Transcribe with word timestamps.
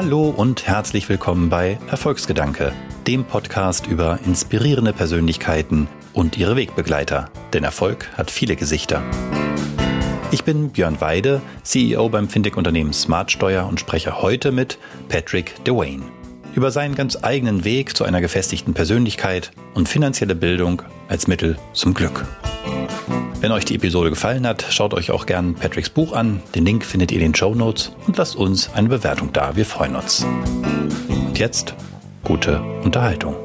Hallo 0.00 0.28
und 0.28 0.64
herzlich 0.68 1.08
willkommen 1.08 1.50
bei 1.50 1.76
Erfolgsgedanke, 1.90 2.72
dem 3.08 3.24
Podcast 3.24 3.88
über 3.88 4.20
inspirierende 4.24 4.92
Persönlichkeiten 4.92 5.88
und 6.12 6.38
ihre 6.38 6.54
Wegbegleiter. 6.54 7.32
Denn 7.52 7.64
Erfolg 7.64 8.08
hat 8.16 8.30
viele 8.30 8.54
Gesichter. 8.54 9.02
Ich 10.30 10.44
bin 10.44 10.70
Björn 10.70 11.00
Weide, 11.00 11.42
CEO 11.64 12.10
beim 12.10 12.28
Fintech-Unternehmen 12.28 12.92
Smartsteuer 12.92 13.66
und 13.66 13.80
spreche 13.80 14.22
heute 14.22 14.52
mit 14.52 14.78
Patrick 15.08 15.64
Dewayne 15.64 16.04
über 16.54 16.70
seinen 16.70 16.94
ganz 16.94 17.18
eigenen 17.24 17.64
Weg 17.64 17.96
zu 17.96 18.04
einer 18.04 18.20
gefestigten 18.20 18.74
Persönlichkeit 18.74 19.50
und 19.74 19.88
finanzielle 19.88 20.36
Bildung 20.36 20.80
als 21.08 21.26
Mittel 21.26 21.58
zum 21.72 21.92
Glück. 21.92 22.24
Wenn 23.40 23.52
euch 23.52 23.64
die 23.64 23.76
Episode 23.76 24.10
gefallen 24.10 24.44
hat, 24.48 24.66
schaut 24.68 24.94
euch 24.94 25.12
auch 25.12 25.24
gern 25.24 25.54
Patricks 25.54 25.90
Buch 25.90 26.12
an. 26.12 26.42
Den 26.56 26.64
Link 26.64 26.84
findet 26.84 27.12
ihr 27.12 27.18
in 27.18 27.26
den 27.26 27.34
Show 27.36 27.54
Notes 27.54 27.92
und 28.08 28.16
lasst 28.16 28.34
uns 28.34 28.74
eine 28.74 28.88
Bewertung 28.88 29.32
da. 29.32 29.54
Wir 29.54 29.64
freuen 29.64 29.94
uns. 29.94 30.26
Und 31.08 31.38
jetzt 31.38 31.72
gute 32.24 32.60
Unterhaltung. 32.82 33.36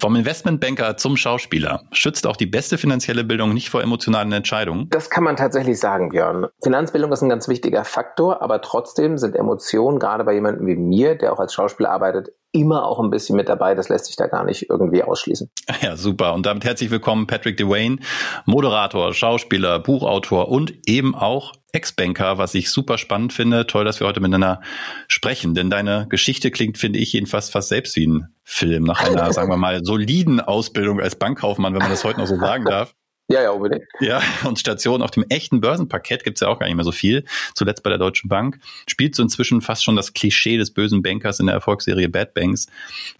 Vom 0.00 0.16
Investmentbanker 0.16 0.96
zum 0.96 1.16
Schauspieler. 1.16 1.82
Schützt 1.92 2.26
auch 2.26 2.36
die 2.36 2.46
beste 2.46 2.76
finanzielle 2.76 3.22
Bildung 3.22 3.54
nicht 3.54 3.70
vor 3.70 3.82
emotionalen 3.82 4.32
Entscheidungen? 4.32 4.88
Das 4.90 5.10
kann 5.10 5.22
man 5.22 5.36
tatsächlich 5.36 5.78
sagen, 5.78 6.08
Björn. 6.08 6.48
Finanzbildung 6.60 7.12
ist 7.12 7.22
ein 7.22 7.28
ganz 7.28 7.46
wichtiger 7.46 7.84
Faktor, 7.84 8.42
aber 8.42 8.62
trotzdem 8.62 9.16
sind 9.16 9.36
Emotionen, 9.36 10.00
gerade 10.00 10.24
bei 10.24 10.32
jemandem 10.32 10.66
wie 10.66 10.74
mir, 10.74 11.16
der 11.16 11.32
auch 11.32 11.38
als 11.38 11.54
Schauspieler 11.54 11.90
arbeitet, 11.90 12.30
immer 12.52 12.86
auch 12.86 12.98
ein 12.98 13.10
bisschen 13.10 13.36
mit 13.36 13.48
dabei. 13.48 13.74
Das 13.74 13.88
lässt 13.88 14.06
sich 14.06 14.16
da 14.16 14.26
gar 14.26 14.44
nicht 14.44 14.68
irgendwie 14.68 15.02
ausschließen. 15.02 15.50
Ja, 15.82 15.96
super. 15.96 16.34
Und 16.34 16.44
damit 16.44 16.64
herzlich 16.64 16.90
willkommen, 16.90 17.26
Patrick 17.26 17.56
Dewayne, 17.56 17.98
Moderator, 18.44 19.14
Schauspieler, 19.14 19.78
Buchautor 19.78 20.48
und 20.48 20.74
eben 20.86 21.14
auch 21.14 21.54
Ex-Banker, 21.72 22.36
was 22.36 22.54
ich 22.54 22.70
super 22.70 22.98
spannend 22.98 23.32
finde. 23.32 23.66
Toll, 23.66 23.84
dass 23.84 23.98
wir 23.98 24.06
heute 24.06 24.20
miteinander 24.20 24.60
sprechen, 25.08 25.54
denn 25.54 25.70
deine 25.70 26.06
Geschichte 26.10 26.50
klingt, 26.50 26.76
finde 26.76 26.98
ich, 26.98 27.12
jedenfalls 27.14 27.48
fast 27.48 27.68
selbst 27.68 27.96
wie 27.96 28.06
ein 28.06 28.28
Film 28.42 28.82
nach 28.84 29.02
einer, 29.02 29.32
sagen 29.32 29.50
wir 29.50 29.56
mal, 29.56 29.82
soliden 29.84 30.40
Ausbildung 30.40 31.00
als 31.00 31.16
Bankkaufmann, 31.16 31.72
wenn 31.72 31.80
man 31.80 31.90
das 31.90 32.04
heute 32.04 32.20
noch 32.20 32.26
so 32.26 32.36
sagen 32.36 32.64
darf. 32.64 32.94
Ja, 33.30 33.42
ja, 33.42 33.50
unbedingt. 33.50 33.84
Ja, 34.00 34.20
und 34.44 34.58
Stationen 34.58 35.02
auf 35.02 35.12
dem 35.12 35.24
echten 35.28 35.60
Börsenparkett 35.60 36.24
gibt's 36.24 36.40
ja 36.40 36.48
auch 36.48 36.58
gar 36.58 36.66
nicht 36.66 36.74
mehr 36.74 36.84
so 36.84 36.90
viel. 36.90 37.24
Zuletzt 37.54 37.84
bei 37.84 37.90
der 37.90 37.98
Deutschen 37.98 38.28
Bank. 38.28 38.58
Spielst 38.88 39.20
du 39.20 39.22
inzwischen 39.22 39.60
fast 39.60 39.84
schon 39.84 39.94
das 39.94 40.14
Klischee 40.14 40.56
des 40.56 40.72
bösen 40.72 41.00
Bankers 41.00 41.38
in 41.38 41.46
der 41.46 41.54
Erfolgsserie 41.54 42.08
Bad 42.08 42.34
Banks. 42.34 42.66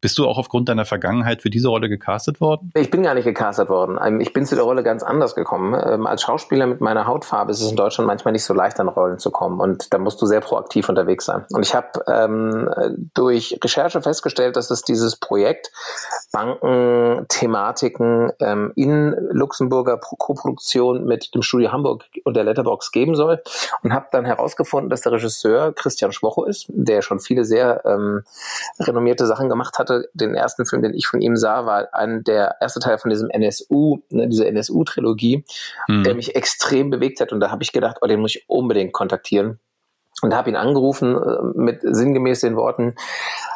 Bist 0.01 0.19
du 0.19 0.27
auch 0.27 0.37
aufgrund 0.37 0.69
deiner 0.69 0.85
Vergangenheit 0.85 1.43
für 1.43 1.51
diese 1.51 1.69
Rolle 1.69 1.89
gecastet 1.89 2.41
worden? 2.41 2.73
Ich 2.75 2.91
bin 2.91 3.05
gar 3.05 3.15
nicht 3.15 3.25
gecastet 3.25 3.69
worden. 3.69 4.01
Ähm, 4.05 4.21
ich 4.21 4.33
bin 4.33 4.47
zu 4.47 4.57
der 4.57 4.65
Rolle 4.65 4.83
ganz 4.83 5.05
anders 5.05 5.37
gekommen. 5.37 5.81
Ähm, 5.81 6.09
als 6.09 6.23
Schauspieler 6.23 6.67
mit 6.67 6.81
meiner 6.81 7.07
Hautfarbe 7.07 7.53
ist 7.53 7.61
es 7.61 7.71
in 7.71 7.77
Deutschland 7.77 8.09
manchmal 8.09 8.33
nicht 8.33 8.45
so 8.45 8.53
leicht, 8.53 8.81
an 8.81 8.89
Rollen 8.89 9.21
zu 9.21 9.31
kommen. 9.31 9.61
Und 9.61 9.95
da 9.95 9.99
musst 9.99 10.21
du 10.21 10.27
sehr 10.27 10.41
proaktiv 10.41 10.89
unterwegs 10.89 11.27
sein. 11.27 11.45
Und 11.53 11.65
ich 11.65 11.77
habe 11.77 11.87
ähm, 12.09 12.69
durch 13.15 13.61
Recherche 13.63 14.03
festgestellt, 14.03 14.57
dass 14.57 14.73
es 14.73 14.83
dieses 14.83 15.17
Projekt 15.17 15.71
Banken-Thematiken 16.33 18.33
ähm, 18.41 18.73
in 18.75 19.15
Luxemburger 19.31 20.00
Co-Produktion 20.01 21.05
mit 21.05 21.35
dem 21.35 21.43
Studio 21.43 21.73
Hamburg 21.73 22.05
und 22.25 22.35
der 22.35 22.45
Letterbox 22.45 22.93
geben 22.93 23.15
soll 23.15 23.43
und 23.83 23.93
habe 23.93 24.07
dann 24.11 24.25
herausgefunden, 24.25 24.91
dass 24.91 25.03
der 25.03 25.13
Regisseur 25.13 25.73
Christian 25.73 26.13
Schwocho 26.13 26.45
ist, 26.45 26.67
der 26.69 27.03
schon 27.03 27.21
viele 27.21 27.45
sehr 27.45 27.85
ähm, 27.85 28.23
renommierte 28.79 29.27
Sachen 29.27 29.49
gemacht 29.49 29.79
hatte. 29.79 30.09
Den 30.15 30.35
ersten 30.35 30.67
Film, 30.67 30.83
den 30.83 30.95
ich 30.95 31.07
von 31.07 31.21
ihm 31.21 31.37
sah, 31.37 31.67
war 31.67 31.95
ein 31.95 32.25
der 32.25 32.57
erste 32.61 32.81
Teil 32.81 32.99
von 32.99 33.11
diesem 33.11 33.31
NSU, 33.31 33.99
ne, 34.11 34.29
dieser 34.29 34.47
NSU-Trilogie, 34.47 35.45
mhm. 35.89 36.05
der 36.05 36.15
mich 36.15 36.35
extrem 36.35 36.91
bewegt 36.91 37.21
hat 37.21 37.33
und 37.33 37.41
da 37.41 37.51
habe 37.51 37.63
ich 37.63 37.73
gedacht, 37.73 37.99
oh, 38.01 38.07
den 38.07 38.21
muss 38.21 38.35
ich 38.35 38.45
unbedingt 38.49 38.93
kontaktieren 38.93 39.61
und 40.23 40.35
habe 40.35 40.51
ihn 40.51 40.57
angerufen 40.57 41.17
äh, 41.17 41.39
mit 41.55 41.81
sinngemäß 41.83 42.41
den 42.41 42.57
Worten, 42.57 42.95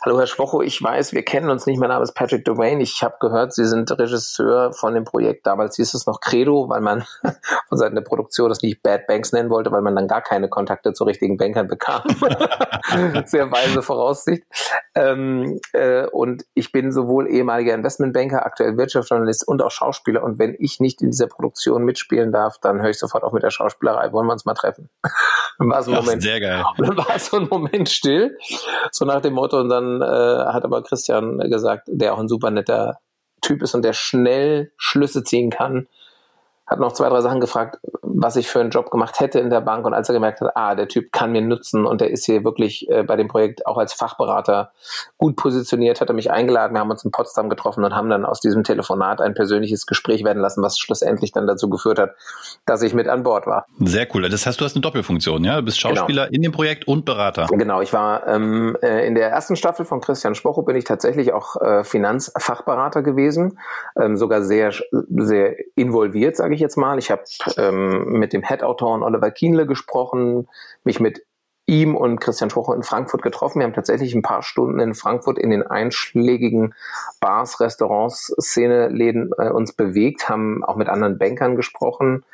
Hallo 0.05 0.19
Herr 0.19 0.27
Schwocho, 0.27 0.61
ich 0.61 0.83
weiß, 0.83 1.15
wir 1.15 1.23
kennen 1.23 1.49
uns 1.49 1.65
nicht, 1.65 1.79
mein 1.79 1.89
Name 1.89 2.03
ist 2.03 2.13
Patrick 2.13 2.45
Dwayne, 2.45 2.83
ich 2.83 3.03
habe 3.03 3.17
gehört, 3.21 3.55
Sie 3.55 3.65
sind 3.65 3.91
Regisseur 3.91 4.75
von 4.75 4.93
dem 4.93 5.05
Projekt, 5.05 5.47
damals 5.47 5.77
hieß 5.77 5.95
es 5.95 6.07
noch 6.07 6.21
Credo, 6.21 6.69
weil 6.69 6.83
man 6.83 7.05
von 7.71 7.79
Seiten 7.79 7.95
der 7.95 8.03
Produktion 8.03 8.51
das 8.51 8.61
nicht 8.61 8.83
Bad 8.83 9.07
Banks 9.07 9.33
nennen 9.33 9.49
wollte, 9.49 9.73
weil 9.73 9.81
man 9.81 9.97
dann 9.97 10.07
gar 10.07 10.21
keine 10.21 10.51
Kontakte 10.51 10.93
zu 10.93 11.05
richtigen 11.05 11.39
Bankern 11.39 11.69
bekam. 11.69 12.03
Sehr 13.25 13.51
weise 13.51 13.81
Voraussicht. 13.81 14.43
Ähm, 14.95 15.59
äh, 15.73 16.07
und 16.09 16.45
ich 16.53 16.71
bin 16.71 16.93
sowohl 16.93 17.27
ehemaliger 17.27 17.73
Investmentbanker, 17.73 18.45
aktuell 18.45 18.77
Wirtschaftsjournalist 18.77 19.49
und 19.49 19.63
auch 19.63 19.71
Schauspieler 19.71 20.23
und 20.23 20.39
wenn 20.39 20.55
ich 20.59 20.81
nicht 20.81 21.01
in 21.01 21.13
dieser 21.13 21.29
Produktion 21.29 21.83
mitspielen 21.83 22.31
darf, 22.31 22.59
dann 22.59 22.83
höre 22.83 22.91
ich 22.91 22.99
sofort 22.99 23.25
auch 23.25 23.33
mit 23.33 23.43
der 23.43 23.51
Schauspielerei, 23.51 24.13
wollen 24.13 24.27
wir 24.27 24.35
uns 24.35 24.45
mal 24.45 24.53
treffen. 24.53 24.91
war 25.59 25.83
so 25.83 25.93
ein 25.93 26.05
Moment, 26.05 26.23
sehr 26.23 26.41
geil. 26.41 26.54
Und 26.77 26.89
dann 26.89 26.97
war 26.97 27.19
so 27.19 27.37
ein 27.39 27.49
Moment 27.49 27.89
still, 27.89 28.39
so 28.91 29.05
nach 29.05 29.21
dem 29.21 29.35
Motto 29.35 29.59
und 29.59 29.69
dann 29.69 30.01
äh, 30.01 30.05
hat 30.53 30.65
aber 30.65 30.83
Christian 30.83 31.39
gesagt, 31.51 31.85
der 31.87 32.15
auch 32.15 32.19
ein 32.19 32.29
super 32.29 32.51
netter 32.51 32.99
Typ 33.41 33.63
ist 33.63 33.75
und 33.75 33.85
der 33.85 33.93
schnell 33.93 34.73
Schlüsse 34.77 35.23
ziehen 35.23 35.51
kann, 35.51 35.87
hat 36.67 36.81
noch 36.81 36.93
zwei, 36.93 37.09
drei 37.09 37.21
Sachen 37.21 37.41
gefragt, 37.41 37.79
was 38.17 38.37
ich 38.37 38.49
für 38.49 38.61
einen 38.61 38.71
Job 38.71 38.91
gemacht 38.91 39.19
hätte 39.21 39.41
in 39.41 39.51
der 39.51 39.61
Bank. 39.61 39.85
Und 39.85 39.93
als 39.93 40.09
er 40.09 40.15
gemerkt 40.15 40.41
hat, 40.41 40.53
ah, 40.55 40.75
der 40.75 40.89
Typ 40.89 41.13
kann 41.13 41.33
mir 41.33 41.43
nutzen 41.43 41.85
und 41.85 42.01
der 42.01 42.11
ist 42.11 42.25
hier 42.25 42.45
wirklich 42.45 42.89
äh, 42.89 43.03
bei 43.03 43.17
dem 43.17 43.29
Projekt 43.29 43.67
auch 43.67 43.77
als 43.77 43.93
Fachberater 43.93 44.73
gut 45.19 45.37
positioniert, 45.37 46.01
hat 46.01 46.09
er 46.09 46.15
mich 46.15 46.31
eingeladen. 46.31 46.75
Wir 46.75 46.81
haben 46.81 46.91
uns 46.91 47.05
in 47.05 47.11
Potsdam 47.11 47.49
getroffen 47.49 47.85
und 47.85 47.95
haben 47.95 48.09
dann 48.09 48.25
aus 48.25 48.41
diesem 48.41 48.63
Telefonat 48.63 49.21
ein 49.21 49.35
persönliches 49.35 49.87
Gespräch 49.87 50.25
werden 50.25 50.41
lassen, 50.41 50.63
was 50.63 50.79
schlussendlich 50.79 51.33
dann 51.33 51.47
dazu 51.47 51.69
geführt 51.69 51.99
hat, 51.99 52.13
dass 52.67 52.83
ich 52.83 52.95
mit 52.95 53.09
an 53.09 53.25
Bord 53.25 53.47
war. 53.47 53.67
Sehr 53.81 54.07
cool. 54.15 54.29
Das 54.29 54.47
heißt, 54.47 54.61
du 54.61 54.65
hast 54.65 54.77
eine 54.77 54.83
Doppelfunktion, 54.83 55.43
ja? 55.45 55.57
Du 55.57 55.63
bist 55.63 55.83
genau. 55.83 55.97
Schauspieler 55.97 56.27
genau. 56.27 56.37
in 56.37 56.43
dem 56.43 56.53
Projekt 56.53 56.87
und 56.87 57.05
Berater. 57.05 57.47
Genau. 57.51 57.81
Ich 57.81 57.93
war 57.93 58.27
ähm, 58.29 58.77
äh, 58.81 59.07
in 59.07 59.15
der 59.15 59.31
ersten 59.31 59.57
Staffel 59.57 59.85
von 59.85 60.01
Christian 60.01 60.35
Spocho 60.35 60.63
bin 60.63 60.77
ich 60.77 60.85
tatsächlich 60.85 61.33
auch 61.33 61.61
äh, 61.61 61.83
Finanzfachberater 61.83 63.03
gewesen, 63.03 63.59
ähm, 64.01 64.17
sogar 64.17 64.43
sehr, 64.43 64.73
sehr 64.93 65.57
involviert, 65.75 66.37
sage 66.37 66.55
ich 66.55 66.61
jetzt 66.61 66.77
mal. 66.77 66.99
Ich 66.99 67.11
habe 67.11 67.23
ähm, 67.57 68.04
mit 68.07 68.33
dem 68.33 68.43
Head-Autoren 68.43 69.03
Oliver 69.03 69.31
Kienle 69.31 69.67
gesprochen, 69.67 70.49
mich 70.85 71.01
mit 71.01 71.25
ihm 71.67 71.97
und 71.97 72.21
Christian 72.21 72.51
Schwocher 72.51 72.75
in 72.75 72.83
Frankfurt 72.83 73.23
getroffen. 73.23 73.61
Wir 73.61 73.65
haben 73.65 73.75
tatsächlich 73.75 74.15
ein 74.15 74.23
paar 74.23 74.43
Stunden 74.43 74.81
in 74.81 74.95
Frankfurt 74.95 75.39
in 75.39 75.51
den 75.51 75.63
einschlägigen 75.63 76.75
Bars, 77.21 77.61
Restaurants, 77.61 78.35
Szene-Läden 78.39 79.31
äh, 79.39 79.49
uns 79.51 79.73
bewegt, 79.73 80.29
haben 80.29 80.63
auch 80.63 80.77
mit 80.77 80.89
anderen 80.89 81.19
Bankern 81.19 81.57
gesprochen. 81.57 82.25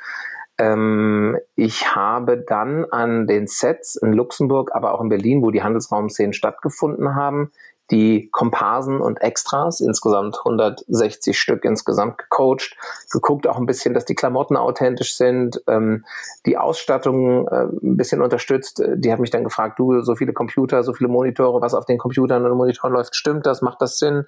Ähm, 0.58 1.38
ich 1.54 1.94
habe 1.94 2.38
dann 2.38 2.84
an 2.90 3.26
den 3.26 3.46
Sets 3.46 3.96
in 3.96 4.12
Luxemburg, 4.12 4.72
aber 4.74 4.94
auch 4.94 5.00
in 5.00 5.08
Berlin, 5.08 5.42
wo 5.42 5.50
die 5.50 5.62
Handelsraumszenen 5.62 6.32
stattgefunden 6.32 7.14
haben, 7.14 7.52
die 7.90 8.28
Komparsen 8.30 9.00
und 9.00 9.20
Extras, 9.20 9.80
insgesamt 9.80 10.38
160 10.38 11.38
Stück 11.38 11.64
insgesamt 11.64 12.18
gecoacht, 12.18 12.76
geguckt 13.10 13.46
auch 13.46 13.56
ein 13.56 13.66
bisschen, 13.66 13.94
dass 13.94 14.04
die 14.04 14.14
Klamotten 14.14 14.56
authentisch 14.56 15.16
sind, 15.16 15.62
ähm, 15.66 16.04
die 16.46 16.56
Ausstattung 16.56 17.48
äh, 17.48 17.64
ein 17.64 17.96
bisschen 17.96 18.22
unterstützt. 18.22 18.82
Die 18.94 19.12
hat 19.12 19.18
mich 19.18 19.30
dann 19.30 19.44
gefragt, 19.44 19.78
du, 19.78 20.00
so 20.02 20.14
viele 20.14 20.32
Computer, 20.32 20.82
so 20.82 20.92
viele 20.92 21.08
Monitore, 21.08 21.60
was 21.60 21.74
auf 21.74 21.86
den 21.86 21.98
Computern 21.98 22.44
und 22.44 22.56
Monitoren 22.56 22.92
läuft, 22.92 23.16
stimmt 23.16 23.46
das, 23.46 23.62
macht 23.62 23.82
das 23.82 23.98
Sinn? 23.98 24.24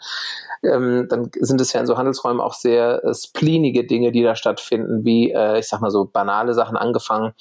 Ähm, 0.62 1.06
dann 1.08 1.30
sind 1.38 1.60
es 1.60 1.72
ja 1.72 1.80
in 1.80 1.86
so 1.86 1.96
Handelsräumen 1.96 2.40
auch 2.40 2.54
sehr 2.54 3.04
äh, 3.04 3.14
spleenige 3.14 3.86
Dinge, 3.86 4.12
die 4.12 4.22
da 4.22 4.34
stattfinden, 4.34 5.04
wie, 5.04 5.30
äh, 5.32 5.58
ich 5.58 5.68
sag 5.68 5.80
mal 5.80 5.90
so 5.90 6.04
banale 6.04 6.54
Sachen 6.54 6.76
angefangen, 6.76 7.32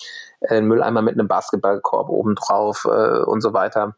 äh, 0.41 0.61
Mülleimer 0.61 1.01
mit 1.01 1.15
einem 1.15 1.27
Basketballkorb 1.27 2.09
obendrauf 2.09 2.85
äh, 2.85 3.23
und 3.23 3.41
so 3.41 3.53
weiter 3.53 3.95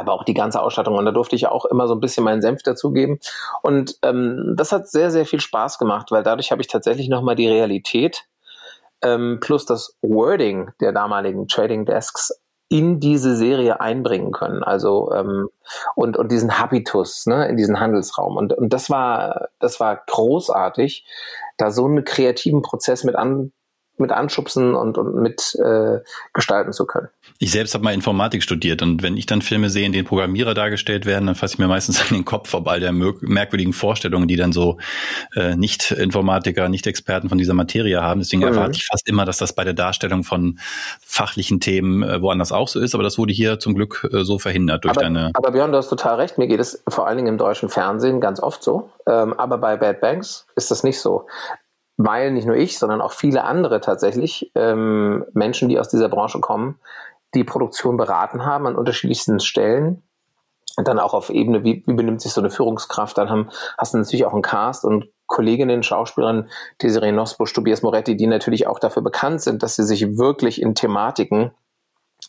aber 0.00 0.14
auch 0.14 0.24
die 0.24 0.34
ganze 0.34 0.60
Ausstattung. 0.60 0.96
Und 0.96 1.04
da 1.04 1.12
durfte 1.12 1.36
ich 1.36 1.46
auch 1.46 1.64
immer 1.66 1.86
so 1.86 1.94
ein 1.94 2.00
bisschen 2.00 2.24
meinen 2.24 2.42
Senf 2.42 2.62
dazugeben. 2.62 3.20
Und 3.62 3.96
ähm, 4.02 4.54
das 4.56 4.72
hat 4.72 4.88
sehr, 4.88 5.10
sehr 5.10 5.26
viel 5.26 5.40
Spaß 5.40 5.78
gemacht, 5.78 6.10
weil 6.10 6.22
dadurch 6.22 6.50
habe 6.50 6.62
ich 6.62 6.68
tatsächlich 6.68 7.08
nochmal 7.08 7.36
die 7.36 7.48
Realität 7.48 8.24
ähm, 9.02 9.38
plus 9.40 9.64
das 9.66 9.96
Wording 10.02 10.70
der 10.80 10.92
damaligen 10.92 11.46
Trading 11.46 11.86
Desks 11.86 12.32
in 12.68 13.00
diese 13.00 13.36
Serie 13.36 13.80
einbringen 13.80 14.32
können. 14.32 14.62
Also 14.62 15.12
ähm, 15.12 15.48
und 15.96 16.16
und 16.16 16.30
diesen 16.30 16.58
Habitus 16.58 17.26
ne, 17.26 17.48
in 17.48 17.56
diesen 17.56 17.80
Handelsraum. 17.80 18.36
Und 18.36 18.52
und 18.52 18.72
das 18.72 18.88
war 18.88 19.48
das 19.58 19.80
war 19.80 20.00
großartig, 20.06 21.04
da 21.56 21.70
so 21.70 21.86
einen 21.86 22.04
kreativen 22.04 22.62
Prozess 22.62 23.04
mit 23.04 23.16
an 23.16 23.52
mit 24.00 24.12
anschubsen 24.12 24.74
und, 24.74 24.98
und 24.98 25.14
mit 25.16 25.54
äh, 25.56 25.98
gestalten 26.32 26.72
zu 26.72 26.86
können. 26.86 27.08
Ich 27.38 27.52
selbst 27.52 27.74
habe 27.74 27.84
mal 27.84 27.94
Informatik 27.94 28.42
studiert 28.42 28.82
und 28.82 29.02
wenn 29.02 29.16
ich 29.16 29.26
dann 29.26 29.42
Filme 29.42 29.70
sehe, 29.70 29.86
in 29.86 29.92
denen 29.92 30.06
Programmierer 30.06 30.54
dargestellt 30.54 31.06
werden, 31.06 31.26
dann 31.26 31.34
fasse 31.34 31.54
ich 31.54 31.58
mir 31.58 31.68
meistens 31.68 32.00
an 32.10 32.16
den 32.16 32.24
Kopf 32.24 32.52
ob 32.54 32.68
all 32.68 32.80
der 32.80 32.92
merkwürdigen 32.92 33.72
Vorstellungen, 33.72 34.28
die 34.28 34.36
dann 34.36 34.52
so 34.52 34.78
äh, 35.34 35.56
Nicht-Informatiker, 35.56 36.68
Nicht-Experten 36.68 37.28
von 37.28 37.38
dieser 37.38 37.54
Materie 37.54 38.02
haben. 38.02 38.20
Deswegen 38.20 38.42
mhm. 38.42 38.48
erwarte 38.48 38.76
ich 38.76 38.86
fast 38.86 39.08
immer, 39.08 39.24
dass 39.24 39.38
das 39.38 39.52
bei 39.52 39.64
der 39.64 39.74
Darstellung 39.74 40.24
von 40.24 40.58
fachlichen 41.00 41.60
Themen 41.60 42.02
äh, 42.02 42.20
woanders 42.20 42.52
auch 42.52 42.68
so 42.68 42.80
ist, 42.80 42.94
aber 42.94 43.04
das 43.04 43.18
wurde 43.18 43.32
hier 43.32 43.58
zum 43.58 43.74
Glück 43.74 44.08
äh, 44.12 44.24
so 44.24 44.38
verhindert 44.38 44.84
durch 44.84 44.92
aber, 44.92 45.02
deine. 45.02 45.30
Aber 45.34 45.52
Björn, 45.52 45.72
du 45.72 45.78
hast 45.78 45.88
total 45.88 46.16
recht. 46.16 46.38
Mir 46.38 46.46
geht 46.46 46.60
es 46.60 46.82
vor 46.88 47.06
allen 47.06 47.16
Dingen 47.16 47.28
im 47.28 47.38
deutschen 47.38 47.68
Fernsehen 47.68 48.20
ganz 48.20 48.40
oft 48.40 48.62
so. 48.62 48.90
Ähm, 49.06 49.32
aber 49.34 49.58
bei 49.58 49.76
Bad 49.76 50.00
Banks 50.00 50.46
ist 50.56 50.70
das 50.70 50.82
nicht 50.82 51.00
so 51.00 51.26
weil 52.04 52.30
nicht 52.30 52.46
nur 52.46 52.56
ich, 52.56 52.78
sondern 52.78 53.02
auch 53.02 53.12
viele 53.12 53.44
andere 53.44 53.80
tatsächlich 53.80 54.50
ähm, 54.54 55.24
Menschen, 55.32 55.68
die 55.68 55.78
aus 55.78 55.88
dieser 55.88 56.08
Branche 56.08 56.40
kommen, 56.40 56.78
die 57.34 57.44
Produktion 57.44 57.96
beraten 57.96 58.44
haben 58.44 58.66
an 58.66 58.76
unterschiedlichsten 58.76 59.38
Stellen. 59.40 60.02
Und 60.76 60.88
dann 60.88 60.98
auch 60.98 61.12
auf 61.12 61.30
Ebene, 61.30 61.62
wie, 61.62 61.82
wie 61.86 61.92
benimmt 61.92 62.22
sich 62.22 62.32
so 62.32 62.40
eine 62.40 62.48
Führungskraft? 62.48 63.18
Dann 63.18 63.28
haben, 63.28 63.50
hast 63.76 63.92
du 63.92 63.98
natürlich 63.98 64.24
auch 64.24 64.32
einen 64.32 64.40
Cast 64.40 64.84
und 64.84 65.08
Kolleginnen, 65.26 65.82
Schauspielerinnen, 65.82 66.48
Desiree 66.80 67.12
Nosbusch, 67.12 67.52
Tobias 67.52 67.82
Moretti, 67.82 68.16
die 68.16 68.26
natürlich 68.26 68.66
auch 68.66 68.78
dafür 68.78 69.02
bekannt 69.02 69.42
sind, 69.42 69.62
dass 69.62 69.76
sie 69.76 69.84
sich 69.84 70.16
wirklich 70.16 70.62
in 70.62 70.74
Thematiken 70.74 71.50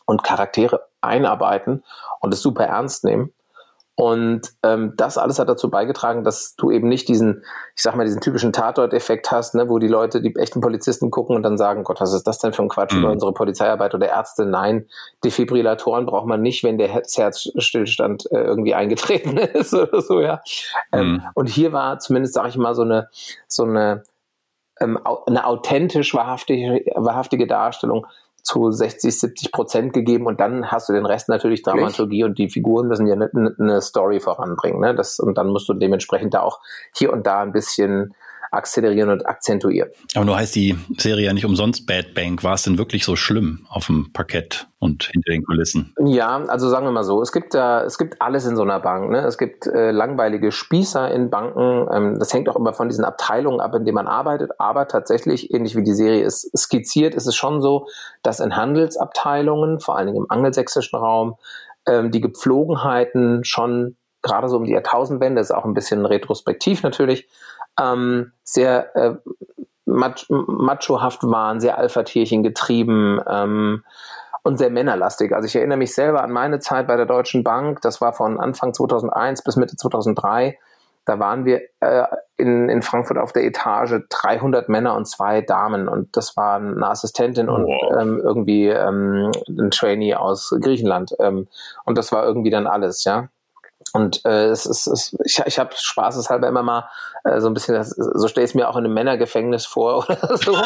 und 0.04 0.22
Charaktere 0.22 0.86
einarbeiten 1.00 1.82
und 2.20 2.34
es 2.34 2.42
super 2.42 2.64
ernst 2.64 3.04
nehmen. 3.04 3.32
Und 3.94 4.48
ähm, 4.62 4.94
das 4.96 5.18
alles 5.18 5.38
hat 5.38 5.50
dazu 5.50 5.68
beigetragen, 5.68 6.24
dass 6.24 6.56
du 6.56 6.70
eben 6.70 6.88
nicht 6.88 7.08
diesen, 7.08 7.44
ich 7.76 7.82
sag 7.82 7.94
mal, 7.94 8.06
diesen 8.06 8.22
typischen 8.22 8.52
Tatort-Effekt 8.52 9.30
hast, 9.30 9.54
ne, 9.54 9.68
wo 9.68 9.78
die 9.78 9.88
Leute, 9.88 10.22
die 10.22 10.34
echten 10.34 10.62
Polizisten 10.62 11.10
gucken 11.10 11.36
und 11.36 11.42
dann 11.42 11.58
sagen, 11.58 11.84
Gott, 11.84 12.00
was 12.00 12.14
ist 12.14 12.26
das 12.26 12.38
denn 12.38 12.54
für 12.54 12.62
ein 12.62 12.70
Quatsch 12.70 12.94
mhm. 12.94 13.00
über 13.00 13.10
unsere 13.10 13.34
Polizeiarbeit 13.34 13.94
oder 13.94 14.08
Ärzte? 14.08 14.46
Nein, 14.46 14.86
Defibrillatoren 15.24 16.06
braucht 16.06 16.26
man 16.26 16.40
nicht, 16.40 16.64
wenn 16.64 16.78
der 16.78 16.88
Herzstillstand 16.88 18.30
äh, 18.30 18.38
irgendwie 18.38 18.74
eingetreten 18.74 19.36
ist 19.54 19.74
oder 19.74 20.00
so, 20.00 20.20
ja. 20.20 20.40
Ähm, 20.90 21.06
mhm. 21.06 21.14
Ähm, 21.14 21.22
und 21.34 21.48
hier 21.48 21.74
war 21.74 21.98
zumindest, 21.98 22.32
sag 22.32 22.48
ich 22.48 22.56
mal, 22.56 22.74
so 22.74 22.82
eine, 22.82 23.08
so 23.46 23.64
eine, 23.64 24.04
ähm, 24.80 24.98
eine 25.26 25.46
authentisch 25.46 26.14
wahrhaftige, 26.14 26.82
wahrhaftige 26.94 27.46
Darstellung 27.46 28.06
zu 28.42 28.70
60, 28.70 29.18
70 29.18 29.52
Prozent 29.52 29.92
gegeben 29.92 30.26
und 30.26 30.40
dann 30.40 30.70
hast 30.70 30.88
du 30.88 30.92
den 30.92 31.06
Rest 31.06 31.28
natürlich 31.28 31.62
Dramaturgie 31.62 32.24
und 32.24 32.38
die 32.38 32.50
Figuren 32.50 32.88
müssen 32.88 33.06
ja 33.06 33.14
eine, 33.14 33.54
eine 33.58 33.80
Story 33.80 34.18
voranbringen. 34.18 34.80
Ne? 34.80 34.94
Das, 34.94 35.20
und 35.20 35.38
dann 35.38 35.48
musst 35.48 35.68
du 35.68 35.74
dementsprechend 35.74 36.34
da 36.34 36.42
auch 36.42 36.60
hier 36.92 37.12
und 37.12 37.26
da 37.26 37.40
ein 37.40 37.52
bisschen 37.52 38.14
akzelerieren 38.52 39.10
und 39.10 39.26
akzentuieren. 39.26 39.90
Aber 40.14 40.24
nur 40.24 40.36
heißt 40.36 40.54
die 40.54 40.76
Serie 40.98 41.26
ja 41.26 41.32
nicht 41.32 41.46
umsonst 41.46 41.86
Bad 41.86 42.14
Bank. 42.14 42.44
War 42.44 42.54
es 42.54 42.62
denn 42.62 42.78
wirklich 42.78 43.04
so 43.04 43.16
schlimm 43.16 43.66
auf 43.70 43.86
dem 43.86 44.12
Parkett 44.12 44.68
und 44.78 45.04
hinter 45.04 45.32
den 45.32 45.42
Kulissen? 45.42 45.94
Ja, 46.04 46.36
also 46.46 46.68
sagen 46.68 46.86
wir 46.86 46.92
mal 46.92 47.02
so, 47.02 47.22
es 47.22 47.32
gibt 47.32 47.54
da, 47.54 47.82
es 47.82 47.96
gibt 47.96 48.20
alles 48.20 48.44
in 48.46 48.56
so 48.56 48.62
einer 48.62 48.78
Bank. 48.78 49.10
Ne? 49.10 49.20
Es 49.20 49.38
gibt 49.38 49.66
äh, 49.66 49.90
langweilige 49.90 50.52
Spießer 50.52 51.10
in 51.10 51.30
Banken. 51.30 51.88
Ähm, 51.92 52.18
das 52.18 52.32
hängt 52.34 52.48
auch 52.48 52.56
immer 52.56 52.74
von 52.74 52.88
diesen 52.88 53.04
Abteilungen 53.04 53.60
ab, 53.60 53.74
in 53.74 53.84
denen 53.84 53.94
man 53.94 54.06
arbeitet. 54.06 54.52
Aber 54.58 54.86
tatsächlich, 54.86 55.52
ähnlich 55.52 55.74
wie 55.74 55.82
die 55.82 55.94
Serie 55.94 56.22
ist 56.22 56.50
skizziert, 56.56 57.14
ist 57.14 57.26
es 57.26 57.34
schon 57.34 57.62
so, 57.62 57.88
dass 58.22 58.40
in 58.40 58.54
Handelsabteilungen, 58.54 59.80
vor 59.80 59.96
allen 59.96 60.08
Dingen 60.08 60.18
im 60.18 60.30
angelsächsischen 60.30 60.98
Raum, 60.98 61.36
ähm, 61.86 62.10
die 62.10 62.20
Gepflogenheiten 62.20 63.44
schon 63.44 63.96
gerade 64.22 64.48
so 64.48 64.56
um 64.56 64.64
die 64.64 64.72
Jahrtausendwende, 64.72 65.40
ist 65.40 65.50
auch 65.50 65.64
ein 65.64 65.74
bisschen 65.74 66.06
retrospektiv 66.06 66.82
natürlich, 66.82 67.28
ähm, 67.80 68.32
sehr 68.44 68.94
äh, 68.96 69.14
mach 69.84 70.16
machohaft 70.28 71.22
waren, 71.24 71.60
sehr 71.60 71.78
Alpha-Tierchen 71.78 72.42
getrieben 72.42 73.20
ähm, 73.28 73.84
und 74.42 74.58
sehr 74.58 74.70
männerlastig. 74.70 75.34
Also 75.34 75.46
ich 75.46 75.56
erinnere 75.56 75.78
mich 75.78 75.94
selber 75.94 76.22
an 76.22 76.32
meine 76.32 76.58
Zeit 76.58 76.86
bei 76.86 76.96
der 76.96 77.06
Deutschen 77.06 77.44
Bank, 77.44 77.80
das 77.82 78.00
war 78.00 78.12
von 78.12 78.40
Anfang 78.40 78.74
2001 78.74 79.42
bis 79.42 79.56
Mitte 79.56 79.76
2003. 79.76 80.58
Da 81.04 81.18
waren 81.18 81.44
wir 81.44 81.62
äh, 81.80 82.04
in, 82.36 82.68
in 82.68 82.80
Frankfurt 82.82 83.18
auf 83.18 83.32
der 83.32 83.44
Etage 83.44 83.94
300 84.08 84.68
Männer 84.68 84.94
und 84.94 85.08
zwei 85.08 85.40
Damen 85.40 85.88
und 85.88 86.16
das 86.16 86.36
war 86.36 86.56
eine 86.56 86.86
Assistentin 86.86 87.48
wow. 87.48 87.58
und 87.58 88.00
ähm, 88.00 88.20
irgendwie 88.22 88.68
ähm, 88.68 89.32
ein 89.48 89.70
Trainee 89.72 90.14
aus 90.14 90.54
Griechenland 90.60 91.14
ähm, 91.18 91.48
und 91.84 91.98
das 91.98 92.12
war 92.12 92.24
irgendwie 92.24 92.50
dann 92.50 92.68
alles, 92.68 93.04
ja. 93.04 93.28
Und 93.92 94.24
äh, 94.24 94.46
es 94.46 94.64
ist, 94.64 94.86
es, 94.86 95.16
ich, 95.24 95.42
ich 95.44 95.58
habe 95.58 95.70
spaßeshalber 95.76 96.48
immer 96.48 96.62
mal 96.62 96.88
äh, 97.24 97.40
so 97.40 97.48
ein 97.48 97.54
bisschen, 97.54 97.74
das, 97.74 97.90
so 97.90 98.26
stelle 98.26 98.44
ich 98.44 98.52
es 98.52 98.54
mir 98.54 98.68
auch 98.68 98.76
in 98.76 98.84
einem 98.84 98.94
Männergefängnis 98.94 99.66
vor 99.66 99.98
oder 100.08 100.36
so. 100.36 100.56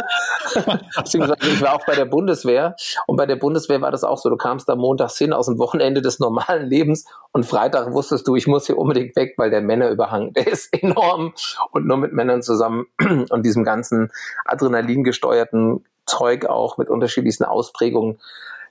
Beziehungsweise 0.96 1.37
ich 1.40 1.61
war 1.61 1.75
auch 1.75 1.84
bei 1.87 1.94
der 1.94 2.05
Bundeswehr 2.05 2.76
und 3.06 3.17
bei 3.17 3.26
der 3.26 3.37
Bundeswehr 3.37 3.81
war 3.81 3.90
das 3.90 4.05
auch 4.05 4.19
so. 4.19 4.31
Du 4.31 4.37
kamst 4.37 4.69
da 4.69 4.76
montags 4.76 5.19
hin 5.19 5.32
aus 5.32 5.46
dem 5.46 5.58
Wochenende 5.58 6.02
des 6.02 6.20
normalen 6.20 6.69
Lebens 6.69 7.06
und 7.32 7.44
Freitag 7.44 7.93
wusstest 7.93 8.28
du, 8.28 8.37
ich 8.37 8.46
muss 8.46 8.67
hier 8.67 8.78
unbedingt 8.78 9.17
weg, 9.17 9.34
weil 9.38 9.50
der 9.50 9.61
Männerüberhang, 9.61 10.32
der 10.34 10.46
ist 10.46 10.72
enorm 10.72 11.34
und 11.72 11.87
nur 11.87 11.96
mit 11.96 12.12
Männern 12.12 12.43
zusammen 12.43 12.87
und 13.31 13.43
diesem 13.44 13.64
ganzen 13.64 14.12
Adrenalin 14.44 15.02
gesteuerten 15.02 15.84
Zeug 16.06 16.46
auch 16.46 16.79
mit 16.79 16.88
unterschiedlichsten 16.88 17.44
Ausprägungen 17.44 18.19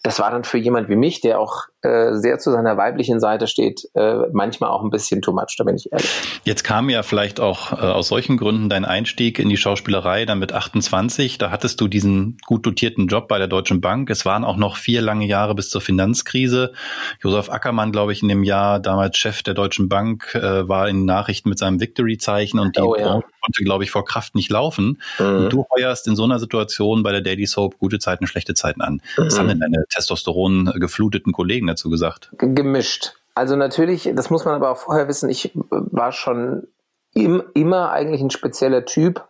das 0.05 0.19
war 0.19 0.29
dann 0.29 0.43
für 0.43 0.59
jemand 0.59 0.87
wie 0.87 0.95
mich, 0.95 1.19
der 1.19 1.39
auch 1.39 1.63
äh, 1.81 2.15
sehr 2.15 2.37
zu 2.37 2.51
seiner 2.51 2.77
weiblichen 2.77 3.19
Seite 3.19 3.47
steht, 3.47 3.87
äh, 3.95 4.17
manchmal 4.31 4.69
auch 4.69 4.83
ein 4.83 4.91
bisschen 4.91 5.21
too 5.21 5.31
much, 5.31 5.55
da 5.57 5.63
bin 5.63 5.75
ich 5.75 5.91
ehrlich. 5.91 6.09
Jetzt 6.43 6.63
kam 6.63 6.89
ja 6.89 7.01
vielleicht 7.01 7.39
auch 7.39 7.71
äh, 7.71 7.75
aus 7.77 8.07
solchen 8.07 8.37
Gründen 8.37 8.69
dein 8.69 8.85
Einstieg 8.85 9.39
in 9.39 9.49
die 9.49 9.57
Schauspielerei 9.57 10.25
dann 10.25 10.37
mit 10.37 10.53
28. 10.53 11.39
Da 11.39 11.49
hattest 11.49 11.81
du 11.81 11.87
diesen 11.87 12.37
gut 12.45 12.65
dotierten 12.67 13.07
Job 13.07 13.27
bei 13.27 13.39
der 13.39 13.47
Deutschen 13.47 13.81
Bank. 13.81 14.11
Es 14.11 14.25
waren 14.25 14.43
auch 14.43 14.57
noch 14.57 14.77
vier 14.77 15.01
lange 15.01 15.25
Jahre 15.25 15.55
bis 15.55 15.69
zur 15.69 15.81
Finanzkrise. 15.81 16.73
Josef 17.21 17.49
Ackermann, 17.49 17.91
glaube 17.91 18.13
ich, 18.13 18.21
in 18.21 18.29
dem 18.29 18.43
Jahr 18.43 18.79
damals 18.79 19.17
Chef 19.17 19.41
der 19.41 19.55
Deutschen 19.55 19.89
Bank, 19.89 20.35
äh, 20.35 20.67
war 20.67 20.87
in 20.87 21.05
Nachrichten 21.05 21.49
mit 21.49 21.57
seinem 21.57 21.79
Victory-Zeichen 21.79 22.59
und 22.59 22.77
die 22.77 22.81
oh, 22.81 22.95
ja. 22.95 23.21
konnte, 23.41 23.63
glaube 23.63 23.83
ich, 23.83 23.91
vor 23.91 24.05
Kraft 24.05 24.35
nicht 24.35 24.51
laufen. 24.51 25.01
Mhm. 25.17 25.25
Und 25.25 25.49
du 25.53 25.65
heuerst 25.75 26.07
in 26.07 26.15
so 26.15 26.23
einer 26.25 26.37
Situation 26.37 27.01
bei 27.01 27.11
der 27.11 27.21
Daily 27.21 27.47
Soap 27.47 27.79
gute 27.79 27.97
Zeiten, 27.97 28.27
schlechte 28.27 28.53
Zeiten 28.53 28.81
an. 28.81 29.01
Mhm. 29.17 29.25
Was 29.25 29.39
haben 29.39 29.47
denn 29.47 29.59
deine 29.59 29.83
Testosteron 29.95 30.73
gefluteten 30.79 31.33
Kollegen 31.33 31.67
dazu 31.67 31.89
gesagt? 31.89 32.29
Gemischt. 32.37 33.13
Also 33.33 33.55
natürlich, 33.55 34.09
das 34.13 34.29
muss 34.29 34.45
man 34.45 34.55
aber 34.55 34.71
auch 34.71 34.77
vorher 34.77 35.07
wissen, 35.07 35.29
ich 35.29 35.51
war 35.69 36.11
schon 36.11 36.67
im, 37.13 37.43
immer 37.53 37.91
eigentlich 37.91 38.21
ein 38.21 38.29
spezieller 38.29 38.85
Typ. 38.85 39.25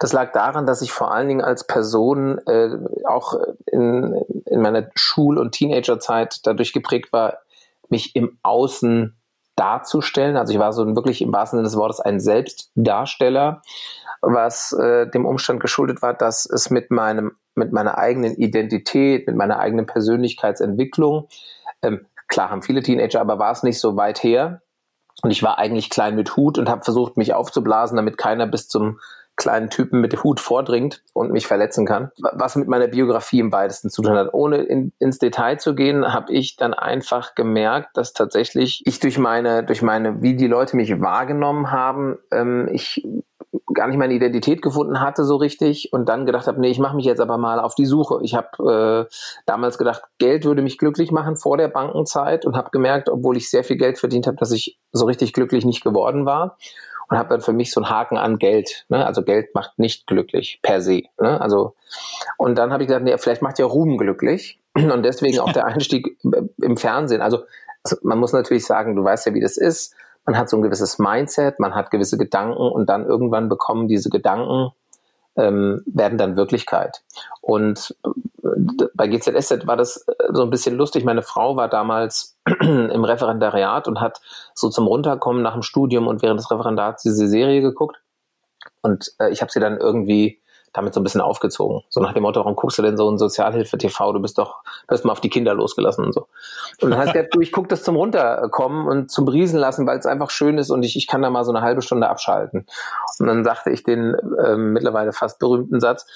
Das 0.00 0.12
lag 0.12 0.32
daran, 0.32 0.66
dass 0.66 0.82
ich 0.82 0.92
vor 0.92 1.12
allen 1.12 1.28
Dingen 1.28 1.40
als 1.40 1.66
Person 1.66 2.38
äh, 2.46 2.70
auch 3.06 3.34
in, 3.66 4.14
in 4.46 4.60
meiner 4.60 4.90
Schul- 4.94 5.38
und 5.38 5.52
Teenagerzeit 5.52 6.40
dadurch 6.44 6.72
geprägt 6.72 7.12
war, 7.12 7.38
mich 7.88 8.16
im 8.16 8.38
Außen 8.42 9.16
darzustellen. 9.56 10.36
Also 10.36 10.52
ich 10.52 10.58
war 10.58 10.72
so 10.72 10.86
wirklich 10.96 11.22
im 11.22 11.32
wahrsten 11.32 11.58
Sinne 11.58 11.68
des 11.68 11.76
Wortes 11.76 12.00
ein 12.00 12.20
Selbstdarsteller, 12.20 13.62
was 14.20 14.72
äh, 14.72 15.08
dem 15.08 15.26
Umstand 15.26 15.60
geschuldet 15.60 16.02
war, 16.02 16.14
dass 16.14 16.46
es 16.46 16.70
mit 16.70 16.90
meinem 16.90 17.32
mit 17.54 17.72
meiner 17.72 17.98
eigenen 17.98 18.34
Identität, 18.34 19.26
mit 19.26 19.36
meiner 19.36 19.58
eigenen 19.58 19.86
Persönlichkeitsentwicklung. 19.86 21.28
Ähm, 21.82 22.06
klar 22.28 22.50
haben 22.50 22.62
viele 22.62 22.82
Teenager, 22.82 23.20
aber 23.20 23.38
war 23.38 23.52
es 23.52 23.62
nicht 23.62 23.78
so 23.78 23.96
weit 23.96 24.22
her. 24.22 24.62
Und 25.22 25.30
ich 25.30 25.42
war 25.42 25.58
eigentlich 25.58 25.90
klein 25.90 26.16
mit 26.16 26.36
Hut 26.36 26.56
und 26.58 26.68
habe 26.68 26.82
versucht, 26.82 27.16
mich 27.16 27.34
aufzublasen, 27.34 27.96
damit 27.96 28.16
keiner 28.16 28.46
bis 28.46 28.68
zum 28.68 28.98
kleinen 29.42 29.70
Typen 29.70 30.00
mit 30.00 30.22
Hut 30.22 30.40
vordringt 30.40 31.02
und 31.12 31.32
mich 31.32 31.46
verletzen 31.46 31.84
kann. 31.84 32.10
Was 32.20 32.56
mit 32.56 32.68
meiner 32.68 32.86
Biografie 32.86 33.40
im 33.40 33.52
weitesten 33.52 33.90
zu 33.90 34.02
tun 34.02 34.16
hat. 34.16 34.32
Ohne 34.32 34.58
in, 34.58 34.92
ins 34.98 35.18
Detail 35.18 35.58
zu 35.58 35.74
gehen, 35.74 36.12
habe 36.12 36.32
ich 36.32 36.56
dann 36.56 36.74
einfach 36.74 37.34
gemerkt, 37.34 37.96
dass 37.96 38.12
tatsächlich 38.12 38.82
ich 38.86 39.00
durch 39.00 39.18
meine, 39.18 39.64
durch 39.64 39.82
meine, 39.82 40.22
wie 40.22 40.36
die 40.36 40.46
Leute 40.46 40.76
mich 40.76 41.00
wahrgenommen 41.00 41.70
haben, 41.70 42.18
ähm, 42.30 42.68
ich 42.72 43.02
gar 43.74 43.86
nicht 43.88 43.98
meine 43.98 44.14
Identität 44.14 44.62
gefunden 44.62 45.00
hatte 45.00 45.24
so 45.24 45.36
richtig 45.36 45.92
und 45.92 46.08
dann 46.08 46.26
gedacht 46.26 46.46
habe, 46.46 46.60
nee, 46.60 46.70
ich 46.70 46.78
mache 46.78 46.96
mich 46.96 47.04
jetzt 47.04 47.20
aber 47.20 47.38
mal 47.38 47.60
auf 47.60 47.74
die 47.74 47.86
Suche. 47.86 48.18
Ich 48.22 48.34
habe 48.34 49.08
äh, 49.10 49.14
damals 49.46 49.78
gedacht, 49.78 50.02
Geld 50.18 50.44
würde 50.44 50.62
mich 50.62 50.78
glücklich 50.78 51.10
machen 51.10 51.36
vor 51.36 51.56
der 51.56 51.68
Bankenzeit 51.68 52.46
und 52.46 52.56
habe 52.56 52.70
gemerkt, 52.70 53.08
obwohl 53.08 53.36
ich 53.36 53.50
sehr 53.50 53.64
viel 53.64 53.76
Geld 53.76 53.98
verdient 53.98 54.26
habe, 54.26 54.36
dass 54.36 54.52
ich 54.52 54.78
so 54.92 55.06
richtig 55.06 55.32
glücklich 55.32 55.64
nicht 55.64 55.84
geworden 55.84 56.26
war 56.26 56.56
und 57.12 57.18
habe 57.18 57.28
dann 57.28 57.40
für 57.40 57.52
mich 57.52 57.72
so 57.72 57.80
einen 57.80 57.90
Haken 57.90 58.16
an 58.16 58.38
Geld. 58.38 58.84
Ne? 58.88 59.04
Also 59.04 59.22
Geld 59.22 59.54
macht 59.54 59.78
nicht 59.78 60.06
glücklich 60.06 60.60
per 60.62 60.80
se. 60.80 61.02
Ne? 61.20 61.40
Also 61.40 61.74
und 62.38 62.56
dann 62.56 62.72
habe 62.72 62.82
ich 62.82 62.88
gedacht, 62.88 63.04
nee, 63.04 63.16
vielleicht 63.18 63.42
macht 63.42 63.58
ja 63.58 63.66
Ruhm 63.66 63.98
glücklich 63.98 64.60
und 64.74 65.02
deswegen 65.02 65.38
auch 65.40 65.52
der 65.52 65.66
Einstieg 65.66 66.18
im 66.60 66.76
Fernsehen. 66.76 67.22
Also, 67.22 67.44
also 67.82 67.96
man 68.02 68.18
muss 68.18 68.32
natürlich 68.32 68.64
sagen, 68.64 68.96
du 68.96 69.04
weißt 69.04 69.26
ja, 69.26 69.34
wie 69.34 69.40
das 69.40 69.56
ist 69.56 69.94
man 70.24 70.38
hat 70.38 70.48
so 70.48 70.56
ein 70.56 70.62
gewisses 70.62 70.98
Mindset, 70.98 71.58
man 71.58 71.74
hat 71.74 71.90
gewisse 71.90 72.16
Gedanken 72.16 72.56
und 72.56 72.88
dann 72.88 73.06
irgendwann 73.06 73.48
bekommen 73.48 73.88
diese 73.88 74.08
Gedanken, 74.08 74.70
ähm, 75.36 75.82
werden 75.86 76.18
dann 76.18 76.36
Wirklichkeit. 76.36 77.02
Und 77.40 77.96
äh, 78.04 78.86
bei 78.94 79.08
GZSZ 79.08 79.66
war 79.66 79.76
das 79.76 80.06
äh, 80.08 80.14
so 80.32 80.42
ein 80.42 80.50
bisschen 80.50 80.76
lustig. 80.76 81.04
Meine 81.04 81.22
Frau 81.22 81.56
war 81.56 81.68
damals 81.68 82.38
im 82.60 83.04
Referendariat 83.04 83.88
und 83.88 84.00
hat 84.00 84.20
so 84.54 84.68
zum 84.68 84.86
Runterkommen 84.86 85.42
nach 85.42 85.54
dem 85.54 85.62
Studium 85.62 86.06
und 86.06 86.22
während 86.22 86.40
des 86.40 86.50
Referendats 86.50 87.02
diese 87.02 87.28
Serie 87.28 87.62
geguckt. 87.62 88.00
Und 88.82 89.12
äh, 89.18 89.30
ich 89.30 89.40
habe 89.40 89.50
sie 89.50 89.60
dann 89.60 89.78
irgendwie 89.78 90.41
damit 90.72 90.94
so 90.94 91.00
ein 91.00 91.04
bisschen 91.04 91.20
aufgezogen. 91.20 91.82
So 91.88 92.00
nach 92.00 92.14
dem 92.14 92.22
Motto, 92.22 92.40
warum 92.40 92.56
guckst 92.56 92.78
du 92.78 92.82
denn 92.82 92.96
so 92.96 93.10
ein 93.10 93.18
Sozialhilfe-TV? 93.18 94.12
Du 94.12 94.20
bist 94.20 94.38
doch, 94.38 94.62
hast 94.88 95.04
mal 95.04 95.12
auf 95.12 95.20
die 95.20 95.28
Kinder 95.28 95.54
losgelassen 95.54 96.04
und 96.04 96.12
so. 96.12 96.28
Und 96.80 96.90
dann 96.90 96.98
heißt 96.98 97.14
du, 97.32 97.40
ich 97.40 97.52
gucke 97.52 97.68
das 97.68 97.82
zum 97.82 97.96
Runterkommen 97.96 98.86
und 98.86 99.10
zum 99.10 99.24
Briesen 99.24 99.58
lassen, 99.58 99.86
weil 99.86 99.98
es 99.98 100.06
einfach 100.06 100.30
schön 100.30 100.58
ist 100.58 100.70
und 100.70 100.82
ich, 100.82 100.96
ich 100.96 101.06
kann 101.06 101.22
da 101.22 101.30
mal 101.30 101.44
so 101.44 101.52
eine 101.52 101.62
halbe 101.62 101.82
Stunde 101.82 102.08
abschalten. 102.08 102.66
Und 103.18 103.26
dann 103.26 103.44
sagte 103.44 103.70
ich 103.70 103.82
den 103.82 104.14
äh, 104.14 104.56
mittlerweile 104.56 105.12
fast 105.12 105.38
berühmten 105.38 105.80
Satz, 105.80 106.06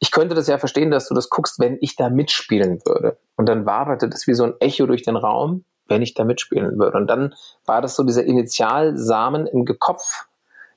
ich 0.00 0.10
könnte 0.10 0.34
das 0.34 0.48
ja 0.48 0.58
verstehen, 0.58 0.90
dass 0.90 1.08
du 1.08 1.14
das 1.14 1.28
guckst, 1.28 1.60
wenn 1.60 1.76
ich 1.80 1.94
da 1.94 2.08
mitspielen 2.08 2.80
würde. 2.86 3.18
Und 3.36 3.48
dann 3.48 3.66
waberte 3.66 4.08
das 4.08 4.26
wie 4.26 4.34
so 4.34 4.44
ein 4.44 4.54
Echo 4.58 4.86
durch 4.86 5.02
den 5.02 5.16
Raum, 5.16 5.64
wenn 5.88 6.00
ich 6.00 6.14
da 6.14 6.24
mitspielen 6.24 6.78
würde. 6.78 6.96
Und 6.96 7.06
dann 7.06 7.34
war 7.66 7.82
das 7.82 7.96
so 7.96 8.02
dieser 8.02 8.24
Initialsamen 8.24 9.46
im 9.46 9.66
Kopf 9.78 10.24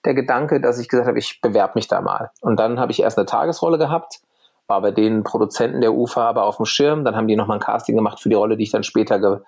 der 0.05 0.13
Gedanke, 0.13 0.60
dass 0.60 0.79
ich 0.79 0.89
gesagt 0.89 1.07
habe, 1.07 1.19
ich 1.19 1.41
bewerbe 1.41 1.74
mich 1.75 1.88
da 1.88 2.01
mal. 2.01 2.31
Und 2.41 2.60
dann 2.60 2.79
habe 2.79 2.91
ich 2.91 3.01
erst 3.01 3.17
eine 3.17 3.25
Tagesrolle 3.25 3.77
gehabt, 3.77 4.22
war 4.67 4.81
bei 4.81 4.91
den 4.91 5.24
Produzenten 5.24 5.81
der 5.81 5.93
UFA 5.93 6.29
aber 6.29 6.45
auf 6.45 6.57
dem 6.57 6.65
Schirm. 6.65 7.03
Dann 7.03 7.15
haben 7.15 7.27
die 7.27 7.36
nochmal 7.36 7.57
ein 7.57 7.63
Casting 7.63 7.95
gemacht 7.95 8.19
für 8.19 8.29
die 8.29 8.36
Rolle, 8.36 8.57
die 8.57 8.63
ich 8.63 8.72
dann 8.72 8.83
später 8.83 9.41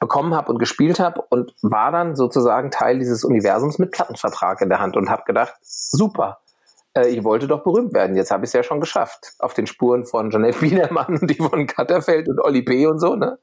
bekommen 0.00 0.34
habe 0.34 0.50
und 0.50 0.58
gespielt 0.58 1.00
habe 1.00 1.22
und 1.28 1.54
war 1.62 1.92
dann 1.92 2.16
sozusagen 2.16 2.70
Teil 2.70 2.98
dieses 2.98 3.24
Universums 3.24 3.78
mit 3.78 3.92
Plattenvertrag 3.92 4.60
in 4.62 4.70
der 4.70 4.80
Hand 4.80 4.96
und 4.96 5.10
habe 5.10 5.24
gedacht, 5.26 5.54
super, 5.60 6.38
äh, 6.94 7.08
ich 7.08 7.24
wollte 7.24 7.46
doch 7.46 7.62
berühmt 7.62 7.92
werden. 7.92 8.16
Jetzt 8.16 8.30
habe 8.30 8.44
ich 8.44 8.48
es 8.48 8.52
ja 8.52 8.62
schon 8.62 8.80
geschafft. 8.80 9.32
Auf 9.38 9.54
den 9.54 9.66
Spuren 9.66 10.04
von 10.04 10.30
Janette 10.30 10.58
Biedermann 10.60 11.18
und 11.20 11.28
die 11.28 11.34
von 11.34 11.66
Katterfeld 11.66 12.28
und 12.28 12.40
Oli 12.40 12.62
P. 12.62 12.86
und 12.86 12.98
so, 12.98 13.16
ne? 13.16 13.38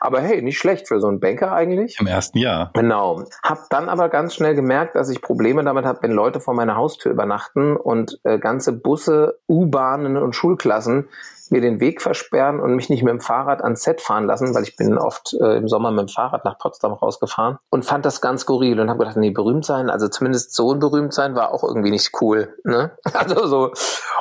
Aber 0.00 0.20
hey, 0.20 0.42
nicht 0.42 0.58
schlecht 0.58 0.88
für 0.88 1.00
so 1.00 1.08
einen 1.08 1.20
Banker 1.20 1.52
eigentlich. 1.52 1.98
Im 2.00 2.06
ersten 2.06 2.38
Jahr. 2.38 2.70
Genau. 2.74 3.24
Hab 3.42 3.68
dann 3.70 3.88
aber 3.88 4.08
ganz 4.08 4.34
schnell 4.34 4.54
gemerkt, 4.54 4.96
dass 4.96 5.08
ich 5.10 5.22
Probleme 5.22 5.64
damit 5.64 5.84
habe, 5.84 6.00
wenn 6.02 6.12
Leute 6.12 6.40
vor 6.40 6.54
meiner 6.54 6.76
Haustür 6.76 7.12
übernachten 7.12 7.76
und 7.76 8.18
äh, 8.24 8.38
ganze 8.38 8.72
Busse, 8.72 9.38
U-Bahnen 9.48 10.16
und 10.16 10.34
Schulklassen 10.34 11.08
mir 11.50 11.60
den 11.60 11.80
Weg 11.80 12.02
versperren 12.02 12.60
und 12.60 12.74
mich 12.74 12.90
nicht 12.90 13.02
mit 13.02 13.12
dem 13.12 13.20
Fahrrad 13.20 13.62
ans 13.62 13.82
Set 13.82 14.00
fahren 14.00 14.24
lassen, 14.24 14.54
weil 14.54 14.62
ich 14.62 14.76
bin 14.76 14.98
oft 14.98 15.34
äh, 15.40 15.56
im 15.56 15.68
Sommer 15.68 15.90
mit 15.90 16.08
dem 16.08 16.08
Fahrrad 16.08 16.44
nach 16.44 16.58
Potsdam 16.58 16.92
rausgefahren 16.92 17.58
und 17.70 17.84
fand 17.84 18.04
das 18.04 18.20
ganz 18.20 18.42
skurril 18.42 18.80
und 18.80 18.88
habe 18.88 19.00
gedacht, 19.00 19.16
nee, 19.16 19.30
berühmt 19.30 19.64
sein, 19.64 19.90
also 19.90 20.08
zumindest 20.08 20.54
so 20.54 20.72
ein 20.72 20.78
berühmt 20.78 21.12
sein 21.12 21.34
war 21.34 21.52
auch 21.52 21.64
irgendwie 21.64 21.90
nicht 21.90 22.12
cool, 22.20 22.54
ne? 22.64 22.92
Also 23.14 23.46
so 23.46 23.72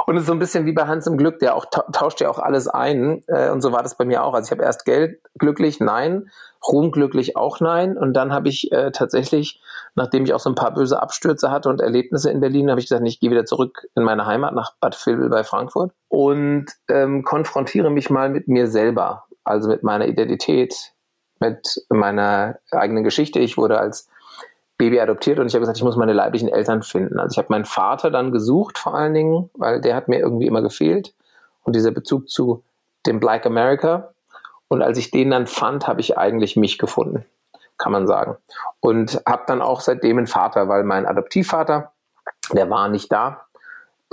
und 0.06 0.16
es 0.16 0.22
ist 0.22 0.28
so 0.28 0.34
ein 0.34 0.40
bisschen 0.40 0.66
wie 0.66 0.74
bei 0.74 0.88
Hans 0.88 1.08
im 1.08 1.18
Glück, 1.18 1.40
der 1.40 1.56
auch 1.56 1.66
tauscht 1.66 2.22
ja 2.22 2.30
auch 2.30 2.40
alles 2.40 2.68
ein 2.68 3.24
äh, 3.28 3.50
und 3.50 3.62
so 3.62 3.72
war 3.72 3.84
das 3.84 3.96
bei 3.96 4.06
mir 4.06 4.24
auch. 4.24 4.34
Also 4.34 4.48
ich 4.48 4.52
habe 4.52 4.64
erst 4.64 4.86
Geld 4.86 5.20
glücklich, 5.38 5.80
nein, 5.80 6.30
Ruhm 6.68 6.92
glücklich 6.92 7.36
auch 7.36 7.60
nein 7.60 7.98
und 7.98 8.14
dann 8.14 8.34
habe 8.34 8.50
ich 8.50 8.72
äh, 8.72 8.92
tatsächlich, 8.92 9.62
nachdem 9.96 10.24
ich 10.26 10.34
auch 10.34 10.40
so 10.40 10.50
ein 10.50 10.56
paar 10.56 10.74
böse 10.74 11.02
Abstürze 11.02 11.52
hatte 11.52 11.70
und 11.70 11.82
Erlebnisse 11.82 12.32
in 12.32 12.40
Berlin, 12.40 12.70
habe 12.70 12.80
ich 12.80 12.88
gesagt, 12.88 13.06
ich 13.06 13.20
gehe 13.20 13.32
wieder 13.32 13.46
zurück 13.46 13.88
in 13.96 14.04
meine 14.04 14.26
Heimat 14.26 14.54
nach 14.54 14.74
Bad 14.80 14.96
Vilbel 15.06 15.30
bei 15.30 15.44
Frankfurt 15.44 15.92
und 16.08 16.66
ähm, 16.88 17.24
konfrontiere 17.24 17.90
mich 17.90 18.10
mal 18.10 18.30
mit 18.30 18.48
mir 18.48 18.68
selber, 18.68 19.26
also 19.44 19.70
mit 19.70 19.84
meiner 19.84 20.08
Identität, 20.08 20.94
mit 21.40 21.86
meiner 21.90 22.58
eigenen 22.72 23.04
Geschichte. 23.04 23.40
Ich 23.40 23.58
wurde 23.58 23.80
als 23.80 24.10
Baby 24.78 25.00
adoptiert 25.00 25.40
und 25.40 25.48
ich 25.48 25.54
habe 25.54 25.62
gesagt, 25.62 25.78
ich 25.78 25.84
muss 25.84 25.96
meine 25.96 26.14
leiblichen 26.14 26.50
Eltern 26.50 26.82
finden. 26.82 27.20
Also 27.20 27.34
ich 27.34 27.38
habe 27.38 27.48
meinen 27.50 27.66
Vater 27.66 28.12
dann 28.12 28.32
gesucht 28.32 28.78
vor 28.78 28.96
allen 28.96 29.14
Dingen, 29.14 29.50
weil 29.54 29.80
der 29.80 29.96
hat 29.96 30.08
mir 30.08 30.20
irgendwie 30.20 30.48
immer 30.48 30.62
gefehlt 30.62 31.14
und 31.64 31.76
dieser 31.76 31.92
Bezug 31.92 32.30
zu 32.30 32.64
dem 33.06 33.20
Black 33.20 33.46
America. 33.46 34.14
Und 34.68 34.82
als 34.82 34.98
ich 34.98 35.12
den 35.12 35.32
dann 35.32 35.48
fand, 35.48 35.88
habe 35.88 36.02
ich 36.02 36.18
eigentlich 36.18 36.56
mich 36.56 36.78
gefunden, 36.78 37.26
kann 37.78 37.92
man 37.92 38.08
sagen. 38.08 38.38
Und 38.80 39.22
habe 39.28 39.44
dann 39.48 39.62
auch 39.62 39.82
seitdem 39.82 40.18
einen 40.18 40.28
Vater, 40.28 40.68
weil 40.68 40.84
mein 40.84 41.06
Adoptivvater, 41.06 41.94
der 42.52 42.70
war 42.70 42.90
nicht 42.90 43.12
da 43.12 43.45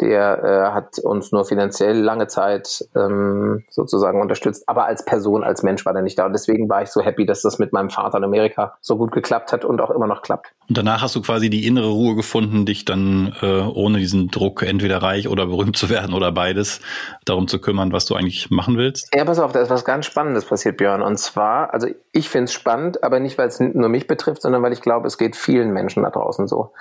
der 0.01 0.43
äh, 0.43 0.75
hat 0.75 0.99
uns 0.99 1.33
nur 1.33 1.45
finanziell 1.45 1.99
lange 1.99 2.27
Zeit 2.27 2.85
ähm, 2.97 3.65
sozusagen 3.71 4.21
unterstützt, 4.21 4.69
aber 4.69 4.87
als 4.87 5.05
Person, 5.05 5.45
als 5.45 5.63
Mensch 5.63 5.85
war 5.85 5.95
er 5.95 6.03
nicht 6.03 6.19
da. 6.19 6.27
Und 6.27 6.33
deswegen 6.33 6.69
war 6.69 6.83
ich 6.83 6.89
so 6.89 7.03
happy, 7.03 7.27
dass 7.27 7.43
das 7.43 7.59
mit 7.59 7.73
meinem 7.73 7.91
Vater 7.91 8.19
in 8.19 8.25
Amerika 8.25 8.77
so 8.81 8.97
gut 8.97 9.13
geklappt 9.13 9.53
hat 9.53 9.65
und 9.65 9.81
auch 9.81 9.91
immer 9.91 10.07
noch 10.07 10.23
klappt. 10.23 10.55
Und 10.69 10.79
danach 10.79 11.03
hast 11.03 11.15
du 11.15 11.23
quasi 11.23 11.51
die 11.51 11.67
innere 11.67 11.91
Ruhe 11.91 12.15
gefunden, 12.15 12.65
dich 12.65 12.85
dann 12.85 13.35
äh, 13.43 13.61
ohne 13.61 13.99
diesen 13.99 14.29
Druck 14.29 14.63
entweder 14.63 15.03
reich 15.03 15.29
oder 15.29 15.47
berühmt 15.47 15.77
zu 15.77 15.91
werden 15.91 16.15
oder 16.15 16.33
beides 16.33 16.81
darum 17.25 17.47
zu 17.47 17.61
kümmern, 17.61 17.93
was 17.93 18.07
du 18.07 18.15
eigentlich 18.15 18.51
machen 18.51 18.79
willst? 18.79 19.15
Ja, 19.15 19.25
pass 19.25 19.39
auf, 19.39 19.53
da 19.53 19.61
ist 19.61 19.71
was 19.71 19.85
ganz 19.85 20.07
Spannendes 20.07 20.47
passiert, 20.47 20.79
Björn. 20.79 21.03
Und 21.03 21.19
zwar, 21.19 21.73
also 21.75 21.89
ich 22.13 22.29
finde 22.31 22.45
es 22.45 22.53
spannend, 22.53 23.05
aber 23.05 23.21
nicht, 23.21 23.37
weil 23.37 23.49
es 23.49 23.61
nur 23.61 23.89
mich 23.89 24.07
betrifft, 24.07 24.43
sondern 24.43 24.63
weil 24.63 24.73
ich 24.73 24.81
glaube, 24.81 25.07
es 25.07 25.19
geht 25.19 25.37
vielen 25.37 25.73
Menschen 25.73 26.03
da 26.03 26.11
draußen 26.11 26.49
so. 26.49 26.73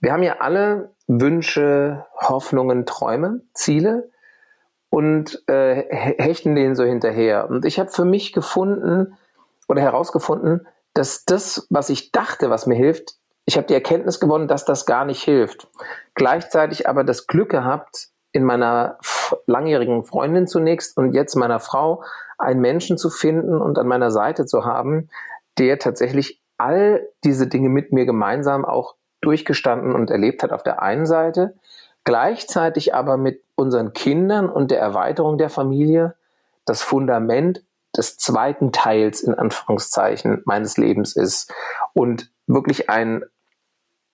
Wir 0.00 0.12
haben 0.12 0.22
ja 0.22 0.36
alle 0.40 0.94
Wünsche, 1.12 2.06
Hoffnungen, 2.16 2.86
Träume, 2.86 3.40
Ziele 3.52 4.10
und 4.90 5.42
äh, 5.48 5.84
hechten 6.22 6.54
denen 6.54 6.76
so 6.76 6.84
hinterher. 6.84 7.50
Und 7.50 7.64
ich 7.64 7.80
habe 7.80 7.90
für 7.90 8.04
mich 8.04 8.32
gefunden 8.32 9.16
oder 9.66 9.82
herausgefunden, 9.82 10.68
dass 10.94 11.24
das, 11.24 11.66
was 11.68 11.90
ich 11.90 12.12
dachte, 12.12 12.48
was 12.48 12.66
mir 12.66 12.76
hilft, 12.76 13.14
ich 13.44 13.56
habe 13.56 13.66
die 13.66 13.74
Erkenntnis 13.74 14.20
gewonnen, 14.20 14.46
dass 14.46 14.64
das 14.64 14.86
gar 14.86 15.04
nicht 15.04 15.22
hilft. 15.22 15.66
Gleichzeitig 16.14 16.88
aber 16.88 17.02
das 17.02 17.26
Glück 17.26 17.50
gehabt, 17.50 18.10
in 18.30 18.44
meiner 18.44 18.98
langjährigen 19.46 20.04
Freundin 20.04 20.46
zunächst 20.46 20.96
und 20.96 21.12
jetzt 21.12 21.34
meiner 21.34 21.58
Frau 21.58 22.04
einen 22.38 22.60
Menschen 22.60 22.96
zu 22.96 23.10
finden 23.10 23.60
und 23.60 23.78
an 23.78 23.88
meiner 23.88 24.12
Seite 24.12 24.46
zu 24.46 24.64
haben, 24.64 25.08
der 25.58 25.80
tatsächlich 25.80 26.40
all 26.56 27.08
diese 27.24 27.48
Dinge 27.48 27.68
mit 27.68 27.90
mir 27.90 28.06
gemeinsam 28.06 28.64
auch 28.64 28.94
durchgestanden 29.20 29.94
und 29.94 30.10
erlebt 30.10 30.42
hat 30.42 30.52
auf 30.52 30.62
der 30.62 30.82
einen 30.82 31.06
Seite, 31.06 31.54
gleichzeitig 32.04 32.94
aber 32.94 33.16
mit 33.16 33.42
unseren 33.54 33.92
Kindern 33.92 34.48
und 34.48 34.70
der 34.70 34.80
Erweiterung 34.80 35.38
der 35.38 35.50
Familie 35.50 36.14
das 36.64 36.82
Fundament 36.82 37.62
des 37.96 38.18
zweiten 38.18 38.72
Teils 38.72 39.20
in 39.20 39.34
Anführungszeichen 39.34 40.42
meines 40.44 40.76
Lebens 40.76 41.16
ist 41.16 41.52
und 41.92 42.30
wirklich 42.46 42.88
ein 42.88 43.24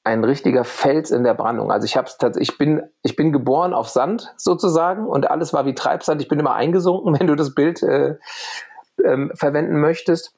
ein 0.03 0.23
richtiger 0.23 0.63
Fels 0.63 1.11
in 1.11 1.25
der 1.25 1.35
Brandung. 1.35 1.73
Also 1.73 1.85
ich 1.85 1.97
habe 1.97 2.09
ich 2.39 2.59
bin 2.59 2.83
ich 3.03 3.17
bin 3.17 3.33
geboren 3.33 3.75
auf 3.75 3.89
Sand 3.89 4.33
sozusagen 4.37 5.07
und 5.07 5.29
alles 5.29 5.53
war 5.53 5.67
wie 5.67 5.75
Treibsand. 5.75 6.23
Ich 6.23 6.29
bin 6.29 6.39
immer 6.39 6.55
eingesunken, 6.55 7.13
wenn 7.19 7.27
du 7.27 7.35
das 7.35 7.55
Bild 7.55 7.83
äh, 7.83 8.17
ähm, 9.05 9.33
verwenden 9.35 9.81
möchtest 9.81 10.36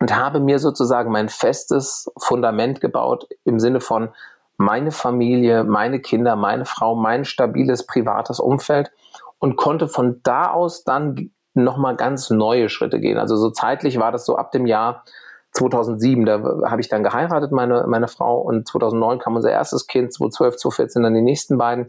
und 0.00 0.14
habe 0.14 0.40
mir 0.40 0.58
sozusagen 0.58 1.10
mein 1.10 1.28
festes 1.28 2.10
Fundament 2.18 2.80
gebaut 2.80 3.28
im 3.44 3.58
Sinne 3.58 3.80
von 3.80 4.10
meine 4.58 4.90
Familie, 4.90 5.64
meine 5.64 6.00
Kinder, 6.00 6.36
meine 6.36 6.64
Frau, 6.64 6.94
mein 6.94 7.24
stabiles 7.24 7.86
privates 7.86 8.40
Umfeld 8.40 8.90
und 9.38 9.56
konnte 9.56 9.88
von 9.88 10.20
da 10.22 10.50
aus 10.50 10.84
dann 10.84 11.30
nochmal 11.54 11.96
ganz 11.96 12.30
neue 12.30 12.68
Schritte 12.68 13.00
gehen. 13.00 13.18
Also 13.18 13.36
so 13.36 13.50
zeitlich 13.50 13.98
war 13.98 14.12
das 14.12 14.26
so 14.26 14.36
ab 14.36 14.52
dem 14.52 14.66
Jahr 14.66 15.04
2007, 15.52 16.26
da 16.26 16.42
habe 16.70 16.80
ich 16.80 16.88
dann 16.88 17.02
geheiratet, 17.02 17.50
meine, 17.50 17.86
meine 17.86 18.08
Frau, 18.08 18.38
und 18.40 18.68
2009 18.68 19.18
kam 19.18 19.36
unser 19.36 19.50
erstes 19.50 19.86
Kind, 19.86 20.12
2012, 20.12 20.56
2014 20.56 21.02
dann 21.02 21.14
die 21.14 21.22
nächsten 21.22 21.56
beiden. 21.56 21.86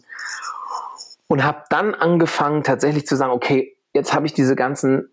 Und 1.27 1.43
habe 1.43 1.63
dann 1.69 1.93
angefangen 1.93 2.63
tatsächlich 2.63 3.05
zu 3.05 3.17
sagen, 3.17 3.33
okay, 3.33 3.75
jetzt 3.93 4.13
habe 4.13 4.25
ich 4.25 4.33
diese 4.33 4.55
ganzen 4.55 5.11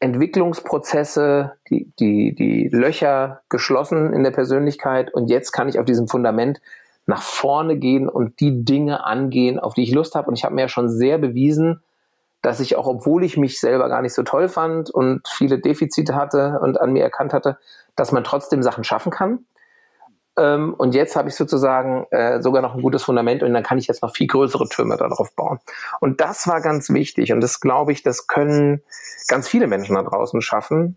Entwicklungsprozesse, 0.00 1.54
die, 1.68 1.90
die, 1.98 2.34
die 2.34 2.68
Löcher 2.68 3.40
geschlossen 3.48 4.12
in 4.12 4.22
der 4.22 4.30
Persönlichkeit 4.30 5.12
und 5.12 5.28
jetzt 5.28 5.52
kann 5.52 5.68
ich 5.68 5.78
auf 5.78 5.84
diesem 5.84 6.06
Fundament 6.06 6.60
nach 7.06 7.22
vorne 7.22 7.76
gehen 7.76 8.08
und 8.08 8.38
die 8.38 8.64
Dinge 8.64 9.04
angehen, 9.04 9.58
auf 9.58 9.74
die 9.74 9.82
ich 9.82 9.92
Lust 9.92 10.14
habe. 10.14 10.28
Und 10.28 10.38
ich 10.38 10.44
habe 10.44 10.54
mir 10.54 10.62
ja 10.62 10.68
schon 10.68 10.90
sehr 10.90 11.16
bewiesen, 11.16 11.82
dass 12.42 12.60
ich 12.60 12.76
auch, 12.76 12.86
obwohl 12.86 13.24
ich 13.24 13.36
mich 13.36 13.58
selber 13.58 13.88
gar 13.88 14.02
nicht 14.02 14.14
so 14.14 14.22
toll 14.22 14.48
fand 14.48 14.90
und 14.90 15.26
viele 15.26 15.58
Defizite 15.58 16.14
hatte 16.14 16.60
und 16.60 16.80
an 16.80 16.92
mir 16.92 17.02
erkannt 17.02 17.32
hatte, 17.32 17.58
dass 17.96 18.12
man 18.12 18.24
trotzdem 18.24 18.62
Sachen 18.62 18.84
schaffen 18.84 19.10
kann. 19.10 19.46
Ähm, 20.38 20.74
und 20.74 20.94
jetzt 20.94 21.16
habe 21.16 21.28
ich 21.28 21.34
sozusagen 21.34 22.06
äh, 22.10 22.40
sogar 22.40 22.62
noch 22.62 22.74
ein 22.74 22.82
gutes 22.82 23.02
Fundament 23.02 23.42
und 23.42 23.52
dann 23.52 23.62
kann 23.62 23.78
ich 23.78 23.88
jetzt 23.88 24.02
noch 24.02 24.14
viel 24.14 24.28
größere 24.28 24.68
Türme 24.68 24.96
darauf 24.96 25.34
bauen. 25.34 25.58
Und 26.00 26.20
das 26.20 26.46
war 26.46 26.60
ganz 26.60 26.90
wichtig 26.90 27.32
und 27.32 27.40
das 27.40 27.60
glaube 27.60 27.92
ich, 27.92 28.02
das 28.02 28.26
können 28.28 28.82
ganz 29.26 29.48
viele 29.48 29.66
Menschen 29.66 29.96
da 29.96 30.02
draußen 30.02 30.40
schaffen. 30.40 30.96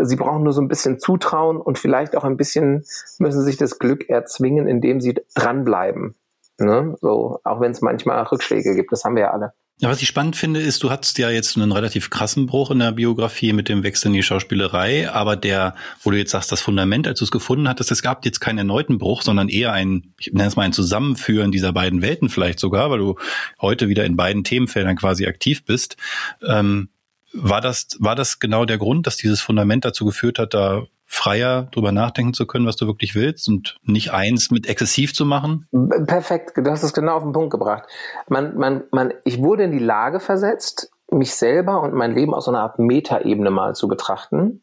Sie 0.00 0.16
brauchen 0.16 0.42
nur 0.42 0.52
so 0.52 0.60
ein 0.60 0.68
bisschen 0.68 0.98
Zutrauen 0.98 1.56
und 1.56 1.78
vielleicht 1.78 2.14
auch 2.14 2.24
ein 2.24 2.36
bisschen 2.36 2.84
müssen 3.18 3.42
sich 3.42 3.56
das 3.56 3.78
Glück 3.78 4.08
erzwingen, 4.08 4.68
indem 4.68 5.00
sie 5.00 5.14
dranbleiben. 5.34 6.14
Ne? 6.58 6.96
So, 7.00 7.40
auch 7.44 7.60
wenn 7.60 7.72
es 7.72 7.80
manchmal 7.80 8.22
Rückschläge 8.24 8.74
gibt, 8.74 8.92
das 8.92 9.04
haben 9.04 9.16
wir 9.16 9.22
ja 9.22 9.30
alle. 9.30 9.54
Ja, 9.80 9.88
was 9.88 10.02
ich 10.02 10.08
spannend 10.08 10.34
finde, 10.34 10.58
ist, 10.58 10.82
du 10.82 10.90
hattest 10.90 11.18
ja 11.18 11.30
jetzt 11.30 11.56
einen 11.56 11.70
relativ 11.70 12.10
krassen 12.10 12.46
Bruch 12.46 12.72
in 12.72 12.80
der 12.80 12.90
Biografie 12.90 13.52
mit 13.52 13.68
dem 13.68 13.84
Wechsel 13.84 14.08
in 14.08 14.14
die 14.14 14.24
Schauspielerei, 14.24 15.08
aber 15.08 15.36
der, 15.36 15.76
wo 16.02 16.10
du 16.10 16.18
jetzt 16.18 16.32
sagst, 16.32 16.50
das 16.50 16.60
Fundament, 16.60 17.06
als 17.06 17.20
du 17.20 17.24
es 17.24 17.30
gefunden 17.30 17.68
hattest, 17.68 17.92
es 17.92 18.02
gab 18.02 18.24
jetzt 18.24 18.40
keinen 18.40 18.58
erneuten 18.58 18.98
Bruch, 18.98 19.22
sondern 19.22 19.48
eher 19.48 19.72
ein, 19.72 20.14
ich 20.18 20.32
nenne 20.32 20.48
es 20.48 20.56
mal 20.56 20.64
ein 20.64 20.72
Zusammenführen 20.72 21.52
dieser 21.52 21.72
beiden 21.72 22.02
Welten 22.02 22.28
vielleicht 22.28 22.58
sogar, 22.58 22.90
weil 22.90 22.98
du 22.98 23.18
heute 23.60 23.88
wieder 23.88 24.04
in 24.04 24.16
beiden 24.16 24.42
Themenfeldern 24.42 24.96
quasi 24.96 25.26
aktiv 25.26 25.64
bist. 25.64 25.96
Ähm, 26.44 26.88
war 27.32 27.60
das, 27.60 27.86
war 28.00 28.16
das 28.16 28.40
genau 28.40 28.64
der 28.64 28.78
Grund, 28.78 29.06
dass 29.06 29.16
dieses 29.16 29.40
Fundament 29.40 29.84
dazu 29.84 30.04
geführt 30.04 30.40
hat, 30.40 30.54
da 30.54 30.86
freier 31.10 31.62
drüber 31.72 31.90
nachdenken 31.90 32.34
zu 32.34 32.46
können, 32.46 32.66
was 32.66 32.76
du 32.76 32.86
wirklich 32.86 33.14
willst 33.14 33.48
und 33.48 33.78
nicht 33.82 34.12
eins 34.12 34.50
mit 34.50 34.68
exzessiv 34.68 35.14
zu 35.14 35.24
machen? 35.24 35.66
Perfekt, 36.06 36.58
du 36.58 36.70
hast 36.70 36.82
es 36.82 36.92
genau 36.92 37.16
auf 37.16 37.22
den 37.22 37.32
Punkt 37.32 37.50
gebracht. 37.50 37.84
Man, 38.28 38.56
man, 38.56 38.84
man, 38.92 39.14
ich 39.24 39.42
wurde 39.42 39.64
in 39.64 39.72
die 39.72 39.78
Lage 39.78 40.20
versetzt, 40.20 40.90
mich 41.10 41.34
selber 41.34 41.80
und 41.80 41.94
mein 41.94 42.14
Leben 42.14 42.34
aus 42.34 42.44
so 42.44 42.50
einer 42.50 42.60
Art 42.60 42.78
Metaebene 42.78 43.50
mal 43.50 43.74
zu 43.74 43.88
betrachten 43.88 44.60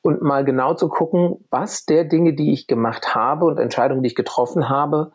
und 0.00 0.22
mal 0.22 0.44
genau 0.44 0.74
zu 0.74 0.88
gucken, 0.88 1.44
was 1.50 1.84
der 1.84 2.04
Dinge, 2.04 2.32
die 2.32 2.52
ich 2.52 2.68
gemacht 2.68 3.16
habe 3.16 3.46
und 3.46 3.58
Entscheidungen, 3.58 4.04
die 4.04 4.08
ich 4.08 4.14
getroffen 4.14 4.68
habe, 4.68 5.10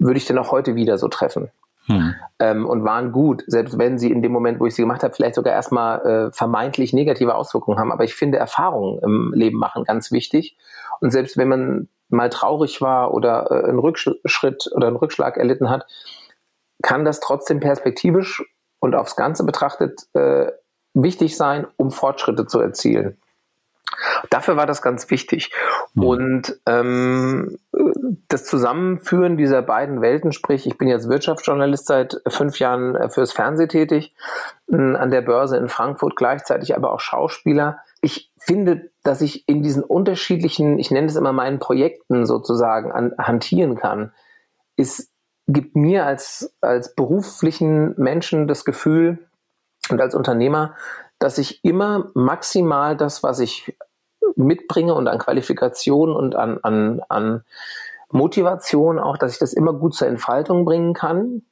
würde 0.00 0.18
ich 0.18 0.26
denn 0.26 0.38
auch 0.38 0.50
heute 0.50 0.74
wieder 0.74 0.98
so 0.98 1.06
treffen 1.06 1.50
hm. 1.86 2.14
ähm, 2.38 2.66
und 2.66 2.84
waren 2.84 3.12
gut, 3.12 3.42
selbst 3.46 3.78
wenn 3.78 3.98
sie 3.98 4.10
in 4.10 4.22
dem 4.22 4.32
Moment, 4.32 4.60
wo 4.60 4.66
ich 4.66 4.74
sie 4.74 4.82
gemacht 4.82 5.02
habe, 5.02 5.14
vielleicht 5.14 5.34
sogar 5.34 5.52
erstmal 5.52 6.00
äh, 6.06 6.32
vermeintlich 6.32 6.92
negative 6.92 7.34
Auswirkungen 7.34 7.78
haben. 7.78 7.92
Aber 7.92 8.04
ich 8.04 8.14
finde 8.14 8.38
Erfahrungen 8.38 9.00
im 9.02 9.32
Leben 9.34 9.58
machen 9.58 9.84
ganz 9.84 10.12
wichtig. 10.12 10.56
Und 11.00 11.10
selbst 11.10 11.36
wenn 11.36 11.48
man 11.48 11.88
mal 12.08 12.30
traurig 12.30 12.80
war 12.80 13.14
oder 13.14 13.50
äh, 13.50 13.68
einen 13.68 13.78
Rückschritt 13.78 14.70
oder 14.74 14.88
einen 14.88 14.96
Rückschlag 14.96 15.36
erlitten 15.36 15.70
hat, 15.70 15.86
kann 16.82 17.04
das 17.04 17.20
trotzdem 17.20 17.60
perspektivisch 17.60 18.42
und 18.80 18.94
aufs 18.94 19.16
Ganze 19.16 19.44
betrachtet 19.44 20.06
äh, 20.14 20.50
wichtig 20.94 21.36
sein, 21.36 21.66
um 21.76 21.90
Fortschritte 21.90 22.46
zu 22.46 22.60
erzielen. 22.60 23.18
Dafür 24.30 24.56
war 24.56 24.66
das 24.66 24.82
ganz 24.82 25.10
wichtig. 25.10 25.50
Mhm. 25.94 26.04
Und 26.04 26.60
ähm, 26.66 27.58
das 28.28 28.44
Zusammenführen 28.44 29.36
dieser 29.36 29.62
beiden 29.62 30.00
Welten, 30.00 30.32
sprich, 30.32 30.66
ich 30.66 30.78
bin 30.78 30.88
jetzt 30.88 31.08
Wirtschaftsjournalist 31.08 31.86
seit 31.86 32.20
fünf 32.28 32.58
Jahren 32.58 32.94
äh, 32.94 33.08
fürs 33.08 33.32
Fernsehen 33.32 33.68
tätig, 33.68 34.14
an 34.72 35.10
der 35.10 35.22
Börse 35.22 35.56
in 35.56 35.68
Frankfurt, 35.68 36.14
gleichzeitig 36.14 36.76
aber 36.76 36.92
auch 36.92 37.00
Schauspieler. 37.00 37.80
Ich 38.02 38.30
finde, 38.38 38.90
dass 39.02 39.20
ich 39.20 39.48
in 39.48 39.62
diesen 39.62 39.82
unterschiedlichen, 39.82 40.78
ich 40.78 40.92
nenne 40.92 41.08
es 41.08 41.16
immer 41.16 41.32
meinen 41.32 41.58
Projekten 41.58 42.24
sozusagen, 42.24 42.92
an, 42.92 43.12
hantieren 43.18 43.74
kann, 43.74 44.12
ist, 44.76 45.10
gibt 45.48 45.74
mir 45.74 46.06
als, 46.06 46.54
als 46.60 46.94
beruflichen 46.94 47.94
Menschen 47.96 48.46
das 48.46 48.64
Gefühl 48.64 49.26
und 49.90 50.00
als 50.00 50.14
Unternehmer, 50.14 50.76
dass 51.20 51.38
ich 51.38 51.64
immer 51.64 52.10
maximal 52.14 52.96
das, 52.96 53.22
was 53.22 53.38
ich 53.38 53.76
mitbringe 54.34 54.94
und 54.94 55.06
an 55.06 55.18
Qualifikation 55.18 56.14
und 56.14 56.34
an, 56.34 56.58
an, 56.62 57.00
an 57.08 57.44
Motivation 58.10 58.98
auch, 58.98 59.16
dass 59.16 59.34
ich 59.34 59.38
das 59.38 59.52
immer 59.52 59.72
gut 59.72 59.94
zur 59.94 60.08
Entfaltung 60.08 60.64
bringen 60.64 60.94
kann. 60.94 61.42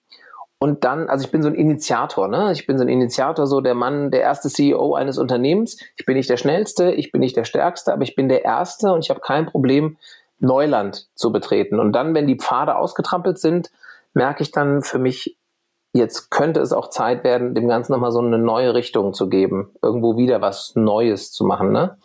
Und 0.59 0.83
dann, 0.83 1.09
also 1.09 1.25
ich 1.25 1.31
bin 1.31 1.43
so 1.43 1.49
ein 1.49 1.55
Initiator, 1.55 2.27
ne? 2.27 2.51
Ich 2.51 2.67
bin 2.67 2.79
so 2.79 2.85
ein 2.85 2.89
Initiator, 2.89 3.47
so 3.47 3.61
der 3.61 3.75
Mann, 3.75 4.11
der 4.11 4.23
erste 4.23 4.49
CEO 4.49 4.95
eines 4.95 5.17
Unternehmens. 5.17 5.79
Ich 5.97 6.05
bin 6.05 6.17
nicht 6.17 6.29
der 6.29 6.37
schnellste, 6.37 6.91
ich 6.91 7.13
bin 7.13 7.21
nicht 7.21 7.37
der 7.37 7.45
stärkste, 7.45 7.93
aber 7.93 8.03
ich 8.03 8.17
bin 8.17 8.29
der 8.29 8.45
erste 8.45 8.93
und 8.93 9.05
ich 9.05 9.11
habe 9.11 9.21
kein 9.21 9.47
Problem, 9.47 9.99
Neuland 10.41 11.09
zu 11.15 11.31
betreten. 11.31 11.79
Und 11.79 11.93
dann, 11.93 12.15
wenn 12.15 12.27
die 12.27 12.39
Pfade 12.39 12.77
ausgetrampelt 12.77 13.39
sind, 13.39 13.71
merke 14.15 14.43
ich 14.43 14.51
dann 14.51 14.83
für 14.83 14.99
mich, 14.99 15.37
jetzt 15.92 16.30
könnte 16.30 16.61
es 16.61 16.73
auch 16.73 16.90
Zeit 16.90 17.25
werden, 17.25 17.54
dem 17.54 17.68
Ganzen 17.68 17.92
nochmal 17.92 18.12
so 18.12 18.21
eine 18.21 18.38
neue 18.38 18.75
Richtung 18.75 19.14
zu 19.14 19.28
geben, 19.28 19.71
irgendwo 19.83 20.16
wieder 20.16 20.40
was 20.40 20.75
Neues 20.75 21.33
zu 21.33 21.45
machen. 21.45 21.73
Ne? 21.73 21.97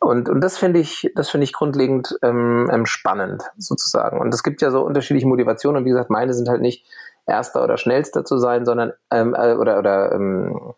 Und, 0.00 0.28
und 0.28 0.40
das 0.40 0.56
finde 0.56 0.80
ich, 0.80 1.10
das 1.14 1.28
finde 1.28 1.44
ich 1.44 1.52
grundlegend 1.52 2.18
ähm, 2.22 2.70
ähm, 2.72 2.86
spannend, 2.86 3.42
sozusagen. 3.58 4.18
Und 4.20 4.32
es 4.32 4.42
gibt 4.42 4.62
ja 4.62 4.70
so 4.70 4.80
unterschiedliche 4.80 5.26
Motivationen. 5.26 5.80
Und 5.80 5.84
wie 5.84 5.90
gesagt, 5.90 6.10
meine 6.10 6.32
sind 6.32 6.48
halt 6.48 6.62
nicht 6.62 6.86
erster 7.26 7.62
oder 7.62 7.76
schnellster 7.76 8.24
zu 8.24 8.38
sein, 8.38 8.64
sondern 8.64 8.92
ähm, 9.10 9.34
äh, 9.34 9.52
oder 9.54 9.78
oder 9.78 10.12
ähm, 10.12 10.72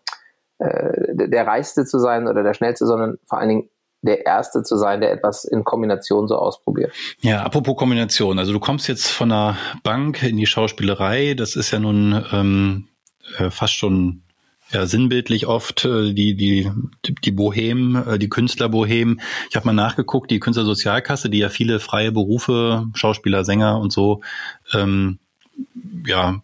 äh, 0.58 1.28
der 1.28 1.46
reichste 1.46 1.84
zu 1.84 1.98
sein 2.00 2.26
oder 2.26 2.42
der 2.42 2.54
schnellste, 2.54 2.84
sondern 2.84 3.18
vor 3.24 3.38
allen 3.38 3.48
Dingen 3.48 3.68
der 4.02 4.26
Erste 4.26 4.62
zu 4.62 4.76
sein, 4.76 5.00
der 5.00 5.12
etwas 5.12 5.44
in 5.44 5.64
Kombination 5.64 6.28
so 6.28 6.36
ausprobiert. 6.36 6.92
Ja, 7.20 7.42
apropos 7.42 7.76
Kombination. 7.76 8.38
Also 8.38 8.52
du 8.52 8.60
kommst 8.60 8.88
jetzt 8.88 9.08
von 9.08 9.28
der 9.28 9.56
Bank 9.82 10.22
in 10.22 10.36
die 10.36 10.46
Schauspielerei. 10.46 11.34
Das 11.34 11.56
ist 11.56 11.70
ja 11.70 11.78
nun 11.78 12.24
ähm, 12.32 12.88
äh, 13.38 13.50
fast 13.50 13.74
schon 13.74 14.22
ja, 14.72 14.86
sinnbildlich 14.86 15.46
oft 15.46 15.84
äh, 15.84 16.12
die 16.12 16.34
die 16.34 16.70
die 17.04 17.30
Bohem, 17.30 17.96
äh, 17.96 18.18
die 18.18 18.28
Künstlerbohem. 18.28 19.20
Ich 19.50 19.56
habe 19.56 19.66
mal 19.66 19.72
nachgeguckt, 19.72 20.30
die 20.30 20.40
Künstlersozialkasse, 20.40 21.30
die 21.30 21.38
ja 21.38 21.48
viele 21.48 21.78
freie 21.78 22.10
Berufe, 22.10 22.86
Schauspieler, 22.94 23.44
Sänger 23.44 23.78
und 23.78 23.92
so 23.92 24.22
ähm, 24.72 25.18
ja 26.06 26.40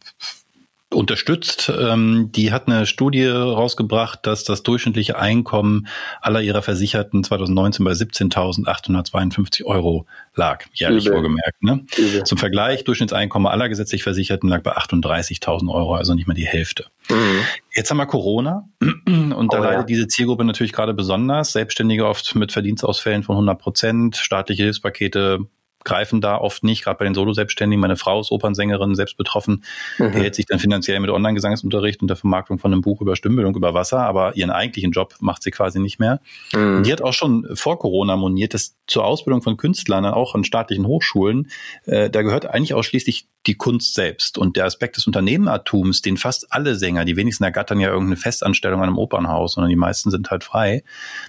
unterstützt. 0.90 1.71
Ähm, 1.78 2.30
die 2.33 2.50
hat 2.50 2.66
eine 2.66 2.87
Studie 2.87 3.26
rausgebracht, 3.26 4.26
dass 4.26 4.45
das 4.45 4.62
durchschnittliche 4.62 5.18
Einkommen 5.18 5.87
aller 6.21 6.40
ihrer 6.40 6.62
Versicherten 6.62 7.23
2019 7.23 7.85
bei 7.85 7.92
17.852 7.92 9.64
Euro 9.64 10.07
lag, 10.35 10.64
jährlich 10.73 11.04
Übel. 11.07 11.14
vorgemerkt. 11.14 11.62
Ne? 11.62 11.85
Zum 12.25 12.38
Vergleich, 12.38 12.85
Durchschnittseinkommen 12.85 13.50
aller 13.50 13.68
gesetzlich 13.68 14.02
Versicherten 14.02 14.49
lag 14.49 14.62
bei 14.62 14.76
38.000 14.76 15.73
Euro, 15.73 15.95
also 15.95 16.14
nicht 16.14 16.26
mal 16.26 16.35
die 16.35 16.47
Hälfte. 16.47 16.87
Mhm. 17.11 17.40
Jetzt 17.75 17.90
haben 17.90 17.99
wir 17.99 18.07
Corona 18.07 18.68
und 18.80 19.35
oh, 19.35 19.47
da 19.50 19.59
leidet 19.59 19.80
ja. 19.80 19.85
diese 19.85 20.09
Zielgruppe 20.09 20.45
natürlich 20.45 20.73
gerade 20.73 20.95
besonders. 20.95 21.52
Selbstständige 21.52 22.07
oft 22.07 22.35
mit 22.35 22.50
Verdienstausfällen 22.50 23.22
von 23.22 23.35
100 23.35 23.59
Prozent, 23.59 24.16
staatliche 24.16 24.62
Hilfspakete 24.62 25.40
greifen 25.88 26.20
da 26.20 26.37
oft 26.37 26.62
nicht, 26.62 26.85
gerade 26.85 26.98
bei 26.98 27.05
den 27.05 27.14
Solo-Selbstständigen. 27.14 27.81
Meine 27.81 27.96
Frau 27.96 28.20
ist 28.20 28.31
Opernsängerin, 28.31 28.94
selbst 28.94 29.16
betroffen, 29.16 29.64
mhm. 29.98 30.12
die 30.12 30.18
hält 30.18 30.35
sich 30.35 30.46
dann 30.46 30.59
finanziell 30.59 31.01
mit 31.01 31.11
Online-Gesangsunterricht 31.11 32.03
und 32.03 32.09
der 32.09 32.16
Vermarktung 32.16 32.59
von 32.59 32.72
einem 32.72 32.83
Buch 32.83 33.01
über 33.01 33.16
Stimmbildung 33.16 33.57
über 33.57 33.74
Wasser, 33.74 34.01
aber 34.01 34.37
ihren 34.37 34.51
eigentlichen 34.51 34.92
Job 34.92 35.14
macht 35.20 35.42
sie 35.42 35.51
quasi 35.51 35.81
nicht 35.81 35.98
mehr. 35.98 36.20
Mhm. 36.53 36.83
Die 36.83 36.92
hat 36.92 37.03
auch 37.03 37.14
schon 37.14 37.46
vor 37.55 37.79
Corona 37.79 38.16
moniert, 38.16 38.55
dass 38.55 38.77
zur 38.87 39.05
Ausbildung 39.05 39.42
von 39.42 39.57
Künstlern, 39.57 40.05
auch 40.05 40.35
an 40.35 40.44
staatlichen 40.44 40.87
Hochschulen, 40.87 41.51
äh, 41.87 42.11
da 42.11 42.22
gehört 42.22 42.46
eigentlich 42.46 42.74
ausschließlich 42.74 43.27
die 43.48 43.54
Kunst 43.54 43.94
selbst 43.94 44.37
und 44.37 44.56
der 44.56 44.66
Aspekt 44.66 44.98
des 44.98 45.06
Unternehmertums, 45.06 46.02
den 46.02 46.18
fast 46.18 46.52
alle 46.52 46.76
Sänger, 46.76 47.06
die 47.06 47.16
wenigsten 47.16 47.44
ergattern 47.44 47.80
ja 47.80 47.88
irgendeine 47.88 48.16
Festanstellung 48.16 48.80
an 48.82 48.88
einem 48.88 48.98
Opernhaus, 48.98 49.54
sondern 49.54 49.70
die 49.70 49.76
meisten 49.76 50.11
sind 50.11 50.30
halt 50.30 50.44
frei. 50.44 50.84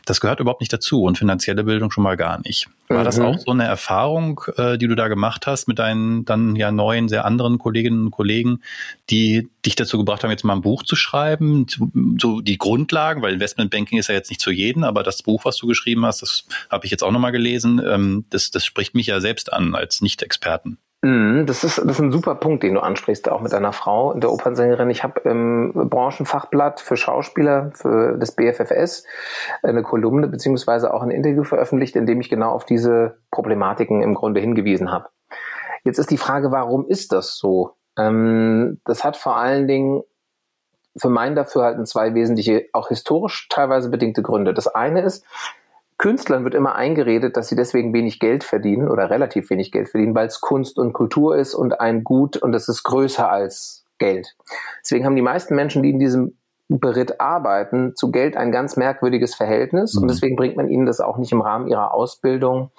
Das 0.05 0.19
gehört 0.19 0.41
überhaupt 0.41 0.59
nicht 0.59 0.73
dazu 0.73 1.03
und 1.03 1.17
finanzielle 1.17 1.63
Bildung 1.63 1.91
schon 1.91 2.03
mal 2.03 2.17
gar 2.17 2.39
nicht. 2.41 2.67
War 2.89 2.99
mhm. 2.99 3.05
das 3.05 3.19
auch 3.19 3.39
so 3.39 3.51
eine 3.51 3.63
Erfahrung, 3.63 4.41
äh, 4.57 4.77
die 4.77 4.87
du 4.87 4.95
da 4.95 5.07
gemacht 5.07 5.47
hast 5.47 5.67
mit 5.69 5.79
deinen 5.79 6.25
dann 6.25 6.57
ja 6.57 6.71
neuen, 6.71 7.07
sehr 7.07 7.23
anderen 7.23 7.57
Kolleginnen 7.57 8.07
und 8.07 8.11
Kollegen, 8.11 8.61
die 9.09 9.47
dich 9.65 9.75
dazu 9.75 9.97
gebracht 9.97 10.23
haben, 10.23 10.31
jetzt 10.31 10.43
mal 10.43 10.55
ein 10.55 10.61
Buch 10.61 10.83
zu 10.83 10.97
schreiben, 10.97 11.67
so 12.19 12.41
die 12.41 12.57
Grundlagen, 12.57 13.21
weil 13.21 13.33
Investmentbanking 13.33 13.97
ist 13.97 14.09
ja 14.09 14.15
jetzt 14.15 14.29
nicht 14.29 14.41
zu 14.41 14.51
jedem, 14.51 14.83
aber 14.83 15.03
das 15.03 15.23
Buch, 15.23 15.45
was 15.45 15.55
du 15.55 15.67
geschrieben 15.67 16.05
hast, 16.05 16.21
das 16.21 16.45
habe 16.69 16.85
ich 16.85 16.91
jetzt 16.91 17.03
auch 17.03 17.11
nochmal 17.11 17.31
gelesen, 17.31 17.81
ähm, 17.85 18.25
das, 18.29 18.51
das 18.51 18.65
spricht 18.65 18.93
mich 18.93 19.07
ja 19.07 19.21
selbst 19.21 19.53
an 19.53 19.73
als 19.73 20.01
Nicht-Experten. 20.01 20.79
Mhm, 21.01 21.45
das 21.45 21.63
ist, 21.63 21.77
das 21.77 21.85
ist 21.85 21.99
ein 21.99 22.11
super 22.11 22.35
Punkt, 22.35 22.61
den 22.63 22.73
du 22.73 22.81
ansprichst, 22.81 23.29
auch 23.29 23.39
mit 23.39 23.53
deiner 23.53 23.71
Frau, 23.71 24.13
der 24.15 24.31
Opernsängerin. 24.33 24.89
Ich 24.89 25.03
habe 25.03 25.21
im 25.21 25.71
Branchenfachblatt 25.73 26.81
für 26.81 26.97
Schauspieler, 26.97 27.71
für 27.73 28.17
das 28.17 28.33
BFFS, 28.33 29.05
eine 29.63 29.81
Kolumne 29.81 30.27
beziehungsweise 30.27 30.93
auch 30.93 31.01
ein 31.01 31.11
Interview 31.11 31.43
veröffentlicht, 31.43 31.95
in 31.95 32.05
dem 32.05 32.19
ich 32.19 32.29
genau 32.29 32.51
auf 32.51 32.65
diese 32.65 33.17
Problematiken 33.31 34.01
im 34.01 34.13
Grunde 34.13 34.41
hingewiesen 34.41 34.91
habe. 34.91 35.07
Jetzt 35.85 35.99
ist 35.99 36.11
die 36.11 36.17
Frage, 36.17 36.51
warum 36.51 36.85
ist 36.85 37.13
das 37.13 37.37
so? 37.37 37.77
Ähm, 37.97 38.81
das 38.83 39.05
hat 39.05 39.15
vor 39.15 39.37
allen 39.37 39.67
Dingen 39.67 40.03
für 40.97 41.09
mein 41.09 41.33
Dafürhalten 41.33 41.85
zwei 41.85 42.13
wesentliche, 42.13 42.65
auch 42.73 42.89
historisch 42.89 43.47
teilweise 43.49 43.89
bedingte 43.89 44.21
Gründe. 44.21 44.53
Das 44.53 44.67
eine 44.67 45.01
ist, 45.01 45.25
Künstlern 45.99 46.45
wird 46.45 46.55
immer 46.55 46.75
eingeredet, 46.75 47.35
dass 47.35 47.49
sie 47.49 47.57
deswegen 47.57 47.93
wenig 47.93 48.19
Geld 48.19 48.45
verdienen 48.45 48.89
oder 48.89 49.09
relativ 49.09 49.49
wenig 49.49 49.71
Geld 49.71 49.89
verdienen, 49.89 50.15
weil 50.15 50.27
es 50.27 50.39
Kunst 50.39 50.79
und 50.79 50.93
Kultur 50.93 51.35
ist 51.35 51.53
und 51.53 51.79
ein 51.81 52.05
Gut 52.05 52.37
und 52.37 52.55
es 52.55 52.69
ist 52.69 52.83
größer 52.83 53.29
als 53.29 53.85
Geld. 53.97 54.35
Deswegen 54.81 55.05
haben 55.05 55.17
die 55.17 55.21
meisten 55.21 55.55
Menschen, 55.55 55.83
die 55.83 55.89
in 55.89 55.99
diesem 55.99 56.37
Beritt 56.69 57.19
arbeiten, 57.19 57.95
zu 57.95 58.11
Geld 58.11 58.37
ein 58.37 58.53
ganz 58.53 58.77
merkwürdiges 58.77 59.35
Verhältnis 59.35 59.95
mhm. 59.95 60.03
und 60.03 60.07
deswegen 60.07 60.37
bringt 60.37 60.55
man 60.55 60.69
ihnen 60.69 60.85
das 60.85 61.01
auch 61.01 61.17
nicht 61.17 61.33
im 61.33 61.41
Rahmen 61.41 61.67
ihrer 61.67 61.93
Ausbildung 61.93 62.71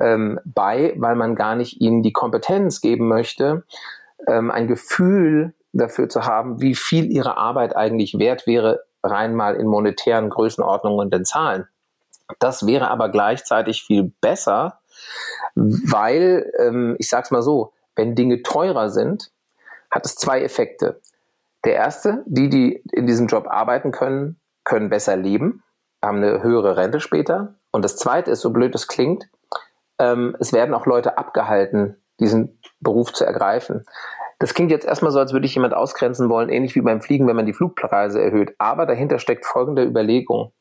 ähm, 0.00 0.40
bei, 0.44 0.94
weil 0.96 1.14
man 1.14 1.36
gar 1.36 1.54
nicht 1.54 1.80
ihnen 1.80 2.02
die 2.02 2.12
Kompetenz 2.12 2.80
geben 2.80 3.06
möchte, 3.06 3.62
ähm, 4.26 4.50
ein 4.50 4.66
Gefühl 4.66 5.54
dafür 5.72 6.08
zu 6.08 6.24
haben, 6.24 6.60
wie 6.60 6.74
viel 6.74 7.12
ihre 7.12 7.36
Arbeit 7.36 7.76
eigentlich 7.76 8.18
wert 8.18 8.48
wäre, 8.48 8.80
rein 9.04 9.34
mal 9.34 9.54
in 9.54 9.68
monetären 9.68 10.28
Größenordnungen 10.28 10.98
und 10.98 11.14
in 11.14 11.24
Zahlen. 11.24 11.68
Das 12.38 12.66
wäre 12.66 12.90
aber 12.90 13.08
gleichzeitig 13.08 13.82
viel 13.82 14.12
besser, 14.20 14.80
weil, 15.54 16.50
ähm, 16.58 16.96
ich 16.98 17.08
sage 17.08 17.24
es 17.24 17.30
mal 17.30 17.42
so, 17.42 17.72
wenn 17.96 18.14
Dinge 18.14 18.42
teurer 18.42 18.90
sind, 18.90 19.30
hat 19.90 20.04
es 20.04 20.16
zwei 20.16 20.42
Effekte. 20.42 21.00
Der 21.64 21.74
erste, 21.74 22.22
die, 22.26 22.48
die 22.48 22.82
in 22.92 23.06
diesem 23.06 23.26
Job 23.26 23.46
arbeiten 23.48 23.92
können, 23.92 24.38
können 24.64 24.90
besser 24.90 25.16
leben, 25.16 25.62
haben 26.02 26.18
eine 26.18 26.42
höhere 26.42 26.76
Rente 26.76 27.00
später. 27.00 27.54
Und 27.70 27.84
das 27.84 27.96
zweite 27.96 28.30
ist, 28.30 28.40
so 28.40 28.50
blöd 28.50 28.74
es 28.74 28.88
klingt, 28.88 29.28
ähm, 29.98 30.36
es 30.40 30.52
werden 30.52 30.74
auch 30.74 30.86
Leute 30.86 31.18
abgehalten, 31.18 31.96
diesen 32.20 32.58
Beruf 32.80 33.12
zu 33.12 33.24
ergreifen. 33.24 33.84
Das 34.38 34.54
klingt 34.54 34.70
jetzt 34.70 34.86
erstmal 34.86 35.12
so, 35.12 35.18
als 35.18 35.32
würde 35.32 35.46
ich 35.46 35.54
jemand 35.54 35.74
ausgrenzen 35.74 36.28
wollen, 36.28 36.48
ähnlich 36.48 36.74
wie 36.74 36.80
beim 36.80 37.00
Fliegen, 37.00 37.26
wenn 37.26 37.36
man 37.36 37.46
die 37.46 37.54
Flugpreise 37.54 38.20
erhöht. 38.20 38.54
Aber 38.58 38.84
dahinter 38.84 39.18
steckt 39.18 39.46
folgende 39.46 39.84
Überlegung. 39.84 40.52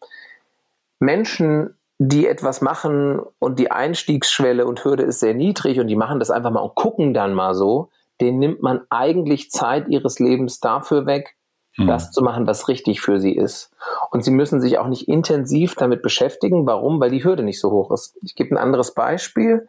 Menschen, 1.03 1.77
die 1.99 2.27
etwas 2.27 2.61
machen 2.61 3.21
und 3.39 3.59
die 3.59 3.71
Einstiegsschwelle 3.71 4.65
und 4.65 4.83
Hürde 4.83 5.03
ist 5.03 5.19
sehr 5.19 5.33
niedrig 5.33 5.79
und 5.79 5.87
die 5.87 5.95
machen 5.95 6.19
das 6.19 6.31
einfach 6.31 6.51
mal 6.51 6.61
und 6.61 6.75
gucken 6.75 7.13
dann 7.13 7.33
mal 7.33 7.53
so, 7.53 7.89
denen 8.19 8.39
nimmt 8.39 8.61
man 8.61 8.81
eigentlich 8.89 9.51
Zeit 9.51 9.87
ihres 9.87 10.19
Lebens 10.19 10.59
dafür 10.59 11.05
weg, 11.05 11.35
hm. 11.75 11.87
das 11.87 12.11
zu 12.11 12.23
machen, 12.23 12.47
was 12.47 12.67
richtig 12.67 13.01
für 13.01 13.19
sie 13.19 13.35
ist. 13.35 13.71
Und 14.11 14.23
sie 14.23 14.31
müssen 14.31 14.61
sich 14.61 14.77
auch 14.77 14.87
nicht 14.87 15.07
intensiv 15.07 15.75
damit 15.75 16.01
beschäftigen. 16.01 16.65
Warum? 16.65 16.99
Weil 16.99 17.11
die 17.11 17.23
Hürde 17.23 17.43
nicht 17.43 17.59
so 17.59 17.71
hoch 17.71 17.91
ist. 17.91 18.17
Ich 18.21 18.35
gebe 18.35 18.55
ein 18.55 18.57
anderes 18.57 18.93
Beispiel. 18.93 19.67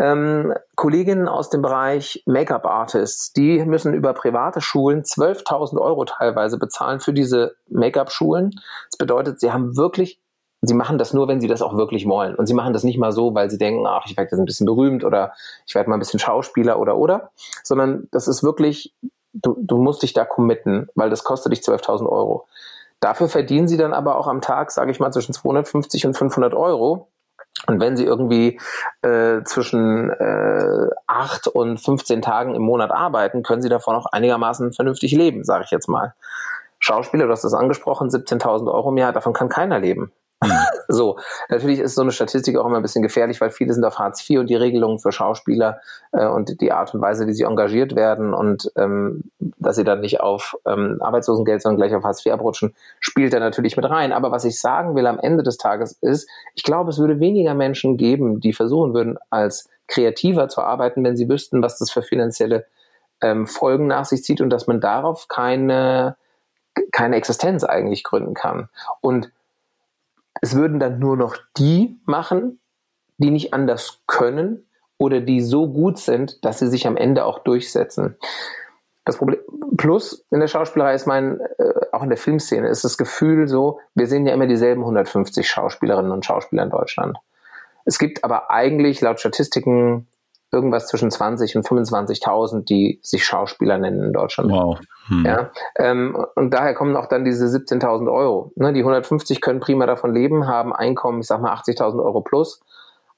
Ähm, 0.00 0.54
Kolleginnen 0.74 1.28
aus 1.28 1.50
dem 1.50 1.60
Bereich 1.60 2.22
Make-up-Artists, 2.26 3.34
die 3.34 3.62
müssen 3.64 3.92
über 3.92 4.14
private 4.14 4.62
Schulen 4.62 5.02
12.000 5.02 5.78
Euro 5.78 6.06
teilweise 6.06 6.58
bezahlen 6.58 6.98
für 7.00 7.12
diese 7.12 7.56
Make-up-Schulen. 7.68 8.52
Das 8.90 8.96
bedeutet, 8.96 9.38
sie 9.38 9.52
haben 9.52 9.76
wirklich 9.76 10.18
sie 10.62 10.74
machen 10.74 10.98
das 10.98 11.12
nur, 11.12 11.28
wenn 11.28 11.40
sie 11.40 11.48
das 11.48 11.62
auch 11.62 11.76
wirklich 11.76 12.06
wollen. 12.06 12.34
Und 12.34 12.46
sie 12.46 12.54
machen 12.54 12.72
das 12.72 12.84
nicht 12.84 12.98
mal 12.98 13.12
so, 13.12 13.34
weil 13.34 13.50
sie 13.50 13.58
denken, 13.58 13.86
ach, 13.86 14.06
ich 14.06 14.16
werde 14.16 14.30
jetzt 14.30 14.38
ein 14.38 14.46
bisschen 14.46 14.66
berühmt 14.66 15.04
oder 15.04 15.32
ich 15.66 15.74
werde 15.74 15.90
mal 15.90 15.96
ein 15.96 16.00
bisschen 16.00 16.20
Schauspieler 16.20 16.78
oder 16.78 16.96
oder, 16.96 17.30
sondern 17.62 18.08
das 18.10 18.28
ist 18.28 18.42
wirklich 18.42 18.94
du, 19.32 19.56
du 19.58 19.78
musst 19.78 20.02
dich 20.02 20.12
da 20.12 20.24
committen, 20.24 20.88
weil 20.94 21.10
das 21.10 21.24
kostet 21.24 21.52
dich 21.52 21.60
12.000 21.60 22.08
Euro. 22.08 22.46
Dafür 23.00 23.28
verdienen 23.28 23.66
sie 23.66 23.76
dann 23.76 23.92
aber 23.92 24.16
auch 24.16 24.28
am 24.28 24.40
Tag, 24.40 24.70
sage 24.70 24.90
ich 24.90 25.00
mal, 25.00 25.12
zwischen 25.12 25.32
250 25.32 26.06
und 26.06 26.16
500 26.16 26.54
Euro. 26.54 27.08
Und 27.66 27.80
wenn 27.80 27.96
sie 27.96 28.04
irgendwie 28.04 28.60
äh, 29.02 29.42
zwischen 29.44 30.10
äh, 30.10 30.88
8 31.06 31.48
und 31.48 31.78
15 31.78 32.22
Tagen 32.22 32.54
im 32.54 32.62
Monat 32.62 32.90
arbeiten, 32.90 33.42
können 33.42 33.62
sie 33.62 33.68
davon 33.68 33.96
auch 33.96 34.06
einigermaßen 34.06 34.72
vernünftig 34.72 35.12
leben, 35.12 35.44
sage 35.44 35.64
ich 35.64 35.70
jetzt 35.70 35.88
mal. 35.88 36.14
Schauspieler, 36.78 37.26
du 37.26 37.32
hast 37.32 37.44
das 37.44 37.54
angesprochen, 37.54 38.08
17.000 38.08 38.72
Euro 38.72 38.90
im 38.90 38.96
Jahr, 38.96 39.12
davon 39.12 39.32
kann 39.32 39.48
keiner 39.48 39.78
leben. 39.78 40.12
So, 40.88 41.18
natürlich 41.48 41.78
ist 41.78 41.94
so 41.94 42.02
eine 42.02 42.12
Statistik 42.12 42.58
auch 42.58 42.66
immer 42.66 42.76
ein 42.76 42.82
bisschen 42.82 43.02
gefährlich, 43.02 43.40
weil 43.40 43.50
viele 43.50 43.72
sind 43.72 43.84
auf 43.84 43.98
Hartz 43.98 44.28
IV 44.28 44.40
und 44.40 44.50
die 44.50 44.56
Regelungen 44.56 44.98
für 44.98 45.10
Schauspieler 45.10 45.80
äh, 46.12 46.26
und 46.26 46.60
die 46.60 46.70
Art 46.70 46.92
und 46.92 47.00
Weise, 47.00 47.26
wie 47.26 47.32
sie 47.32 47.44
engagiert 47.44 47.96
werden 47.96 48.34
und 48.34 48.70
ähm, 48.76 49.24
dass 49.38 49.76
sie 49.76 49.84
dann 49.84 50.00
nicht 50.00 50.20
auf 50.20 50.54
ähm, 50.66 50.98
Arbeitslosengeld, 51.00 51.62
sondern 51.62 51.78
gleich 51.78 51.94
auf 51.94 52.04
Hartz 52.04 52.26
IV 52.26 52.32
abrutschen, 52.32 52.74
spielt 53.00 53.32
da 53.32 53.40
natürlich 53.40 53.76
mit 53.76 53.88
rein. 53.88 54.12
Aber 54.12 54.32
was 54.32 54.44
ich 54.44 54.60
sagen 54.60 54.94
will 54.94 55.06
am 55.06 55.18
Ende 55.18 55.42
des 55.42 55.56
Tages 55.56 55.96
ist, 56.02 56.28
ich 56.54 56.62
glaube, 56.62 56.90
es 56.90 56.98
würde 56.98 57.20
weniger 57.20 57.54
Menschen 57.54 57.96
geben, 57.96 58.40
die 58.40 58.52
versuchen 58.52 58.92
würden, 58.92 59.18
als 59.30 59.70
kreativer 59.88 60.48
zu 60.48 60.60
arbeiten, 60.60 61.04
wenn 61.04 61.16
sie 61.16 61.28
wüssten, 61.28 61.62
was 61.62 61.78
das 61.78 61.90
für 61.90 62.02
finanzielle 62.02 62.66
ähm, 63.22 63.46
Folgen 63.46 63.86
nach 63.86 64.04
sich 64.04 64.24
zieht 64.24 64.40
und 64.40 64.50
dass 64.50 64.66
man 64.66 64.80
darauf 64.80 65.28
keine, 65.28 66.16
keine 66.90 67.16
Existenz 67.16 67.64
eigentlich 67.64 68.04
gründen 68.04 68.34
kann. 68.34 68.68
Und 69.00 69.30
es 70.40 70.54
würden 70.54 70.80
dann 70.80 70.98
nur 70.98 71.16
noch 71.16 71.36
die 71.56 72.00
machen, 72.04 72.60
die 73.18 73.30
nicht 73.30 73.52
anders 73.52 74.02
können 74.06 74.66
oder 74.98 75.20
die 75.20 75.40
so 75.40 75.68
gut 75.68 75.98
sind, 75.98 76.44
dass 76.44 76.58
sie 76.58 76.68
sich 76.68 76.86
am 76.86 76.96
Ende 76.96 77.24
auch 77.24 77.40
durchsetzen. 77.40 78.16
Das 79.04 79.16
Problem, 79.16 79.40
plus 79.76 80.24
in 80.30 80.40
der 80.40 80.46
Schauspielerei 80.46 80.94
ist 80.94 81.06
mein, 81.06 81.40
äh, 81.40 81.72
auch 81.90 82.02
in 82.02 82.08
der 82.08 82.18
Filmszene, 82.18 82.68
ist 82.68 82.84
das 82.84 82.96
Gefühl 82.96 83.48
so, 83.48 83.80
wir 83.94 84.06
sehen 84.06 84.26
ja 84.26 84.32
immer 84.32 84.46
dieselben 84.46 84.82
150 84.82 85.48
Schauspielerinnen 85.48 86.12
und 86.12 86.24
Schauspieler 86.24 86.62
in 86.62 86.70
Deutschland. 86.70 87.18
Es 87.84 87.98
gibt 87.98 88.22
aber 88.22 88.50
eigentlich 88.50 89.00
laut 89.00 89.18
Statistiken 89.18 90.06
irgendwas 90.52 90.86
zwischen 90.86 91.10
20 91.10 91.56
und 91.56 91.66
25.000, 91.66 92.64
die 92.64 93.00
sich 93.02 93.24
Schauspieler 93.24 93.78
nennen 93.78 94.02
in 94.02 94.12
Deutschland. 94.12 94.50
Wow. 94.50 94.78
Hm. 95.06 95.24
Ja, 95.24 95.50
ähm, 95.76 96.26
und 96.36 96.52
daher 96.52 96.74
kommen 96.74 96.94
auch 96.94 97.06
dann 97.06 97.24
diese 97.24 97.46
17.000 97.46 98.12
Euro. 98.12 98.52
Ne, 98.56 98.72
die 98.72 98.80
150 98.80 99.40
können 99.40 99.60
prima 99.60 99.86
davon 99.86 100.12
leben, 100.12 100.46
haben 100.46 100.72
Einkommen, 100.74 101.20
ich 101.20 101.26
sag 101.26 101.40
mal 101.40 101.54
80.000 101.54 102.04
Euro 102.04 102.20
plus. 102.20 102.60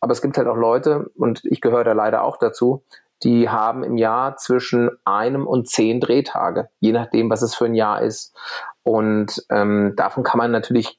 Aber 0.00 0.12
es 0.12 0.22
gibt 0.22 0.38
halt 0.38 0.48
auch 0.48 0.56
Leute, 0.56 1.10
und 1.16 1.44
ich 1.44 1.60
gehöre 1.60 1.82
da 1.82 1.92
leider 1.92 2.22
auch 2.22 2.36
dazu, 2.36 2.84
die 3.22 3.48
haben 3.48 3.82
im 3.82 3.96
Jahr 3.96 4.36
zwischen 4.36 4.90
einem 5.04 5.46
und 5.46 5.68
zehn 5.68 5.98
Drehtage, 5.98 6.68
je 6.78 6.92
nachdem, 6.92 7.30
was 7.30 7.42
es 7.42 7.54
für 7.54 7.64
ein 7.64 7.74
Jahr 7.74 8.02
ist. 8.02 8.36
Und 8.82 9.44
ähm, 9.50 9.94
davon 9.96 10.22
kann 10.22 10.38
man 10.38 10.50
natürlich, 10.50 10.98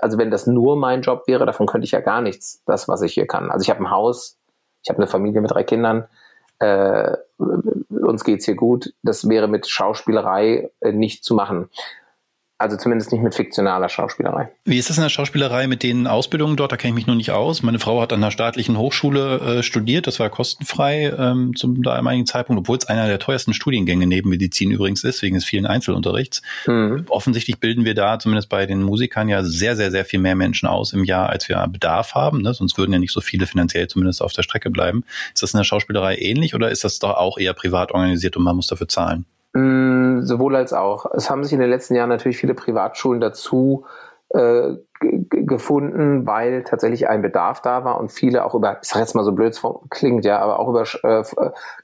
also 0.00 0.18
wenn 0.18 0.30
das 0.30 0.46
nur 0.46 0.76
mein 0.76 1.00
Job 1.00 1.22
wäre, 1.26 1.46
davon 1.46 1.66
könnte 1.66 1.86
ich 1.86 1.92
ja 1.92 2.00
gar 2.00 2.20
nichts, 2.20 2.62
das, 2.66 2.88
was 2.88 3.02
ich 3.02 3.14
hier 3.14 3.26
kann. 3.26 3.50
Also 3.50 3.62
ich 3.62 3.70
habe 3.70 3.80
ein 3.80 3.90
Haus, 3.90 4.36
ich 4.86 4.90
habe 4.90 4.98
eine 4.98 5.08
Familie 5.08 5.40
mit 5.40 5.50
drei 5.50 5.64
Kindern, 5.64 6.04
äh, 6.60 7.16
uns 7.38 8.22
geht's 8.22 8.44
hier 8.44 8.54
gut. 8.54 8.94
Das 9.02 9.28
wäre 9.28 9.48
mit 9.48 9.66
Schauspielerei 9.66 10.70
äh, 10.78 10.92
nicht 10.92 11.24
zu 11.24 11.34
machen. 11.34 11.70
Also 12.58 12.78
zumindest 12.78 13.12
nicht 13.12 13.22
mit 13.22 13.34
fiktionaler 13.34 13.90
Schauspielerei. 13.90 14.50
Wie 14.64 14.78
ist 14.78 14.88
das 14.88 14.96
in 14.96 15.02
der 15.02 15.10
Schauspielerei 15.10 15.66
mit 15.66 15.82
den 15.82 16.06
Ausbildungen 16.06 16.56
dort? 16.56 16.72
Da 16.72 16.78
kenne 16.78 16.92
ich 16.92 16.94
mich 16.94 17.06
noch 17.06 17.14
nicht 17.14 17.30
aus. 17.30 17.62
Meine 17.62 17.78
Frau 17.78 18.00
hat 18.00 18.14
an 18.14 18.22
einer 18.22 18.30
staatlichen 18.30 18.78
Hochschule 18.78 19.58
äh, 19.58 19.62
studiert. 19.62 20.06
Das 20.06 20.18
war 20.20 20.30
kostenfrei 20.30 21.12
ähm, 21.18 21.54
zum 21.54 21.82
damaligen 21.82 22.24
Zeitpunkt, 22.24 22.60
obwohl 22.60 22.78
es 22.78 22.86
einer 22.86 23.08
der 23.08 23.18
teuersten 23.18 23.52
Studiengänge 23.52 24.06
neben 24.06 24.30
Medizin 24.30 24.70
übrigens 24.70 25.04
ist, 25.04 25.20
wegen 25.20 25.34
des 25.34 25.44
vielen 25.44 25.66
Einzelunterrichts. 25.66 26.40
Mhm. 26.66 27.04
Offensichtlich 27.10 27.60
bilden 27.60 27.84
wir 27.84 27.94
da 27.94 28.18
zumindest 28.18 28.48
bei 28.48 28.64
den 28.64 28.82
Musikern 28.82 29.28
ja 29.28 29.44
sehr, 29.44 29.76
sehr, 29.76 29.90
sehr 29.90 30.06
viel 30.06 30.20
mehr 30.20 30.34
Menschen 30.34 30.66
aus 30.66 30.94
im 30.94 31.04
Jahr, 31.04 31.28
als 31.28 31.50
wir 31.50 31.66
Bedarf 31.66 32.14
haben. 32.14 32.40
Ne? 32.40 32.54
Sonst 32.54 32.78
würden 32.78 32.92
ja 32.94 32.98
nicht 32.98 33.12
so 33.12 33.20
viele 33.20 33.46
finanziell 33.46 33.86
zumindest 33.88 34.22
auf 34.22 34.32
der 34.32 34.42
Strecke 34.42 34.70
bleiben. 34.70 35.04
Ist 35.34 35.42
das 35.42 35.52
in 35.52 35.58
der 35.58 35.64
Schauspielerei 35.64 36.16
ähnlich 36.16 36.54
oder 36.54 36.70
ist 36.70 36.84
das 36.84 37.00
doch 37.00 37.16
auch 37.16 37.36
eher 37.36 37.52
privat 37.52 37.92
organisiert 37.92 38.38
und 38.38 38.44
man 38.44 38.56
muss 38.56 38.66
dafür 38.66 38.88
zahlen? 38.88 39.26
Mm, 39.56 40.20
sowohl 40.20 40.54
als 40.54 40.74
auch. 40.74 41.06
Es 41.14 41.30
haben 41.30 41.42
sich 41.42 41.54
in 41.54 41.60
den 41.60 41.70
letzten 41.70 41.94
Jahren 41.94 42.10
natürlich 42.10 42.36
viele 42.36 42.52
Privatschulen 42.52 43.22
dazu 43.22 43.86
äh, 44.28 44.74
gefunden, 45.00 46.26
weil 46.26 46.62
tatsächlich 46.64 47.08
ein 47.08 47.22
Bedarf 47.22 47.62
da 47.62 47.82
war 47.82 47.98
und 47.98 48.12
viele 48.12 48.44
auch 48.44 48.54
über, 48.54 48.78
ich 48.82 48.88
sag 48.88 49.00
jetzt 49.00 49.14
mal 49.14 49.24
so 49.24 49.32
blöd 49.32 49.58
klingt, 49.88 50.26
ja, 50.26 50.40
aber 50.40 50.58
auch 50.58 50.68
über 50.68 50.82
äh, 50.82 51.24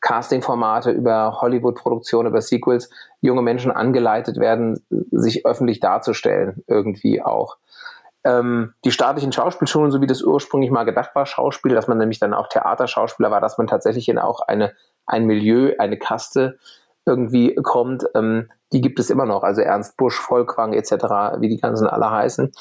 Casting-Formate, 0.03 0.91
über 0.91 1.41
Hollywood-Produktionen, 1.41 2.29
über 2.29 2.43
Sequels 2.43 2.91
junge 3.23 3.41
Menschen 3.41 3.71
angeleitet 3.71 4.37
werden, 4.37 4.85
sich 5.11 5.47
öffentlich 5.47 5.81
darzustellen, 5.81 6.63
irgendwie 6.67 7.23
auch. 7.23 7.57
Ähm, 8.25 8.75
die 8.85 8.93
staatlichen 8.93 9.33
Schauspielschulen, 9.33 9.91
so 9.91 10.03
wie 10.03 10.07
das 10.07 10.23
ursprünglich 10.23 10.71
mal 10.71 10.85
gedacht 10.85 11.15
war, 11.15 11.25
Schauspiel, 11.25 11.75
dass 11.75 11.89
man 11.89 11.97
nämlich 11.97 12.19
dann 12.19 12.35
auch 12.35 12.49
Theaterschauspieler 12.49 13.31
war, 13.31 13.41
dass 13.41 13.57
man 13.57 13.67
tatsächlich 13.67 14.11
in 14.11 14.19
auch 14.19 14.41
eine, 14.41 14.75
ein 15.07 15.25
Milieu, 15.25 15.73
eine 15.79 15.97
Kaste 15.97 16.59
irgendwie 17.07 17.55
kommt, 17.57 18.05
ähm, 18.15 18.49
die 18.73 18.81
gibt 18.81 18.99
es 19.01 19.11
immer 19.11 19.27
noch. 19.27 19.43
Also 19.43 19.61
Ernst 19.61 19.97
Busch, 19.97 20.19
Volkwang 20.19 20.73
etc., 20.73 20.93
wie 21.38 21.49
die 21.49 21.59
ganzen 21.59 21.87
alle 21.87 22.11
heißen. 22.11 22.53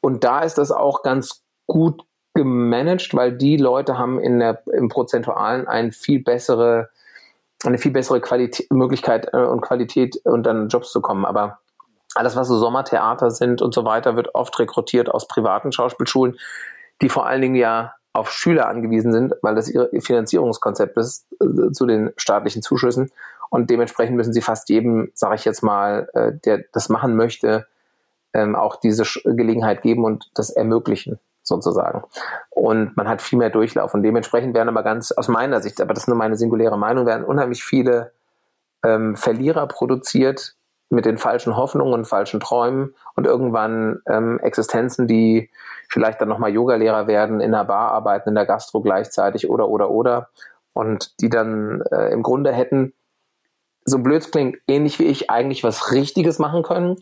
Und 0.00 0.24
da 0.24 0.40
ist 0.40 0.58
das 0.58 0.72
auch 0.72 1.02
ganz 1.02 1.42
gut 1.66 2.02
gemanagt, 2.34 3.14
weil 3.14 3.36
die 3.36 3.56
Leute 3.56 3.98
haben 3.98 4.18
in 4.18 4.38
der, 4.38 4.62
im 4.72 4.88
Prozentualen 4.88 5.68
ein 5.68 5.92
viel 5.92 6.22
bessere, 6.22 6.88
eine 7.64 7.78
viel 7.78 7.92
bessere 7.92 8.20
Qualität, 8.20 8.70
Möglichkeit 8.72 9.28
äh, 9.32 9.44
und 9.44 9.60
Qualität 9.60 10.16
und 10.24 10.44
dann 10.44 10.68
Jobs 10.68 10.90
zu 10.90 11.00
kommen. 11.00 11.24
Aber 11.24 11.58
alles, 12.14 12.36
was 12.36 12.48
so 12.48 12.58
Sommertheater 12.58 13.30
sind 13.30 13.62
und 13.62 13.74
so 13.74 13.84
weiter, 13.84 14.16
wird 14.16 14.34
oft 14.34 14.58
rekrutiert 14.58 15.10
aus 15.10 15.28
privaten 15.28 15.72
Schauspielschulen, 15.72 16.38
die 17.00 17.08
vor 17.08 17.26
allen 17.26 17.42
Dingen 17.42 17.56
ja 17.56 17.94
auf 18.14 18.30
Schüler 18.30 18.68
angewiesen 18.68 19.12
sind, 19.12 19.34
weil 19.42 19.54
das 19.54 19.68
ihr 19.68 19.88
Finanzierungskonzept 20.00 20.96
ist 20.96 21.26
äh, 21.40 21.70
zu 21.72 21.86
den 21.86 22.12
staatlichen 22.16 22.62
Zuschüssen. 22.62 23.10
Und 23.52 23.68
dementsprechend 23.68 24.16
müssen 24.16 24.32
sie 24.32 24.40
fast 24.40 24.70
jedem, 24.70 25.10
sage 25.12 25.34
ich 25.34 25.44
jetzt 25.44 25.62
mal, 25.62 26.08
äh, 26.14 26.32
der 26.32 26.64
das 26.72 26.88
machen 26.88 27.16
möchte, 27.16 27.66
ähm, 28.32 28.56
auch 28.56 28.76
diese 28.76 29.04
Gelegenheit 29.24 29.82
geben 29.82 30.06
und 30.06 30.30
das 30.32 30.48
ermöglichen 30.48 31.18
sozusagen. 31.42 32.02
Und 32.48 32.96
man 32.96 33.10
hat 33.10 33.20
viel 33.20 33.38
mehr 33.38 33.50
Durchlauf. 33.50 33.92
Und 33.92 34.04
dementsprechend 34.04 34.54
werden 34.54 34.70
aber 34.70 34.82
ganz, 34.82 35.12
aus 35.12 35.28
meiner 35.28 35.60
Sicht, 35.60 35.82
aber 35.82 35.92
das 35.92 36.04
ist 36.04 36.08
nur 36.08 36.16
meine 36.16 36.36
singuläre 36.36 36.78
Meinung, 36.78 37.04
werden 37.04 37.26
unheimlich 37.26 37.62
viele 37.62 38.12
ähm, 38.82 39.16
Verlierer 39.16 39.66
produziert 39.66 40.54
mit 40.88 41.04
den 41.04 41.18
falschen 41.18 41.54
Hoffnungen 41.54 41.92
und 41.92 42.06
falschen 42.06 42.40
Träumen 42.40 42.94
und 43.16 43.26
irgendwann 43.26 44.00
ähm, 44.06 44.38
Existenzen, 44.38 45.06
die 45.06 45.50
vielleicht 45.90 46.22
dann 46.22 46.28
nochmal 46.30 46.54
Yogalehrer 46.54 47.06
werden, 47.06 47.42
in 47.42 47.52
der 47.52 47.64
Bar 47.64 47.90
arbeiten, 47.90 48.30
in 48.30 48.34
der 48.34 48.46
Gastro 48.46 48.80
gleichzeitig 48.80 49.50
oder, 49.50 49.68
oder, 49.68 49.90
oder. 49.90 50.30
Und 50.72 51.20
die 51.20 51.28
dann 51.28 51.82
äh, 51.92 52.10
im 52.14 52.22
Grunde 52.22 52.50
hätten 52.50 52.94
so 53.84 53.98
blöd 53.98 54.30
klingt, 54.30 54.58
ähnlich 54.68 54.98
wie 54.98 55.04
ich 55.04 55.30
eigentlich 55.30 55.64
was 55.64 55.92
Richtiges 55.92 56.38
machen 56.38 56.62
können 56.62 56.96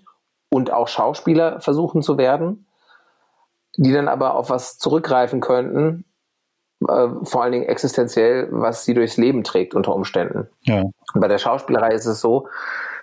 und 0.50 0.72
auch 0.72 0.88
Schauspieler 0.88 1.60
versuchen 1.60 2.02
zu 2.02 2.18
werden, 2.18 2.66
die 3.76 3.92
dann 3.92 4.08
aber 4.08 4.34
auf 4.34 4.50
was 4.50 4.78
zurückgreifen 4.78 5.40
könnten, 5.40 6.04
äh, 6.88 7.08
vor 7.22 7.42
allen 7.42 7.52
Dingen 7.52 7.66
existenziell, 7.66 8.48
was 8.50 8.84
sie 8.84 8.94
durchs 8.94 9.16
Leben 9.16 9.44
trägt 9.44 9.74
unter 9.74 9.94
Umständen. 9.94 10.48
Ja. 10.62 10.84
Bei 11.14 11.28
der 11.28 11.38
Schauspielerei 11.38 11.90
ist 11.90 12.06
es 12.06 12.20
so, 12.20 12.48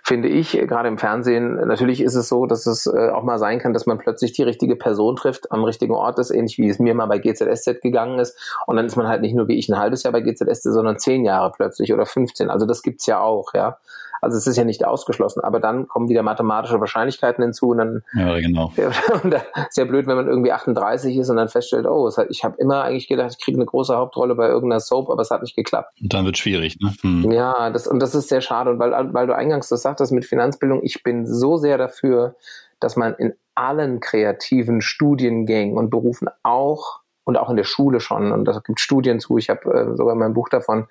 finde 0.08 0.28
ich, 0.28 0.52
gerade 0.52 0.88
im 0.88 0.96
Fernsehen, 0.96 1.54
natürlich 1.66 2.00
ist 2.00 2.14
es 2.14 2.30
so, 2.30 2.46
dass 2.46 2.64
es 2.66 2.86
äh, 2.86 3.10
auch 3.10 3.22
mal 3.22 3.38
sein 3.38 3.58
kann, 3.58 3.74
dass 3.74 3.84
man 3.84 3.98
plötzlich 3.98 4.32
die 4.32 4.42
richtige 4.42 4.74
Person 4.74 5.16
trifft, 5.16 5.52
am 5.52 5.62
richtigen 5.64 5.94
Ort 5.94 6.18
ist, 6.18 6.30
ähnlich 6.30 6.56
wie 6.56 6.70
es 6.70 6.78
mir 6.78 6.94
mal 6.94 7.06
bei 7.06 7.18
GZSZ 7.18 7.82
gegangen 7.82 8.18
ist. 8.18 8.36
Und 8.66 8.76
dann 8.76 8.86
ist 8.86 8.96
man 8.96 9.06
halt 9.06 9.20
nicht 9.20 9.34
nur 9.34 9.48
wie 9.48 9.58
ich 9.58 9.68
ein 9.68 9.78
halbes 9.78 10.04
Jahr 10.04 10.12
bei 10.12 10.22
GZSZ, 10.22 10.62
sondern 10.62 10.98
zehn 10.98 11.24
Jahre 11.24 11.52
plötzlich 11.54 11.92
oder 11.92 12.06
15. 12.06 12.48
Also 12.48 12.64
das 12.64 12.82
gibt's 12.82 13.04
ja 13.04 13.20
auch, 13.20 13.52
ja. 13.52 13.76
Also 14.20 14.36
es 14.36 14.46
ist 14.46 14.56
ja 14.56 14.64
nicht 14.64 14.84
ausgeschlossen, 14.84 15.42
aber 15.42 15.60
dann 15.60 15.88
kommen 15.88 16.08
wieder 16.08 16.22
mathematische 16.22 16.80
Wahrscheinlichkeiten 16.80 17.42
hinzu 17.42 17.70
und 17.70 17.78
dann 17.78 18.02
ja, 18.14 18.38
genau. 18.38 18.72
und 19.22 19.32
da 19.32 19.42
ist 19.68 19.76
ja 19.76 19.84
blöd, 19.84 20.06
wenn 20.06 20.16
man 20.16 20.26
irgendwie 20.26 20.52
38 20.52 21.16
ist 21.16 21.30
und 21.30 21.36
dann 21.36 21.48
feststellt, 21.48 21.86
oh, 21.86 22.10
hat, 22.16 22.26
ich 22.30 22.44
habe 22.44 22.56
immer 22.58 22.82
eigentlich 22.82 23.08
gedacht, 23.08 23.36
ich 23.38 23.44
kriege 23.44 23.58
eine 23.58 23.66
große 23.66 23.96
Hauptrolle 23.96 24.34
bei 24.34 24.48
irgendeiner 24.48 24.80
Soap, 24.80 25.10
aber 25.10 25.22
es 25.22 25.30
hat 25.30 25.42
nicht 25.42 25.56
geklappt. 25.56 25.92
Und 26.00 26.12
dann 26.12 26.24
wird 26.24 26.38
schwierig, 26.38 26.78
ne? 26.80 26.92
Hm. 27.00 27.30
Ja, 27.30 27.70
das 27.70 27.86
und 27.86 28.00
das 28.00 28.14
ist 28.14 28.28
sehr 28.28 28.40
schade 28.40 28.70
und 28.70 28.78
weil 28.78 28.92
weil 29.12 29.26
du 29.26 29.34
eingangs 29.34 29.68
das 29.68 29.82
sagtest 29.82 30.12
mit 30.12 30.24
Finanzbildung, 30.24 30.80
ich 30.82 31.02
bin 31.02 31.26
so 31.26 31.56
sehr 31.56 31.78
dafür, 31.78 32.36
dass 32.80 32.96
man 32.96 33.14
in 33.14 33.34
allen 33.54 34.00
kreativen 34.00 34.80
Studiengängen 34.80 35.76
und 35.76 35.90
Berufen 35.90 36.28
auch 36.42 37.00
und 37.24 37.36
auch 37.36 37.50
in 37.50 37.56
der 37.56 37.64
Schule 37.64 38.00
schon, 38.00 38.32
und 38.32 38.46
da 38.46 38.62
gibt 38.64 38.80
Studien 38.80 39.20
zu, 39.20 39.36
ich 39.36 39.50
habe 39.50 39.70
äh, 39.70 39.96
sogar 39.96 40.14
mein 40.14 40.32
Buch 40.32 40.48
davon 40.48 40.86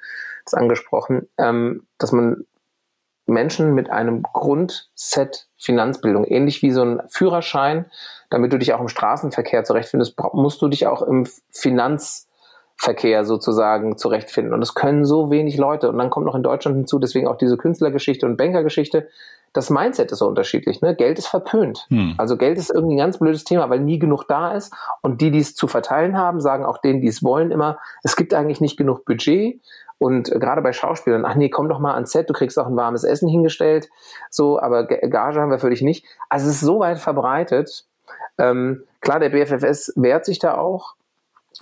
das 0.46 0.54
angesprochen, 0.54 1.28
ähm, 1.38 1.88
dass 1.98 2.12
man 2.12 2.46
Menschen 3.28 3.74
mit 3.74 3.90
einem 3.90 4.24
Grundset 4.24 5.48
Finanzbildung, 5.58 6.26
ähnlich 6.26 6.62
wie 6.62 6.72
so 6.72 6.84
ein 6.84 7.02
Führerschein, 7.08 7.86
damit 8.30 8.54
du 8.54 8.58
dich 8.58 8.74
auch 8.74 8.82
im 8.82 8.88
Straßenverkehr 8.88 9.64
zurechtfindest, 9.64 10.16
musst 10.34 10.62
du 10.62 10.68
dich 10.68 10.88
auch 10.88 11.02
im 11.02 11.28
Finanz 11.52 12.28
Verkehr 12.80 13.26
sozusagen 13.26 13.98
zurechtfinden. 13.98 14.54
Und 14.54 14.60
das 14.60 14.76
können 14.76 15.04
so 15.04 15.32
wenig 15.32 15.58
Leute. 15.58 15.90
Und 15.90 15.98
dann 15.98 16.12
kommt 16.12 16.28
noch 16.28 16.36
in 16.36 16.44
Deutschland 16.44 16.78
hinzu, 16.78 17.00
deswegen 17.00 17.28
auch 17.28 17.38
diese 17.38 17.58
Künstlergeschichte 17.58 18.28
und 18.28 18.38
Bankergeschichte. 18.38 19.08
Das 19.52 19.72
Mindset 19.72 20.12
ist 20.12 20.20
so 20.20 20.28
unterschiedlich. 20.28 20.82
Ne? 20.82 20.96
Geld 20.96 21.18
ist 21.18 21.26
verpönt. 21.26 21.88
Hm. 21.90 22.14
Also 22.20 22.38
Geld 22.38 22.60
ist 22.60 22.70
irgendwie 22.70 22.94
ein 22.94 23.00
ganz 23.00 23.18
blödes 23.18 23.46
Thema, 23.46 23.72
weil 23.72 23.80
nie 23.80 23.98
genug 23.98 24.26
da 24.28 24.52
ist. 24.52 24.72
Und 25.02 25.22
die, 25.22 25.32
die 25.32 25.40
es 25.40 25.56
zu 25.56 25.68
verteilen 25.68 26.16
haben, 26.18 26.40
sagen 26.40 26.66
auch 26.66 26.78
denen, 26.78 27.02
die 27.02 27.08
es 27.08 27.24
wollen, 27.24 27.50
immer, 27.50 27.80
es 28.04 28.16
gibt 28.16 28.36
eigentlich 28.36 28.62
nicht 28.62 28.78
genug 28.78 29.06
Budget. 29.06 29.60
Und 30.00 30.32
äh, 30.32 30.40
gerade 30.40 30.62
bei 30.62 30.74
Schauspielern, 30.74 31.26
ach 31.26 31.36
nee, 31.36 31.50
komm 31.50 31.70
doch 31.70 31.80
mal 31.80 31.94
ans 31.94 32.12
Set, 32.12 32.30
du 32.30 32.34
kriegst 32.34 32.58
auch 32.60 32.68
ein 32.68 32.76
warmes 32.76 33.04
Essen 33.04 33.28
hingestellt. 33.28 33.90
So, 34.30 34.60
aber 34.60 34.86
Gage 34.86 35.40
haben 35.40 35.52
wir 35.52 35.60
für 35.60 35.70
dich 35.70 35.82
nicht. 35.82 36.06
Also 36.30 36.48
es 36.50 36.56
ist 36.56 36.62
so 36.62 36.80
weit 36.80 37.00
verbreitet. 37.00 37.86
Ähm, 38.38 38.84
klar, 39.02 39.20
der 39.20 39.30
BFFS 39.30 39.94
wehrt 39.96 40.26
sich 40.26 40.40
da 40.40 40.56
auch. 40.56 40.96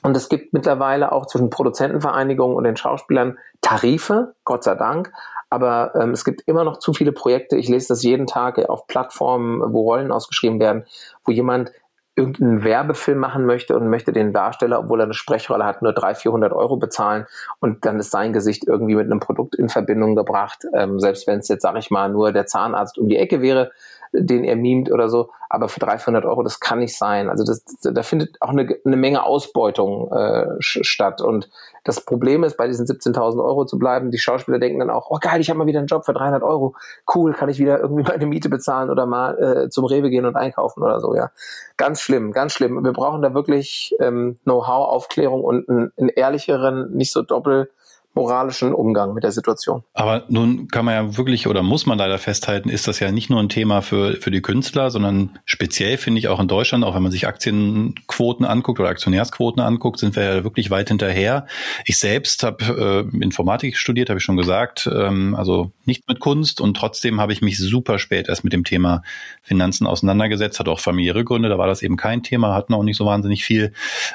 Und 0.04 0.16
es 0.18 0.30
gibt 0.30 0.54
mittlerweile 0.54 1.12
auch 1.12 1.26
zwischen 1.26 1.50
Produzentenvereinigungen 1.50 2.56
und 2.56 2.66
den 2.66 2.76
Schauspielern 2.76 3.38
Tarife, 3.62 4.36
Gott 4.44 4.64
sei 4.64 4.76
Dank. 4.76 5.12
Aber 5.50 5.94
ähm, 5.96 6.12
es 6.12 6.26
gibt 6.26 6.42
immer 6.48 6.64
noch 6.64 6.78
zu 6.78 6.94
viele 6.94 7.12
Projekte. 7.12 7.56
Ich 7.56 7.70
lese 7.70 7.88
das 7.90 8.04
jeden 8.04 8.28
Tag 8.28 8.58
auf 8.70 8.88
Plattformen, 8.88 9.62
wo 9.74 9.84
Rollen 9.84 10.12
ausgeschrieben 10.12 10.60
werden, 10.60 10.86
wo 11.24 11.32
jemand 11.32 11.72
irgendeinen 12.16 12.64
Werbefilm 12.64 13.20
machen 13.20 13.46
möchte 13.46 13.76
und 13.76 13.90
möchte 13.90 14.14
den 14.14 14.32
Darsteller, 14.32 14.80
obwohl 14.80 15.02
er 15.02 15.06
eine 15.06 15.14
Sprechrolle 15.14 15.66
hat, 15.66 15.82
nur 15.82 15.94
300, 15.94 16.22
400 16.22 16.54
Euro 16.54 16.78
bezahlen 16.78 17.26
und 17.60 17.86
dann 17.86 18.00
ist 18.00 18.12
sein 18.12 18.32
Gesicht 18.32 18.66
irgendwie 18.68 18.96
mit 18.96 19.06
einem 19.06 19.20
Produkt 19.20 19.56
in 19.56 19.70
Verbindung 19.70 20.16
gebracht. 20.16 20.66
Ähm, 20.74 21.00
selbst 21.00 21.28
wenn 21.28 21.40
es 21.40 21.48
jetzt, 21.50 21.64
sag 21.64 21.78
ich 21.78 21.92
mal, 21.92 22.10
nur 22.10 22.32
der 22.32 22.46
Zahnarzt 22.46 22.98
um 22.98 23.10
die 23.10 23.18
Ecke 23.18 23.42
wäre, 23.42 23.72
den 24.18 24.44
er 24.44 24.56
mimt 24.56 24.92
oder 24.92 25.10
so, 25.10 25.30
aber 25.50 25.70
für 25.70 25.80
300 25.80 26.26
Euro, 26.26 26.44
das 26.44 26.60
kann 26.60 26.80
nicht 26.80 26.98
sein. 26.98 27.30
Also 27.30 27.44
das, 27.44 27.64
da 27.82 28.04
findet 28.04 28.42
auch 28.42 28.50
eine, 28.50 28.78
eine 28.86 28.98
Menge 28.98 29.24
Ausbeutung 29.24 30.12
äh, 30.12 30.48
statt. 30.60 31.22
Und 31.22 31.50
das 31.84 32.02
Problem 32.02 32.44
ist, 32.44 32.58
bei 32.58 32.68
diesen 32.68 32.86
17.000 32.86 33.44
Euro 33.44 33.66
zu 33.66 33.78
bleiben, 33.78 34.12
die 34.12 34.18
Schauspieler 34.18 34.60
denken 34.60 34.80
dann 34.80 34.90
auch, 34.90 35.08
oh 35.10 35.18
geil, 35.22 35.40
ich 35.40 35.50
habe 35.50 35.60
mal 35.60 35.68
wieder 35.68 35.80
einen 35.80 35.88
Job 35.88 36.06
für 36.06 36.14
300 36.14 36.44
Euro, 36.44 36.76
cool, 37.14 37.34
kann 37.34 37.50
ich 37.50 37.60
wieder 37.60 37.80
irgendwie 37.80 38.04
meine 38.08 38.26
Miete 38.26 38.50
bezahlen 38.50 38.90
oder 38.90 39.06
mal 39.06 39.38
äh, 39.38 39.70
zum 39.70 39.86
Rewe 39.86 40.10
gehen 40.10 40.26
und 40.26 40.36
einkaufen 40.36 40.84
oder 40.84 41.00
so, 41.00 41.16
ja. 41.16 41.32
Ganz 41.78 42.02
schlimm, 42.02 42.32
ganz 42.32 42.54
schlimm. 42.54 42.84
Wir 42.84 42.94
brauchen 42.94 43.22
da 43.22 43.34
wirklich 43.34 43.96
ähm, 44.00 44.38
Know-how, 44.44 44.90
Aufklärung 44.90 45.44
und 45.44 45.70
einen, 45.70 45.92
einen 45.98 46.10
ehrlicheren, 46.10 46.92
nicht 46.92 47.12
so 47.12 47.22
doppel 47.22 47.70
moralischen 48.16 48.74
Umgang 48.74 49.14
mit 49.14 49.24
der 49.24 49.32
Situation. 49.32 49.84
Aber 49.94 50.24
nun 50.30 50.70
kann 50.70 50.86
man 50.86 50.94
ja 50.94 51.18
wirklich 51.18 51.48
oder 51.48 51.62
muss 51.64 51.86
man 51.86 51.98
leider 51.98 52.18
festhalten, 52.18 52.70
ist 52.70 52.88
das 52.88 53.00
ja 53.00 53.12
nicht 53.12 53.30
nur 53.30 53.40
ein 53.42 53.50
Thema 53.50 53.82
für, 53.82 54.14
für 54.16 54.32
die 54.32 54.42
Künstler, 54.42 54.90
sondern 54.90 55.38
speziell 55.46 55.98
finde 55.98 56.20
ich 56.20 56.30
auch 56.30 56.40
in 56.40 56.48
Deutschland, 56.48 56.84
auch 56.86 56.96
wenn 56.96 57.04
man 57.04 57.12
sich 57.12 57.28
Aktienquoten 57.28 58.46
anguckt 58.46 58.80
oder 58.80 58.90
Aktionärsquoten 58.90 59.62
anguckt, 59.62 60.00
sind 60.00 60.16
wir 60.16 60.24
ja 60.24 60.44
wirklich 60.44 60.72
weit 60.72 60.88
hinterher. 60.88 61.46
Ich 61.86 61.98
selbst 61.98 62.44
habe 62.44 63.08
äh, 63.14 63.24
Informatik 63.24 63.78
studiert, 63.78 64.10
habe 64.10 64.20
ich 64.20 64.24
schon 64.24 64.38
gesagt, 64.38 64.90
ähm, 64.92 65.36
also 65.36 65.72
nicht 65.84 66.08
mit 66.08 66.20
Kunst 66.20 66.62
und 66.62 66.78
trotzdem 66.78 67.20
habe 67.20 67.34
ich 67.34 67.42
mich 67.42 67.58
super 67.58 68.00
spät 68.00 68.30
erst 68.30 68.44
mit 68.44 68.54
dem 68.54 68.64
Thema 68.64 69.04
Finanzen 69.42 69.88
auseinandergesetzt, 69.88 70.60
hat 70.60 70.70
auch 70.70 70.80
familiäre 70.80 71.26
Gründe, 71.26 71.50
da 71.50 71.58
war 71.58 71.68
das 71.68 71.82
eben 71.82 71.98
kein 71.98 72.24
Thema, 72.24 72.54
hatten 72.56 72.74
auch 72.74 72.84
nicht 72.84 72.98
so 72.98 73.06
wahnsinnig 73.06 73.44
viel, 73.44 73.74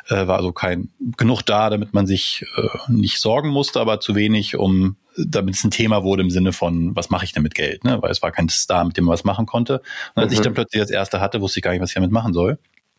äh, 0.08 0.26
war 0.26 0.38
also 0.38 0.52
kein 0.52 0.88
genug 1.16 1.42
da, 1.42 1.68
damit 1.68 1.92
man 1.92 2.06
sich 2.06 2.46
äh, 2.56 2.66
nicht 2.88 3.20
sorgen 3.20 3.50
musste, 3.50 3.80
aber 3.80 3.89
aber 3.90 4.00
zu 4.00 4.14
wenig, 4.14 4.56
um 4.56 4.96
damit 5.16 5.56
es 5.56 5.64
ein 5.64 5.70
Thema 5.70 6.04
wurde 6.04 6.22
im 6.22 6.30
Sinne 6.30 6.52
von, 6.52 6.94
was 6.94 7.10
mache 7.10 7.24
ich 7.24 7.32
denn 7.32 7.42
mit 7.42 7.54
Geld? 7.54 7.84
Ne? 7.84 8.00
Weil 8.00 8.10
es 8.10 8.22
war 8.22 8.30
kein 8.30 8.48
Star, 8.48 8.84
mit 8.84 8.96
dem 8.96 9.04
man 9.04 9.12
was 9.12 9.24
machen 9.24 9.46
konnte. 9.46 9.82
Und 10.14 10.22
als 10.22 10.32
mhm. 10.32 10.38
ich 10.38 10.40
dann 10.40 10.54
plötzlich 10.54 10.80
das 10.80 10.90
erste 10.90 11.20
hatte, 11.20 11.40
wusste 11.40 11.58
ich 11.58 11.64
gar 11.64 11.72
nicht, 11.72 11.80
was 11.80 11.90
ich 11.90 11.94
damit 11.94 12.12
machen 12.12 12.32
soll. 12.32 12.58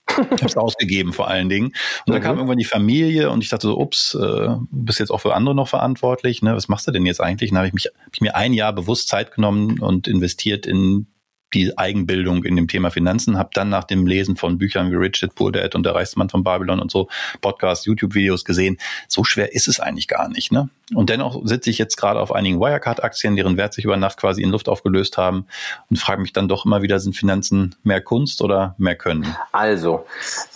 Ich 0.10 0.18
habe 0.18 0.46
es 0.46 0.58
ausgegeben 0.58 1.14
vor 1.14 1.30
allen 1.30 1.48
Dingen. 1.48 1.68
Und 1.68 2.08
mhm. 2.08 2.12
dann 2.14 2.22
kam 2.22 2.36
irgendwann 2.36 2.58
die 2.58 2.66
Familie 2.66 3.30
und 3.30 3.44
ich 3.44 3.50
dachte 3.50 3.68
so, 3.68 3.80
ups, 3.80 4.14
äh, 4.16 4.50
bist 4.70 5.00
jetzt 5.00 5.10
auch 5.10 5.20
für 5.20 5.34
andere 5.34 5.56
noch 5.56 5.70
verantwortlich. 5.70 6.42
Ne? 6.42 6.54
Was 6.54 6.68
machst 6.68 6.88
du 6.88 6.92
denn 6.92 7.06
jetzt 7.06 7.22
eigentlich? 7.22 7.52
Und 7.52 7.56
dann 7.56 7.66
habe 7.66 7.68
ich 7.68 7.74
mich 7.74 7.86
hab 7.86 8.14
ich 8.14 8.22
mir 8.22 8.36
ein 8.36 8.54
Jahr 8.54 8.74
bewusst 8.74 9.08
Zeit 9.08 9.34
genommen 9.34 9.80
und 9.80 10.08
investiert 10.08 10.66
in 10.66 11.08
die 11.54 11.78
Eigenbildung 11.78 12.44
in 12.44 12.56
dem 12.56 12.68
Thema 12.68 12.92
Finanzen, 12.92 13.38
habe 13.38 13.50
dann 13.54 13.70
nach 13.70 13.84
dem 13.84 14.08
Lesen 14.08 14.36
von 14.36 14.58
Büchern 14.58 14.92
wie 14.92 14.96
Richard 14.96 15.36
Poor 15.36 15.52
Dad 15.52 15.76
und 15.76 15.86
der 15.86 15.96
Reichsmann 15.96 16.30
von 16.30 16.44
Babylon 16.44 16.80
und 16.80 16.92
so 16.92 17.08
Podcasts, 17.42 17.86
YouTube-Videos 17.86 18.46
gesehen, 18.46 18.78
so 19.08 19.24
schwer 19.24 19.54
ist 19.54 19.68
es 19.68 19.80
eigentlich 19.80 20.08
gar 20.08 20.30
nicht. 20.30 20.52
Ne? 20.52 20.70
Und 20.94 21.10
dennoch 21.10 21.42
sitze 21.46 21.70
ich 21.70 21.78
jetzt 21.78 21.96
gerade 21.98 22.20
auf 22.20 22.34
einigen 22.34 22.60
Wirecard-Aktien, 22.60 23.36
deren 23.36 23.58
Wert 23.58 23.74
sich 23.74 23.86
über 23.86 23.98
Nacht 23.98 24.18
quasi 24.18 24.42
in 24.42 24.50
Luft 24.50 24.70
aufgelöst 24.70 25.18
haben 25.18 25.46
und 25.90 25.98
frage 25.98 26.22
mich 26.22 26.34
dann 26.34 26.48
doch 26.48 26.66
immer 26.66 26.82
wieder, 26.82 27.00
sind 27.00 27.16
Finanzen 27.16 27.76
mehr 27.84 28.02
Kunst 28.02 28.42
oder 28.42 28.76
mehr 28.78 28.96
Können? 28.96 29.36
Also, 29.52 30.06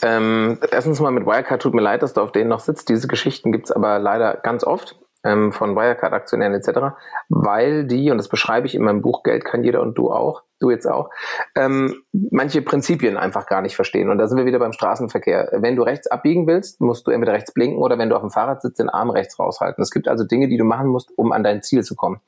ähm, 0.01 0.59
erstens 0.71 0.99
mal 0.99 1.11
mit 1.11 1.25
Wirecard 1.25 1.61
tut 1.61 1.73
mir 1.73 1.81
leid, 1.81 2.01
dass 2.01 2.13
du 2.13 2.21
auf 2.21 2.31
denen 2.31 2.49
noch 2.49 2.59
sitzt. 2.59 2.89
Diese 2.89 3.07
Geschichten 3.07 3.51
gibt's 3.51 3.71
aber 3.71 3.99
leider 3.99 4.35
ganz 4.35 4.63
oft 4.63 4.95
ähm, 5.25 5.51
von 5.51 5.75
Wirecard-Aktionären 5.75 6.53
etc., 6.53 6.95
weil 7.29 7.85
die, 7.85 8.11
und 8.11 8.17
das 8.17 8.29
beschreibe 8.29 8.67
ich 8.67 8.75
in 8.75 8.83
meinem 8.83 9.01
Buch 9.01 9.23
Geld 9.23 9.43
kann 9.43 9.63
jeder 9.63 9.81
und 9.81 9.97
du 9.97 10.11
auch, 10.11 10.43
du 10.59 10.69
jetzt 10.69 10.85
auch, 10.85 11.09
ähm, 11.55 11.95
manche 12.13 12.61
Prinzipien 12.61 13.17
einfach 13.17 13.47
gar 13.47 13.61
nicht 13.61 13.75
verstehen. 13.75 14.09
Und 14.09 14.19
da 14.19 14.27
sind 14.27 14.37
wir 14.37 14.45
wieder 14.45 14.59
beim 14.59 14.71
Straßenverkehr. 14.71 15.49
Wenn 15.53 15.75
du 15.75 15.83
rechts 15.83 16.07
abbiegen 16.07 16.47
willst, 16.47 16.79
musst 16.79 17.07
du 17.07 17.11
entweder 17.11 17.33
rechts 17.33 17.53
blinken 17.53 17.81
oder 17.81 17.97
wenn 17.97 18.09
du 18.09 18.15
auf 18.15 18.21
dem 18.21 18.31
Fahrrad 18.31 18.61
sitzt, 18.61 18.79
den 18.79 18.89
Arm 18.89 19.09
rechts 19.09 19.37
raushalten. 19.39 19.81
Es 19.81 19.91
gibt 19.91 20.07
also 20.07 20.23
Dinge, 20.23 20.47
die 20.47 20.57
du 20.57 20.63
machen 20.63 20.87
musst, 20.87 21.11
um 21.17 21.31
an 21.31 21.43
dein 21.43 21.61
Ziel 21.63 21.83
zu 21.83 21.95
kommen. 21.95 22.21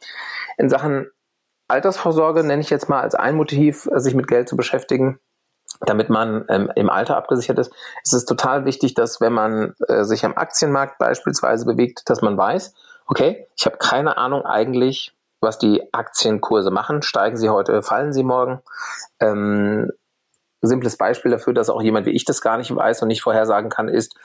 In 0.57 0.69
Sachen 0.69 1.07
Altersvorsorge 1.69 2.43
nenne 2.43 2.61
ich 2.61 2.69
jetzt 2.69 2.87
mal 2.87 3.01
als 3.01 3.13
ein 3.13 3.35
Motiv, 3.35 3.89
sich 3.95 4.15
mit 4.15 4.27
Geld 4.27 4.47
zu 4.47 4.55
beschäftigen, 4.55 5.19
damit 5.81 6.09
man 6.09 6.45
ähm, 6.49 6.71
im 6.75 6.89
Alter 6.89 7.17
abgesichert 7.17 7.59
ist, 7.59 7.71
ist 8.03 8.13
es 8.13 8.25
total 8.25 8.65
wichtig, 8.65 8.93
dass 8.93 9.21
wenn 9.21 9.33
man 9.33 9.73
äh, 9.87 10.03
sich 10.03 10.25
am 10.25 10.35
Aktienmarkt 10.35 10.97
beispielsweise 10.97 11.65
bewegt, 11.65 12.09
dass 12.09 12.21
man 12.21 12.37
weiß, 12.37 12.73
okay, 13.07 13.47
ich 13.55 13.65
habe 13.65 13.77
keine 13.77 14.17
Ahnung 14.17 14.45
eigentlich, 14.45 15.13
was 15.39 15.59
die 15.59 15.93
Aktienkurse 15.93 16.71
machen. 16.71 17.01
Steigen 17.01 17.37
sie 17.37 17.49
heute, 17.49 17.81
fallen 17.81 18.13
sie 18.13 18.23
morgen? 18.23 18.61
Ähm, 19.19 19.91
simples 20.61 20.97
Beispiel 20.97 21.31
dafür, 21.31 21.53
dass 21.53 21.69
auch 21.69 21.81
jemand 21.81 22.05
wie 22.05 22.11
ich 22.11 22.25
das 22.25 22.41
gar 22.41 22.57
nicht 22.57 22.75
weiß 22.75 23.01
und 23.01 23.07
nicht 23.07 23.21
vorhersagen 23.21 23.69
kann, 23.69 23.87
ist, 23.87 24.15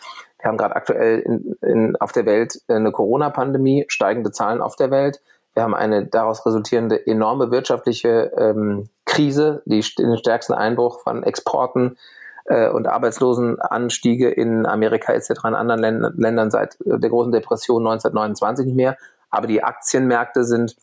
wir 0.41 0.49
haben 0.49 0.57
gerade 0.57 0.75
aktuell 0.75 1.21
in, 1.21 1.57
in, 1.63 1.97
auf 1.97 2.13
der 2.13 2.27
Welt 2.27 2.61
eine 2.69 2.91
Corona-Pandemie, 2.91 3.85
steigende 3.89 4.33
Zahlen 4.33 4.61
auf 4.61 4.77
der 4.77 4.91
Welt. 4.91 5.21
Wir 5.55 5.63
haben 5.63 5.75
eine 5.75 6.07
daraus 6.07 6.47
resultierende 6.47 7.07
enorme 7.07 7.51
wirtschaftliche 7.51 8.33
ähm, 8.37 8.89
Krise, 9.05 9.63
die, 9.67 9.85
den 9.99 10.17
stärksten 10.17 10.55
Einbruch 10.55 11.01
von 11.01 11.23
Exporten 11.23 11.99
äh, 12.47 12.71
und 12.71 12.89
Arbeitslosenanstiege 12.89 14.31
in 14.31 14.67
Amerika 14.67 15.13
etc. 15.13 15.31
in 15.45 15.55
anderen 15.55 15.81
Ländern, 15.81 16.15
Ländern 16.17 16.51
seit 16.51 16.77
der 16.81 17.11
großen 17.11 17.33
Depression 17.33 17.83
1929 17.83 18.67
nicht 18.67 18.77
mehr. 18.77 18.97
Aber 19.31 19.47
die 19.47 19.63
Aktienmärkte 19.63 20.45
sind 20.45 20.77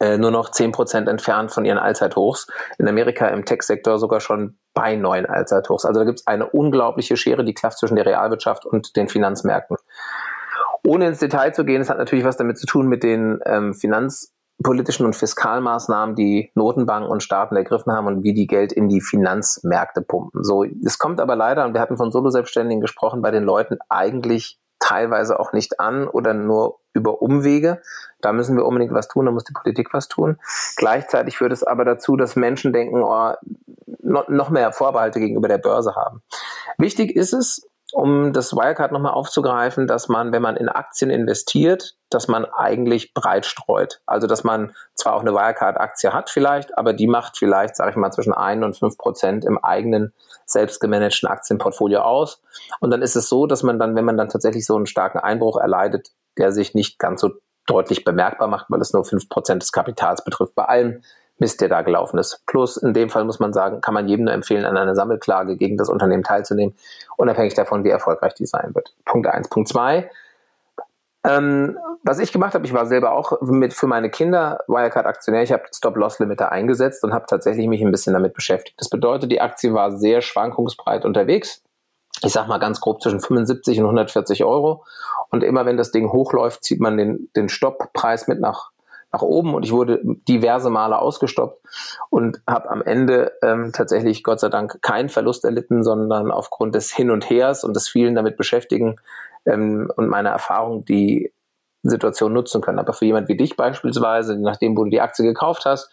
äh, 0.00 0.16
nur 0.16 0.30
noch 0.30 0.50
zehn 0.50 0.72
Prozent 0.72 1.08
entfernt 1.08 1.52
von 1.52 1.64
ihren 1.66 1.78
Allzeithochs. 1.78 2.46
In 2.78 2.88
Amerika 2.88 3.28
im 3.28 3.44
Tech-Sektor 3.44 3.98
sogar 3.98 4.20
schon 4.20 4.56
bei 4.72 4.96
neuen 4.96 5.26
Allzeithochs. 5.26 5.84
Also 5.84 6.00
da 6.00 6.06
gibt 6.06 6.20
es 6.20 6.26
eine 6.26 6.46
unglaubliche 6.46 7.16
Schere, 7.16 7.44
die 7.44 7.54
klafft 7.54 7.78
zwischen 7.78 7.96
der 7.96 8.06
Realwirtschaft 8.06 8.64
und 8.64 8.96
den 8.96 9.08
Finanzmärkten. 9.08 9.76
Ohne 10.84 11.08
ins 11.08 11.18
Detail 11.18 11.52
zu 11.52 11.64
gehen, 11.64 11.80
es 11.80 11.90
hat 11.90 11.98
natürlich 11.98 12.24
was 12.24 12.36
damit 12.36 12.58
zu 12.58 12.66
tun 12.66 12.86
mit 12.88 13.02
den 13.02 13.40
ähm, 13.44 13.74
Finanz 13.74 14.34
politischen 14.62 15.06
und 15.06 15.16
Fiskalmaßnahmen, 15.16 16.14
die 16.14 16.50
Notenbanken 16.54 17.10
und 17.10 17.22
Staaten 17.22 17.56
ergriffen 17.56 17.92
haben 17.92 18.06
und 18.06 18.22
wie 18.22 18.34
die 18.34 18.46
Geld 18.46 18.72
in 18.72 18.88
die 18.88 19.00
Finanzmärkte 19.00 20.02
pumpen. 20.02 20.44
So, 20.44 20.64
es 20.84 20.98
kommt 20.98 21.20
aber 21.20 21.34
leider, 21.34 21.64
und 21.64 21.74
wir 21.74 21.80
hatten 21.80 21.96
von 21.96 22.12
Solo-Selbstständigen 22.12 22.80
gesprochen, 22.80 23.22
bei 23.22 23.30
den 23.30 23.44
Leuten 23.44 23.78
eigentlich 23.88 24.58
teilweise 24.78 25.38
auch 25.38 25.52
nicht 25.52 25.78
an 25.78 26.08
oder 26.08 26.34
nur 26.34 26.80
über 26.92 27.22
Umwege. 27.22 27.80
Da 28.20 28.32
müssen 28.32 28.56
wir 28.56 28.66
unbedingt 28.66 28.92
was 28.92 29.08
tun, 29.08 29.26
da 29.26 29.32
muss 29.32 29.44
die 29.44 29.52
Politik 29.52 29.92
was 29.92 30.08
tun. 30.08 30.38
Gleichzeitig 30.76 31.38
führt 31.38 31.52
es 31.52 31.62
aber 31.62 31.84
dazu, 31.84 32.16
dass 32.16 32.36
Menschen 32.36 32.72
denken, 32.72 33.02
oh, 33.02 33.32
noch 34.02 34.50
mehr 34.50 34.72
Vorbehalte 34.72 35.20
gegenüber 35.20 35.48
der 35.48 35.58
Börse 35.58 35.94
haben. 35.94 36.22
Wichtig 36.78 37.14
ist 37.14 37.32
es, 37.32 37.69
um 37.92 38.32
das 38.32 38.52
Wirecard 38.52 38.92
nochmal 38.92 39.12
aufzugreifen, 39.12 39.86
dass 39.86 40.08
man, 40.08 40.32
wenn 40.32 40.42
man 40.42 40.56
in 40.56 40.68
Aktien 40.68 41.10
investiert, 41.10 41.96
dass 42.10 42.28
man 42.28 42.44
eigentlich 42.44 43.14
breit 43.14 43.46
streut. 43.46 44.00
Also, 44.06 44.26
dass 44.26 44.44
man 44.44 44.74
zwar 44.94 45.14
auch 45.14 45.20
eine 45.20 45.32
Wirecard-Aktie 45.32 46.12
hat 46.12 46.30
vielleicht, 46.30 46.76
aber 46.76 46.92
die 46.92 47.06
macht 47.06 47.38
vielleicht, 47.38 47.76
sage 47.76 47.90
ich 47.90 47.96
mal, 47.96 48.10
zwischen 48.10 48.32
ein 48.32 48.64
und 48.64 48.76
fünf 48.78 48.98
Prozent 48.98 49.44
im 49.44 49.58
eigenen 49.58 50.12
selbst 50.46 50.80
gemanagten 50.80 51.28
Aktienportfolio 51.28 52.00
aus. 52.00 52.42
Und 52.80 52.90
dann 52.90 53.02
ist 53.02 53.16
es 53.16 53.28
so, 53.28 53.46
dass 53.46 53.62
man 53.62 53.78
dann, 53.78 53.94
wenn 53.96 54.04
man 54.04 54.16
dann 54.16 54.28
tatsächlich 54.28 54.66
so 54.66 54.76
einen 54.76 54.86
starken 54.86 55.18
Einbruch 55.18 55.58
erleidet, 55.58 56.08
der 56.36 56.52
sich 56.52 56.74
nicht 56.74 56.98
ganz 56.98 57.20
so 57.20 57.30
deutlich 57.66 58.04
bemerkbar 58.04 58.48
macht, 58.48 58.66
weil 58.68 58.80
es 58.80 58.92
nur 58.92 59.04
fünf 59.04 59.28
Prozent 59.28 59.62
des 59.62 59.72
Kapitals 59.72 60.24
betrifft, 60.24 60.54
bei 60.54 60.64
allem 60.64 61.02
Mist, 61.40 61.60
der 61.60 61.68
da 61.68 61.82
gelaufen 61.82 62.18
ist. 62.18 62.42
Plus, 62.46 62.76
in 62.76 62.94
dem 62.94 63.10
Fall 63.10 63.24
muss 63.24 63.40
man 63.40 63.52
sagen, 63.52 63.80
kann 63.80 63.94
man 63.94 64.08
jedem 64.08 64.26
nur 64.26 64.34
empfehlen, 64.34 64.64
an 64.64 64.76
einer 64.76 64.94
Sammelklage 64.94 65.56
gegen 65.56 65.76
das 65.76 65.88
Unternehmen 65.88 66.22
teilzunehmen, 66.22 66.74
unabhängig 67.16 67.54
davon, 67.54 67.84
wie 67.84 67.90
erfolgreich 67.90 68.34
die 68.34 68.46
sein 68.46 68.74
wird. 68.74 68.94
Punkt 69.04 69.26
eins. 69.26 69.48
Punkt 69.48 69.68
zwei. 69.68 70.10
Ähm, 71.22 71.78
was 72.02 72.18
ich 72.18 72.32
gemacht 72.32 72.54
habe, 72.54 72.64
ich 72.64 72.72
war 72.72 72.86
selber 72.86 73.12
auch 73.12 73.40
mit 73.42 73.74
für 73.74 73.86
meine 73.86 74.08
Kinder 74.08 74.60
Wirecard-Aktionär. 74.68 75.42
Ich 75.42 75.52
habe 75.52 75.64
Stop-Loss-Limiter 75.74 76.50
eingesetzt 76.50 77.04
und 77.04 77.12
habe 77.12 77.26
tatsächlich 77.28 77.66
mich 77.66 77.82
ein 77.82 77.90
bisschen 77.90 78.14
damit 78.14 78.32
beschäftigt. 78.32 78.80
Das 78.80 78.88
bedeutet, 78.88 79.30
die 79.30 79.40
Aktie 79.40 79.74
war 79.74 79.92
sehr 79.92 80.22
schwankungsbreit 80.22 81.04
unterwegs. 81.04 81.62
Ich 82.22 82.32
sag 82.32 82.48
mal 82.48 82.58
ganz 82.58 82.80
grob 82.80 83.02
zwischen 83.02 83.20
75 83.20 83.78
und 83.80 83.86
140 83.86 84.44
Euro. 84.44 84.84
Und 85.30 85.44
immer 85.44 85.66
wenn 85.66 85.76
das 85.76 85.90
Ding 85.90 86.10
hochläuft, 86.10 86.64
zieht 86.64 86.80
man 86.80 86.96
den, 86.96 87.28
den 87.36 87.48
Stopppreis 87.48 88.26
mit 88.26 88.40
nach, 88.40 88.70
nach 89.12 89.22
oben 89.22 89.54
und 89.54 89.64
ich 89.64 89.72
wurde 89.72 90.00
diverse 90.28 90.70
Male 90.70 90.98
ausgestoppt 90.98 91.60
und 92.10 92.40
habe 92.48 92.70
am 92.70 92.82
Ende 92.82 93.32
ähm, 93.42 93.72
tatsächlich 93.72 94.22
Gott 94.22 94.40
sei 94.40 94.48
Dank 94.48 94.80
keinen 94.82 95.08
Verlust 95.08 95.44
erlitten, 95.44 95.82
sondern 95.82 96.30
aufgrund 96.30 96.74
des 96.74 96.92
Hin 96.92 97.10
und 97.10 97.28
Hers 97.28 97.64
und 97.64 97.74
des 97.74 97.88
vielen 97.88 98.14
damit 98.14 98.36
beschäftigen 98.36 98.96
ähm, 99.46 99.90
und 99.96 100.08
meiner 100.08 100.30
Erfahrung 100.30 100.84
die 100.84 101.32
Situation 101.82 102.32
nutzen 102.32 102.60
können. 102.60 102.78
Aber 102.78 102.92
für 102.92 103.06
jemand 103.06 103.28
wie 103.28 103.36
dich 103.36 103.56
beispielsweise, 103.56 104.36
nachdem 104.38 104.76
du 104.76 104.84
die 104.84 105.00
Aktie 105.00 105.24
gekauft 105.24 105.64
hast, 105.64 105.90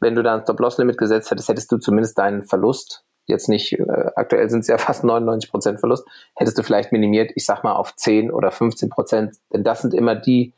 wenn 0.00 0.14
du 0.14 0.22
da 0.22 0.34
ein 0.34 0.42
Stop-Loss-Limit 0.42 0.98
gesetzt 0.98 1.30
hättest, 1.30 1.48
hättest 1.48 1.72
du 1.72 1.78
zumindest 1.78 2.18
deinen 2.18 2.42
Verlust, 2.42 3.04
jetzt 3.26 3.48
nicht, 3.48 3.72
äh, 3.72 4.10
aktuell 4.16 4.50
sind 4.50 4.60
es 4.60 4.68
ja 4.68 4.78
fast 4.78 5.02
99 5.02 5.50
Prozent 5.50 5.80
Verlust, 5.80 6.06
hättest 6.36 6.58
du 6.58 6.62
vielleicht 6.62 6.92
minimiert, 6.92 7.32
ich 7.34 7.46
sag 7.46 7.64
mal 7.64 7.72
auf 7.72 7.96
10 7.96 8.30
oder 8.30 8.50
15 8.50 8.90
Prozent. 8.90 9.36
Denn 9.52 9.64
das 9.64 9.82
sind 9.82 9.94
immer 9.94 10.14
die 10.14 10.52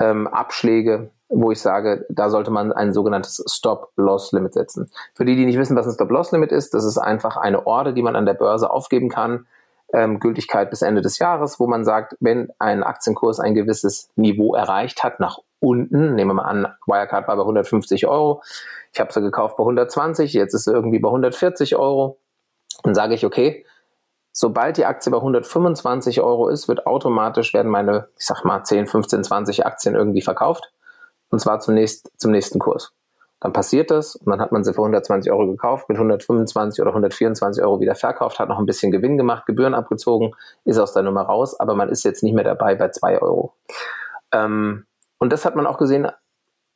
ähm, 0.00 0.26
Abschläge, 0.26 1.10
wo 1.32 1.50
ich 1.50 1.60
sage, 1.60 2.04
da 2.10 2.28
sollte 2.28 2.50
man 2.50 2.72
ein 2.72 2.92
sogenanntes 2.92 3.42
Stop-Loss-Limit 3.50 4.52
setzen. 4.52 4.90
Für 5.14 5.24
die, 5.24 5.34
die 5.34 5.46
nicht 5.46 5.58
wissen, 5.58 5.76
was 5.76 5.86
ein 5.86 5.94
Stop-Loss-Limit 5.94 6.52
ist, 6.52 6.74
das 6.74 6.84
ist 6.84 6.98
einfach 6.98 7.36
eine 7.36 7.66
Order, 7.66 7.92
die 7.92 8.02
man 8.02 8.16
an 8.16 8.26
der 8.26 8.34
Börse 8.34 8.70
aufgeben 8.70 9.08
kann, 9.08 9.46
ähm, 9.94 10.20
Gültigkeit 10.20 10.70
bis 10.70 10.82
Ende 10.82 11.00
des 11.00 11.18
Jahres, 11.18 11.58
wo 11.58 11.66
man 11.66 11.84
sagt, 11.84 12.16
wenn 12.20 12.50
ein 12.58 12.82
Aktienkurs 12.82 13.40
ein 13.40 13.54
gewisses 13.54 14.10
Niveau 14.14 14.54
erreicht 14.54 15.02
hat, 15.02 15.20
nach 15.20 15.38
unten, 15.60 16.14
nehmen 16.14 16.30
wir 16.30 16.34
mal 16.34 16.44
an, 16.44 16.66
Wirecard 16.86 17.28
war 17.28 17.36
bei 17.36 17.42
150 17.42 18.06
Euro, 18.06 18.42
ich 18.92 19.00
habe 19.00 19.12
sie 19.12 19.22
gekauft 19.22 19.56
bei 19.56 19.62
120, 19.62 20.32
jetzt 20.34 20.54
ist 20.54 20.64
sie 20.64 20.72
irgendwie 20.72 20.98
bei 20.98 21.08
140 21.08 21.76
Euro, 21.76 22.18
dann 22.82 22.94
sage 22.94 23.14
ich, 23.14 23.24
okay, 23.24 23.64
sobald 24.32 24.76
die 24.76 24.86
Aktie 24.86 25.10
bei 25.10 25.18
125 25.18 26.20
Euro 26.20 26.48
ist, 26.48 26.68
wird 26.68 26.86
automatisch 26.86 27.54
werden 27.54 27.70
meine, 27.70 28.08
ich 28.18 28.26
sag 28.26 28.44
mal, 28.44 28.64
10, 28.64 28.86
15, 28.86 29.24
20 29.24 29.66
Aktien 29.66 29.94
irgendwie 29.94 30.22
verkauft 30.22 30.72
und 31.32 31.40
zwar 31.40 31.58
zum, 31.58 31.74
nächst, 31.74 32.12
zum 32.18 32.30
nächsten 32.30 32.60
Kurs. 32.60 32.92
Dann 33.40 33.52
passiert 33.52 33.90
das 33.90 34.14
und 34.14 34.30
dann 34.30 34.40
hat 34.40 34.52
man 34.52 34.62
sie 34.62 34.72
für 34.72 34.82
120 34.82 35.32
Euro 35.32 35.48
gekauft, 35.48 35.88
mit 35.88 35.96
125 35.96 36.80
oder 36.80 36.90
124 36.90 37.64
Euro 37.64 37.80
wieder 37.80 37.96
verkauft, 37.96 38.38
hat 38.38 38.48
noch 38.48 38.58
ein 38.58 38.66
bisschen 38.66 38.92
Gewinn 38.92 39.16
gemacht, 39.16 39.46
Gebühren 39.46 39.74
abgezogen, 39.74 40.32
ist 40.64 40.78
aus 40.78 40.92
der 40.92 41.02
Nummer 41.02 41.22
raus, 41.22 41.58
aber 41.58 41.74
man 41.74 41.88
ist 41.88 42.04
jetzt 42.04 42.22
nicht 42.22 42.34
mehr 42.34 42.44
dabei 42.44 42.76
bei 42.76 42.90
2 42.90 43.20
Euro. 43.20 43.54
Ähm, 44.30 44.86
und 45.18 45.32
das 45.32 45.44
hat 45.44 45.56
man 45.56 45.66
auch 45.66 45.78
gesehen 45.78 46.08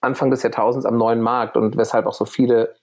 Anfang 0.01 0.31
des 0.31 0.43
Jahrtausends 0.43 0.87
am 0.87 0.97
neuen 0.97 1.21
Markt 1.21 1.57
und 1.57 1.77
weshalb 1.77 2.07
auch 2.07 2.15
so 2.15 2.25
viele 2.25 2.75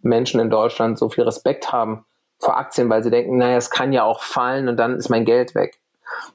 Menschen 0.00 0.40
in 0.40 0.50
Deutschland 0.50 0.98
so 0.98 1.08
viel 1.08 1.24
Respekt 1.24 1.72
haben 1.72 2.04
vor 2.38 2.58
Aktien, 2.58 2.90
weil 2.90 3.02
sie 3.02 3.10
denken, 3.10 3.38
naja, 3.38 3.56
es 3.56 3.70
kann 3.70 3.92
ja 3.92 4.02
auch 4.02 4.22
fallen 4.22 4.68
und 4.68 4.76
dann 4.76 4.96
ist 4.96 5.08
mein 5.08 5.24
Geld 5.24 5.54
weg. 5.54 5.80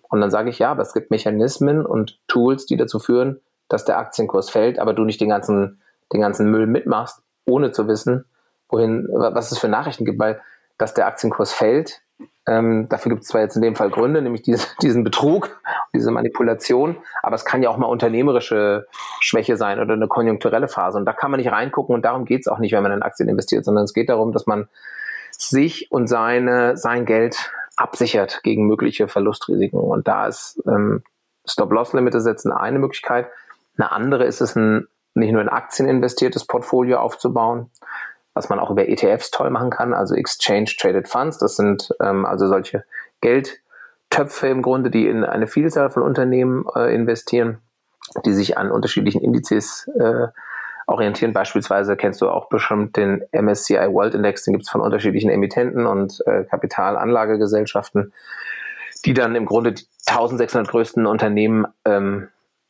Und 0.09 0.21
dann 0.21 0.31
sage 0.31 0.49
ich, 0.49 0.59
ja, 0.59 0.71
aber 0.71 0.81
es 0.81 0.93
gibt 0.93 1.11
Mechanismen 1.11 1.85
und 1.85 2.19
Tools, 2.27 2.65
die 2.65 2.77
dazu 2.77 2.97
führen, 2.99 3.41
dass 3.69 3.85
der 3.85 3.97
Aktienkurs 3.97 4.49
fällt, 4.49 4.79
aber 4.79 4.93
du 4.93 5.03
nicht 5.03 5.21
den 5.21 5.29
ganzen, 5.29 5.81
den 6.13 6.21
ganzen 6.21 6.49
Müll 6.49 6.67
mitmachst, 6.67 7.21
ohne 7.45 7.71
zu 7.71 7.87
wissen, 7.87 8.25
wohin, 8.69 9.07
was 9.11 9.51
es 9.51 9.59
für 9.59 9.67
Nachrichten 9.67 10.05
gibt, 10.05 10.19
weil 10.19 10.41
dass 10.77 10.93
der 10.93 11.07
Aktienkurs 11.07 11.53
fällt, 11.53 12.01
ähm, 12.47 12.87
dafür 12.89 13.09
gibt 13.09 13.23
es 13.23 13.27
zwar 13.27 13.41
jetzt 13.41 13.55
in 13.57 13.61
dem 13.61 13.75
Fall 13.75 13.89
Gründe, 13.89 14.21
nämlich 14.21 14.41
diese, 14.41 14.67
diesen 14.81 15.03
Betrug, 15.03 15.59
diese 15.93 16.11
Manipulation, 16.11 16.97
aber 17.21 17.35
es 17.35 17.45
kann 17.45 17.61
ja 17.61 17.69
auch 17.69 17.77
mal 17.77 17.87
unternehmerische 17.87 18.87
Schwäche 19.19 19.57
sein 19.57 19.79
oder 19.79 19.93
eine 19.93 20.07
konjunkturelle 20.07 20.67
Phase. 20.67 20.97
Und 20.97 21.05
da 21.05 21.13
kann 21.13 21.29
man 21.29 21.39
nicht 21.39 21.51
reingucken 21.51 21.93
und 21.93 22.05
darum 22.05 22.25
geht 22.25 22.41
es 22.41 22.47
auch 22.47 22.59
nicht, 22.59 22.71
wenn 22.71 22.83
man 22.83 22.93
in 22.93 23.01
Aktien 23.01 23.27
investiert, 23.29 23.65
sondern 23.65 23.83
es 23.83 23.93
geht 23.93 24.09
darum, 24.09 24.31
dass 24.31 24.47
man 24.47 24.67
sich 25.31 25.91
und 25.91 26.07
seine, 26.07 26.77
sein 26.77 27.05
Geld 27.05 27.51
absichert 27.75 28.41
gegen 28.43 28.65
mögliche 28.65 29.07
Verlustrisiken. 29.07 29.79
Und 29.79 30.07
da 30.07 30.27
ist 30.27 30.61
ähm, 30.67 31.03
Stop-Loss-Limite 31.45 32.21
setzen 32.21 32.51
eine 32.51 32.79
Möglichkeit. 32.79 33.27
Eine 33.77 33.91
andere 33.91 34.25
ist 34.25 34.41
es, 34.41 34.55
ein, 34.55 34.87
nicht 35.13 35.31
nur 35.31 35.41
in 35.41 35.49
Aktien 35.49 35.87
investiertes 35.87 36.45
Portfolio 36.45 36.99
aufzubauen, 36.99 37.69
was 38.33 38.49
man 38.49 38.59
auch 38.59 38.69
über 38.69 38.87
ETFs 38.87 39.31
toll 39.31 39.49
machen 39.49 39.69
kann, 39.69 39.93
also 39.93 40.15
Exchange 40.15 40.71
Traded 40.79 41.07
Funds. 41.07 41.37
Das 41.37 41.55
sind 41.55 41.89
ähm, 42.01 42.25
also 42.25 42.47
solche 42.47 42.83
Geldtöpfe 43.21 44.47
im 44.47 44.61
Grunde, 44.61 44.91
die 44.91 45.07
in 45.07 45.23
eine 45.23 45.47
Vielzahl 45.47 45.89
von 45.89 46.03
Unternehmen 46.03 46.65
äh, 46.75 46.93
investieren, 46.93 47.59
die 48.25 48.33
sich 48.33 48.57
an 48.57 48.71
unterschiedlichen 48.71 49.21
Indizes 49.21 49.89
äh, 49.99 50.27
orientieren. 50.87 51.33
Beispielsweise 51.33 51.97
kennst 51.97 52.21
du 52.21 52.29
auch 52.29 52.47
bestimmt 52.47 52.95
den 52.95 53.23
MSCI 53.31 53.91
World 53.91 54.15
Index, 54.15 54.43
den 54.43 54.53
gibt 54.53 54.63
es 54.63 54.69
von 54.69 54.81
unterschiedlichen 54.81 55.29
Emittenten 55.29 55.85
und 55.85 56.23
äh, 56.25 56.45
Kapitalanlagegesellschaften, 56.45 58.13
die 59.05 59.13
dann 59.13 59.35
im 59.35 59.45
Grunde 59.45 59.73
die 59.73 59.85
1600 60.07 60.69
größten 60.69 61.05
Unternehmen 61.05 61.67
ähm, 61.85 62.29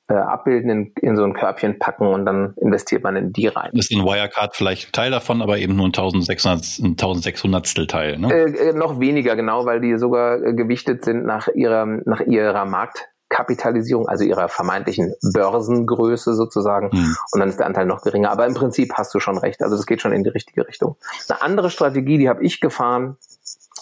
äh, 0.09 0.13
abbilden, 0.13 0.69
in, 0.69 0.93
in 1.01 1.15
so 1.17 1.23
ein 1.23 1.33
Körbchen 1.33 1.79
packen 1.79 2.07
und 2.07 2.25
dann 2.25 2.53
investiert 2.57 3.03
man 3.03 3.15
in 3.17 3.33
die 3.33 3.47
rein. 3.47 3.71
Ist 3.73 3.91
in 3.91 4.03
Wirecard 4.03 4.55
vielleicht 4.55 4.89
ein 4.89 4.91
Teil 4.93 5.11
davon, 5.11 5.41
aber 5.41 5.57
eben 5.57 5.75
nur 5.75 5.85
ein 5.85 5.93
1600, 5.93 6.79
ein 6.79 6.91
1600 6.91 7.89
Teil, 7.89 8.17
ne? 8.17 8.33
Äh, 8.33 8.69
äh, 8.69 8.73
noch 8.73 8.99
weniger, 8.99 9.35
genau, 9.35 9.65
weil 9.65 9.81
die 9.81 9.97
sogar 9.97 10.41
äh, 10.41 10.53
gewichtet 10.53 11.03
sind 11.03 11.25
nach 11.25 11.49
ihrer, 11.49 11.85
nach 11.85 12.21
ihrer 12.21 12.63
Marktkapitalisierung, 12.65 14.07
also 14.07 14.23
ihrer 14.23 14.47
vermeintlichen 14.47 15.13
Börsengröße 15.33 16.35
sozusagen. 16.35 16.91
Hm. 16.91 17.17
Und 17.33 17.39
dann 17.41 17.49
ist 17.49 17.59
der 17.59 17.65
Anteil 17.65 17.85
noch 17.85 18.01
geringer. 18.01 18.31
Aber 18.31 18.45
im 18.45 18.53
Prinzip 18.53 18.93
hast 18.93 19.13
du 19.13 19.19
schon 19.19 19.37
recht. 19.37 19.61
Also 19.61 19.75
das 19.75 19.85
geht 19.85 20.01
schon 20.01 20.13
in 20.13 20.23
die 20.23 20.29
richtige 20.29 20.65
Richtung. 20.67 20.95
Eine 21.27 21.41
andere 21.41 21.69
Strategie, 21.69 22.17
die 22.17 22.29
habe 22.29 22.43
ich 22.43 22.61
gefahren 22.61 23.17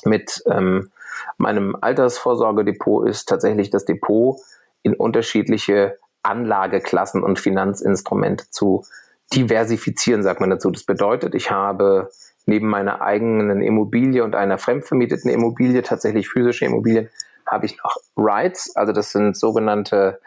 mit 0.03 0.43
ähm, 0.49 0.89
meinem 1.37 1.75
Altersvorsorgedepot, 1.79 3.07
ist 3.07 3.29
tatsächlich 3.29 3.69
das 3.69 3.85
Depot 3.85 4.37
in 4.81 4.95
unterschiedliche 4.95 5.97
Anlageklassen 6.25 7.23
und 7.23 7.39
Finanzinstrumente 7.39 8.49
zu 8.49 8.85
diversifizieren, 9.33 10.23
sagt 10.23 10.39
man 10.39 10.49
dazu. 10.49 10.71
Das 10.71 10.83
bedeutet, 10.83 11.35
ich 11.35 11.51
habe 11.51 12.09
neben 12.45 12.67
meiner 12.67 13.01
eigenen 13.01 13.61
Immobilie 13.61 14.23
und 14.23 14.35
einer 14.35 14.57
fremdvermieteten 14.57 15.31
Immobilie, 15.31 15.81
tatsächlich 15.81 16.29
physische 16.29 16.65
Immobilien, 16.65 17.09
habe 17.47 17.65
ich 17.67 17.77
noch 17.77 17.97
Rights, 18.17 18.75
also 18.75 18.91
das 18.91 19.11
sind 19.11 19.37
sogenannte 19.37 20.19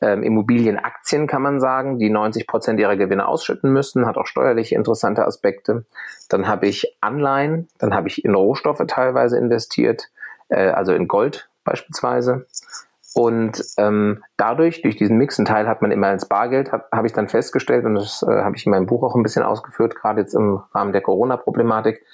ähm, 0.00 0.22
Immobilienaktien, 0.22 1.26
kann 1.26 1.42
man 1.42 1.60
sagen, 1.60 1.98
die 1.98 2.10
90 2.10 2.46
Prozent 2.46 2.80
ihrer 2.80 2.96
Gewinne 2.96 3.28
ausschütten 3.28 3.72
müssen, 3.72 4.06
hat 4.06 4.16
auch 4.16 4.26
steuerlich 4.26 4.72
interessante 4.72 5.24
Aspekte. 5.24 5.84
Dann 6.28 6.48
habe 6.48 6.66
ich 6.66 6.96
Anleihen, 7.00 7.68
dann 7.78 7.94
habe 7.94 8.08
ich 8.08 8.24
in 8.24 8.34
Rohstoffe 8.34 8.82
teilweise 8.88 9.38
investiert, 9.38 10.08
äh, 10.48 10.70
also 10.70 10.92
in 10.92 11.06
Gold 11.06 11.48
beispielsweise. 11.64 12.46
Und 13.18 13.62
ähm, 13.78 14.22
dadurch, 14.36 14.82
durch 14.82 14.96
diesen 14.96 15.16
Mixenteil 15.16 15.66
hat 15.66 15.80
man 15.80 15.90
immer 15.90 16.12
ins 16.12 16.26
Bargeld, 16.26 16.70
habe 16.70 16.84
hab 16.92 17.06
ich 17.06 17.14
dann 17.14 17.28
festgestellt, 17.28 17.86
und 17.86 17.94
das 17.94 18.22
äh, 18.22 18.42
habe 18.42 18.56
ich 18.56 18.66
in 18.66 18.72
meinem 18.72 18.84
Buch 18.84 19.02
auch 19.02 19.14
ein 19.14 19.22
bisschen 19.22 19.42
ausgeführt, 19.42 19.96
gerade 19.96 20.20
jetzt 20.20 20.34
im 20.34 20.60
Rahmen 20.74 20.92
der 20.92 21.00
Corona-Problematik, 21.00 22.04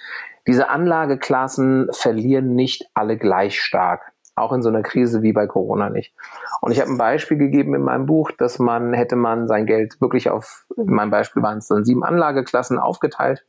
diese 0.46 0.68
Anlageklassen 0.68 1.88
verlieren 1.90 2.54
nicht 2.54 2.88
alle 2.94 3.16
gleich 3.16 3.60
stark. 3.60 4.12
Auch 4.36 4.52
in 4.52 4.62
so 4.62 4.68
einer 4.68 4.82
Krise 4.82 5.22
wie 5.22 5.32
bei 5.32 5.48
Corona 5.48 5.90
nicht. 5.90 6.14
Und 6.60 6.70
ich 6.70 6.80
habe 6.80 6.92
ein 6.92 6.98
Beispiel 6.98 7.36
gegeben 7.36 7.74
in 7.74 7.82
meinem 7.82 8.06
Buch, 8.06 8.30
dass 8.30 8.60
man, 8.60 8.94
hätte 8.94 9.16
man 9.16 9.48
sein 9.48 9.66
Geld 9.66 10.00
wirklich 10.00 10.30
auf, 10.30 10.66
in 10.76 10.86
meinem 10.86 11.10
Beispiel 11.10 11.42
waren 11.42 11.58
es 11.58 11.66
dann 11.66 11.84
sieben 11.84 12.04
Anlageklassen 12.04 12.78
aufgeteilt, 12.78 13.44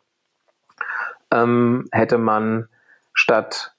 ähm, 1.30 1.88
hätte 1.92 2.18
man 2.18 2.68
statt 3.14 3.73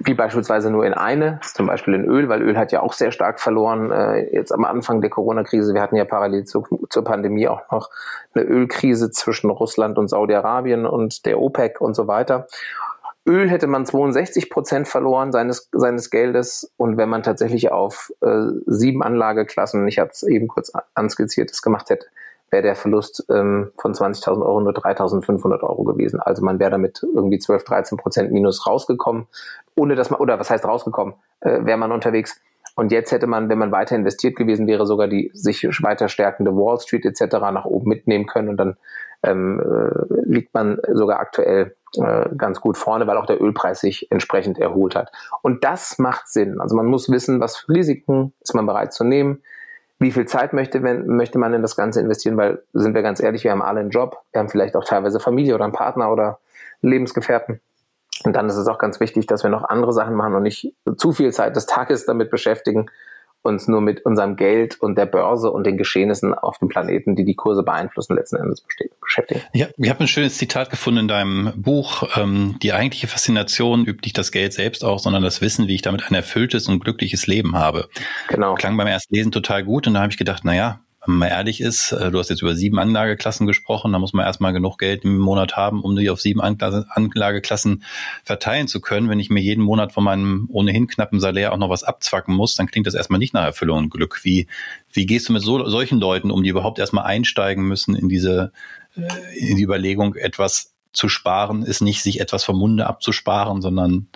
wie 0.00 0.14
beispielsweise 0.14 0.70
nur 0.70 0.86
in 0.86 0.94
eine, 0.94 1.40
zum 1.42 1.66
Beispiel 1.66 1.94
in 1.94 2.04
Öl, 2.04 2.28
weil 2.28 2.42
Öl 2.42 2.56
hat 2.56 2.72
ja 2.72 2.80
auch 2.80 2.94
sehr 2.94 3.12
stark 3.12 3.38
verloren. 3.38 3.90
Äh, 3.92 4.34
jetzt 4.34 4.52
am 4.52 4.64
Anfang 4.64 5.00
der 5.00 5.10
Corona-Krise, 5.10 5.74
wir 5.74 5.82
hatten 5.82 5.96
ja 5.96 6.04
parallel 6.04 6.44
zu, 6.44 6.64
zur 6.88 7.04
Pandemie 7.04 7.48
auch 7.48 7.70
noch 7.70 7.90
eine 8.34 8.44
Ölkrise 8.44 9.10
zwischen 9.10 9.50
Russland 9.50 9.98
und 9.98 10.08
Saudi-Arabien 10.08 10.86
und 10.86 11.26
der 11.26 11.40
OPEC 11.40 11.80
und 11.80 11.94
so 11.94 12.06
weiter. 12.06 12.46
Öl 13.26 13.48
hätte 13.48 13.66
man 13.66 13.86
62 13.86 14.50
Prozent 14.50 14.86
verloren 14.86 15.32
seines, 15.32 15.68
seines 15.72 16.10
Geldes 16.10 16.70
und 16.76 16.96
wenn 16.98 17.08
man 17.08 17.22
tatsächlich 17.22 17.72
auf 17.72 18.12
äh, 18.20 18.48
sieben 18.66 19.02
Anlageklassen, 19.02 19.86
ich 19.88 19.98
habe 19.98 20.10
es 20.10 20.22
eben 20.22 20.46
kurz 20.46 20.72
anskizziert, 20.94 21.50
das 21.50 21.62
gemacht 21.62 21.88
hätte, 21.88 22.06
wäre 22.50 22.62
der 22.62 22.76
Verlust 22.76 23.24
ähm, 23.30 23.72
von 23.78 23.94
20.000 23.94 24.42
Euro 24.42 24.60
nur 24.60 24.72
3.500 24.72 25.62
Euro 25.62 25.84
gewesen. 25.84 26.20
Also 26.20 26.44
man 26.44 26.58
wäre 26.58 26.70
damit 26.70 27.02
irgendwie 27.02 27.38
12, 27.38 27.64
13 27.64 27.98
Prozent 27.98 28.32
minus 28.32 28.66
rausgekommen, 28.66 29.26
ohne 29.76 29.94
dass 29.94 30.10
man, 30.10 30.20
oder 30.20 30.38
was 30.38 30.50
heißt 30.50 30.64
rausgekommen, 30.64 31.14
äh, 31.40 31.64
wäre 31.64 31.78
man 31.78 31.92
unterwegs. 31.92 32.40
Und 32.76 32.90
jetzt 32.90 33.12
hätte 33.12 33.26
man, 33.26 33.48
wenn 33.48 33.58
man 33.58 33.70
weiter 33.70 33.94
investiert 33.94 34.36
gewesen 34.36 34.66
wäre, 34.66 34.86
sogar 34.86 35.06
die 35.06 35.30
sich 35.32 35.64
weiter 35.82 36.08
stärkende 36.08 36.56
Wall 36.56 36.80
Street 36.80 37.04
etc. 37.04 37.36
nach 37.52 37.64
oben 37.64 37.88
mitnehmen 37.88 38.26
können 38.26 38.48
und 38.48 38.56
dann 38.56 38.76
ähm, 39.22 39.60
äh, 39.60 40.20
liegt 40.24 40.54
man 40.54 40.78
sogar 40.92 41.20
aktuell 41.20 41.76
äh, 41.96 42.28
ganz 42.36 42.60
gut 42.60 42.76
vorne, 42.76 43.06
weil 43.06 43.16
auch 43.16 43.26
der 43.26 43.40
Ölpreis 43.40 43.80
sich 43.80 44.10
entsprechend 44.10 44.58
erholt 44.58 44.96
hat. 44.96 45.12
Und 45.42 45.64
das 45.64 45.98
macht 45.98 46.28
Sinn. 46.28 46.60
Also 46.60 46.74
man 46.76 46.86
muss 46.86 47.10
wissen, 47.10 47.40
was 47.40 47.56
für 47.56 47.72
Risiken 47.72 48.32
ist 48.40 48.54
man 48.54 48.66
bereit 48.66 48.92
zu 48.92 49.04
nehmen, 49.04 49.42
wie 50.00 50.10
viel 50.10 50.26
Zeit 50.26 50.52
möchte, 50.52 50.82
wenn, 50.82 51.06
möchte 51.06 51.38
man 51.38 51.54
in 51.54 51.62
das 51.62 51.76
Ganze 51.76 52.00
investieren, 52.00 52.36
weil, 52.36 52.62
sind 52.72 52.94
wir 52.94 53.02
ganz 53.02 53.20
ehrlich, 53.20 53.44
wir 53.44 53.52
haben 53.52 53.62
alle 53.62 53.80
einen 53.80 53.90
Job, 53.90 54.18
wir 54.32 54.40
haben 54.40 54.48
vielleicht 54.48 54.74
auch 54.76 54.84
teilweise 54.84 55.20
Familie 55.20 55.54
oder 55.54 55.64
einen 55.64 55.72
Partner 55.72 56.10
oder 56.10 56.40
Lebensgefährten. 56.82 57.60
Und 58.22 58.34
dann 58.34 58.48
ist 58.48 58.56
es 58.56 58.68
auch 58.68 58.78
ganz 58.78 59.00
wichtig, 59.00 59.26
dass 59.26 59.42
wir 59.42 59.50
noch 59.50 59.64
andere 59.64 59.92
Sachen 59.92 60.14
machen 60.14 60.34
und 60.34 60.44
nicht 60.44 60.72
zu 60.96 61.12
viel 61.12 61.32
Zeit 61.32 61.56
des 61.56 61.66
Tages 61.66 62.06
damit 62.06 62.30
beschäftigen, 62.30 62.90
uns 63.44 63.68
nur 63.68 63.82
mit 63.82 64.06
unserem 64.06 64.36
Geld 64.36 64.80
und 64.80 64.96
der 64.96 65.04
Börse 65.04 65.50
und 65.50 65.64
den 65.64 65.76
Geschehnissen 65.76 66.32
auf 66.32 66.58
dem 66.58 66.68
Planeten, 66.68 67.14
die 67.14 67.24
die 67.24 67.34
Kurse 67.34 67.62
beeinflussen, 67.62 68.16
letzten 68.16 68.36
Endes 68.36 68.64
beschäftigen. 69.00 69.42
Ja, 69.52 69.66
ich 69.76 69.90
habe 69.90 70.00
ein 70.00 70.08
schönes 70.08 70.38
Zitat 70.38 70.70
gefunden 70.70 71.00
in 71.00 71.08
deinem 71.08 71.52
Buch. 71.56 72.08
Ähm, 72.16 72.56
die 72.62 72.72
eigentliche 72.72 73.06
Faszination 73.06 73.84
übt 73.84 74.00
nicht 74.04 74.16
das 74.16 74.32
Geld 74.32 74.54
selbst 74.54 74.82
aus, 74.82 75.02
sondern 75.02 75.22
das 75.22 75.42
Wissen, 75.42 75.68
wie 75.68 75.74
ich 75.74 75.82
damit 75.82 76.10
ein 76.10 76.14
erfülltes 76.14 76.68
und 76.68 76.82
glückliches 76.82 77.26
Leben 77.26 77.54
habe. 77.56 77.88
Genau. 78.28 78.54
Klang 78.54 78.78
beim 78.78 78.86
ersten 78.86 79.14
Lesen 79.14 79.30
total 79.30 79.62
gut 79.62 79.86
und 79.86 79.94
da 79.94 80.00
habe 80.00 80.10
ich 80.10 80.18
gedacht, 80.18 80.42
na 80.44 80.54
ja, 80.54 80.80
wenn 81.06 81.16
man 81.16 81.28
ehrlich 81.28 81.60
ist, 81.60 81.92
äh, 81.92 82.10
du 82.10 82.18
hast 82.18 82.30
jetzt 82.30 82.42
über 82.42 82.54
sieben 82.54 82.78
Anlageklassen 82.78 83.46
gesprochen, 83.46 83.92
da 83.92 83.98
muss 83.98 84.12
man 84.12 84.24
erstmal 84.24 84.52
genug 84.52 84.78
Geld 84.78 85.04
im 85.04 85.18
Monat 85.18 85.56
haben, 85.56 85.82
um 85.82 85.96
die 85.96 86.10
auf 86.10 86.20
sieben 86.20 86.40
Anlageklassen 86.40 87.84
verteilen 88.24 88.68
zu 88.68 88.80
können. 88.80 89.08
Wenn 89.08 89.20
ich 89.20 89.30
mir 89.30 89.40
jeden 89.40 89.62
Monat 89.62 89.92
von 89.92 90.04
meinem 90.04 90.48
ohnehin 90.50 90.86
knappen 90.86 91.20
Salär 91.20 91.52
auch 91.52 91.58
noch 91.58 91.70
was 91.70 91.84
abzwacken 91.84 92.34
muss, 92.34 92.54
dann 92.54 92.66
klingt 92.66 92.86
das 92.86 92.94
erstmal 92.94 93.18
nicht 93.18 93.34
nach 93.34 93.44
Erfüllung 93.44 93.78
und 93.78 93.90
Glück. 93.90 94.20
Wie, 94.24 94.46
wie 94.92 95.06
gehst 95.06 95.28
du 95.28 95.32
mit 95.32 95.42
so, 95.42 95.66
solchen 95.68 96.00
Leuten 96.00 96.30
um, 96.30 96.42
die 96.42 96.50
überhaupt 96.50 96.78
erstmal 96.78 97.04
einsteigen 97.04 97.64
müssen 97.64 97.94
in 97.94 98.08
diese, 98.08 98.52
äh, 98.96 99.38
in 99.38 99.56
die 99.56 99.62
Überlegung, 99.62 100.14
etwas 100.14 100.72
zu 100.92 101.08
sparen, 101.08 101.64
ist 101.64 101.82
nicht 101.82 102.02
sich 102.02 102.20
etwas 102.20 102.44
vom 102.44 102.58
Munde 102.58 102.86
abzusparen, 102.86 103.60
sondern 103.60 104.08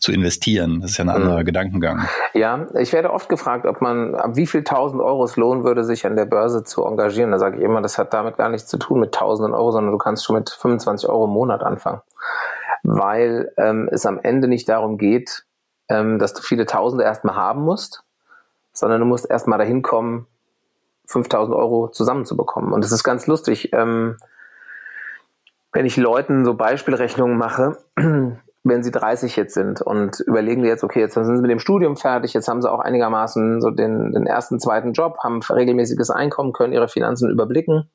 zu 0.00 0.12
investieren. 0.12 0.80
Das 0.80 0.92
ist 0.92 0.98
ja 0.98 1.04
ein 1.04 1.10
anderer 1.10 1.40
mhm. 1.40 1.44
Gedankengang. 1.44 2.08
Ja, 2.34 2.66
ich 2.74 2.92
werde 2.92 3.12
oft 3.12 3.28
gefragt, 3.28 3.66
ob 3.66 3.80
man, 3.80 4.14
ab 4.14 4.36
wie 4.36 4.46
viel 4.46 4.64
tausend 4.64 5.02
Euro 5.02 5.24
es 5.24 5.36
lohnen 5.36 5.64
würde, 5.64 5.84
sich 5.84 6.06
an 6.06 6.16
der 6.16 6.24
Börse 6.24 6.64
zu 6.64 6.84
engagieren. 6.84 7.30
Da 7.30 7.38
sage 7.38 7.58
ich 7.58 7.62
immer, 7.62 7.82
das 7.82 7.98
hat 7.98 8.14
damit 8.14 8.36
gar 8.36 8.48
nichts 8.48 8.68
zu 8.68 8.78
tun 8.78 9.00
mit 9.00 9.12
tausenden 9.12 9.54
Euro, 9.54 9.72
sondern 9.72 9.92
du 9.92 9.98
kannst 9.98 10.24
schon 10.24 10.36
mit 10.36 10.50
25 10.50 11.08
Euro 11.08 11.24
im 11.24 11.32
Monat 11.32 11.62
anfangen. 11.62 12.00
Weil 12.82 13.52
ähm, 13.56 13.88
es 13.90 14.06
am 14.06 14.20
Ende 14.22 14.48
nicht 14.48 14.68
darum 14.68 14.98
geht, 14.98 15.44
ähm, 15.88 16.18
dass 16.18 16.34
du 16.34 16.42
viele 16.42 16.66
Tausende 16.66 17.04
erstmal 17.04 17.34
haben 17.34 17.62
musst, 17.62 18.04
sondern 18.72 19.00
du 19.00 19.06
musst 19.06 19.28
erstmal 19.28 19.58
dahin 19.58 19.82
kommen, 19.82 20.26
5000 21.06 21.56
Euro 21.56 21.88
zusammenzubekommen. 21.88 22.72
Und 22.72 22.84
es 22.84 22.92
ist 22.92 23.02
ganz 23.02 23.26
lustig, 23.26 23.72
ähm, 23.72 24.18
wenn 25.72 25.86
ich 25.86 25.96
Leuten 25.96 26.44
so 26.44 26.54
Beispielrechnungen 26.54 27.36
mache, 27.36 27.78
wenn 28.68 28.82
sie 28.82 28.90
30 28.90 29.36
jetzt 29.36 29.54
sind 29.54 29.82
und 29.82 30.20
überlegen 30.20 30.64
jetzt, 30.64 30.84
okay, 30.84 31.00
jetzt 31.00 31.14
sind 31.14 31.24
sie 31.24 31.42
mit 31.42 31.50
dem 31.50 31.58
Studium 31.58 31.96
fertig, 31.96 32.34
jetzt 32.34 32.48
haben 32.48 32.62
sie 32.62 32.70
auch 32.70 32.80
einigermaßen 32.80 33.60
so 33.60 33.70
den, 33.70 34.12
den 34.12 34.26
ersten, 34.26 34.60
zweiten 34.60 34.92
Job, 34.92 35.18
haben 35.22 35.40
regelmäßiges 35.42 36.10
Einkommen, 36.10 36.52
können 36.52 36.72
ihre 36.72 36.88
Finanzen 36.88 37.30
überblicken. 37.30 37.90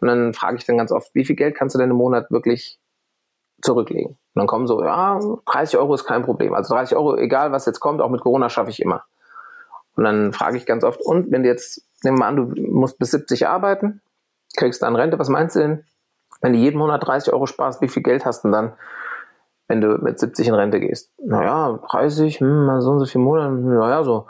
Und 0.00 0.08
dann 0.08 0.32
frage 0.32 0.56
ich 0.56 0.64
dann 0.64 0.78
ganz 0.78 0.92
oft, 0.92 1.14
wie 1.14 1.24
viel 1.24 1.36
Geld 1.36 1.54
kannst 1.54 1.74
du 1.74 1.78
denn 1.78 1.90
im 1.90 1.96
Monat 1.96 2.30
wirklich 2.30 2.78
zurücklegen? 3.62 4.12
Und 4.12 4.18
dann 4.34 4.46
kommen 4.46 4.66
so, 4.66 4.82
ja, 4.82 5.20
30 5.46 5.78
Euro 5.78 5.94
ist 5.94 6.04
kein 6.04 6.22
Problem. 6.22 6.54
Also 6.54 6.74
30 6.74 6.96
Euro, 6.96 7.16
egal 7.16 7.52
was 7.52 7.66
jetzt 7.66 7.80
kommt, 7.80 8.00
auch 8.00 8.10
mit 8.10 8.20
Corona 8.20 8.48
schaffe 8.48 8.70
ich 8.70 8.80
immer. 8.80 9.04
Und 9.96 10.04
dann 10.04 10.32
frage 10.32 10.56
ich 10.56 10.66
ganz 10.66 10.84
oft, 10.84 11.00
und 11.00 11.30
wenn 11.30 11.42
du 11.42 11.48
jetzt, 11.48 11.84
nehmen 12.02 12.18
wir 12.18 12.26
an, 12.26 12.36
du 12.36 12.62
musst 12.70 12.98
bis 12.98 13.10
70 13.10 13.48
arbeiten, 13.48 14.00
kriegst 14.56 14.82
dann 14.82 14.96
Rente, 14.96 15.18
was 15.18 15.28
meinst 15.28 15.56
du 15.56 15.60
denn? 15.60 15.84
Wenn 16.40 16.54
du 16.54 16.58
jeden 16.58 16.78
Monat 16.78 17.06
30 17.06 17.32
Euro 17.32 17.46
sparst, 17.46 17.82
wie 17.82 17.88
viel 17.88 18.02
Geld 18.02 18.24
hast 18.24 18.44
du 18.44 18.48
denn 18.48 18.52
dann? 18.52 18.72
Wenn 19.70 19.80
du 19.80 19.98
mit 20.02 20.18
70 20.18 20.48
in 20.48 20.54
Rente 20.54 20.80
gehst. 20.80 21.12
Naja, 21.24 21.78
30, 21.90 22.40
hm, 22.40 22.80
so 22.80 22.90
und 22.90 22.98
so 22.98 23.06
viele 23.06 23.22
Monate, 23.22 23.54
naja, 23.54 24.02
so 24.02 24.26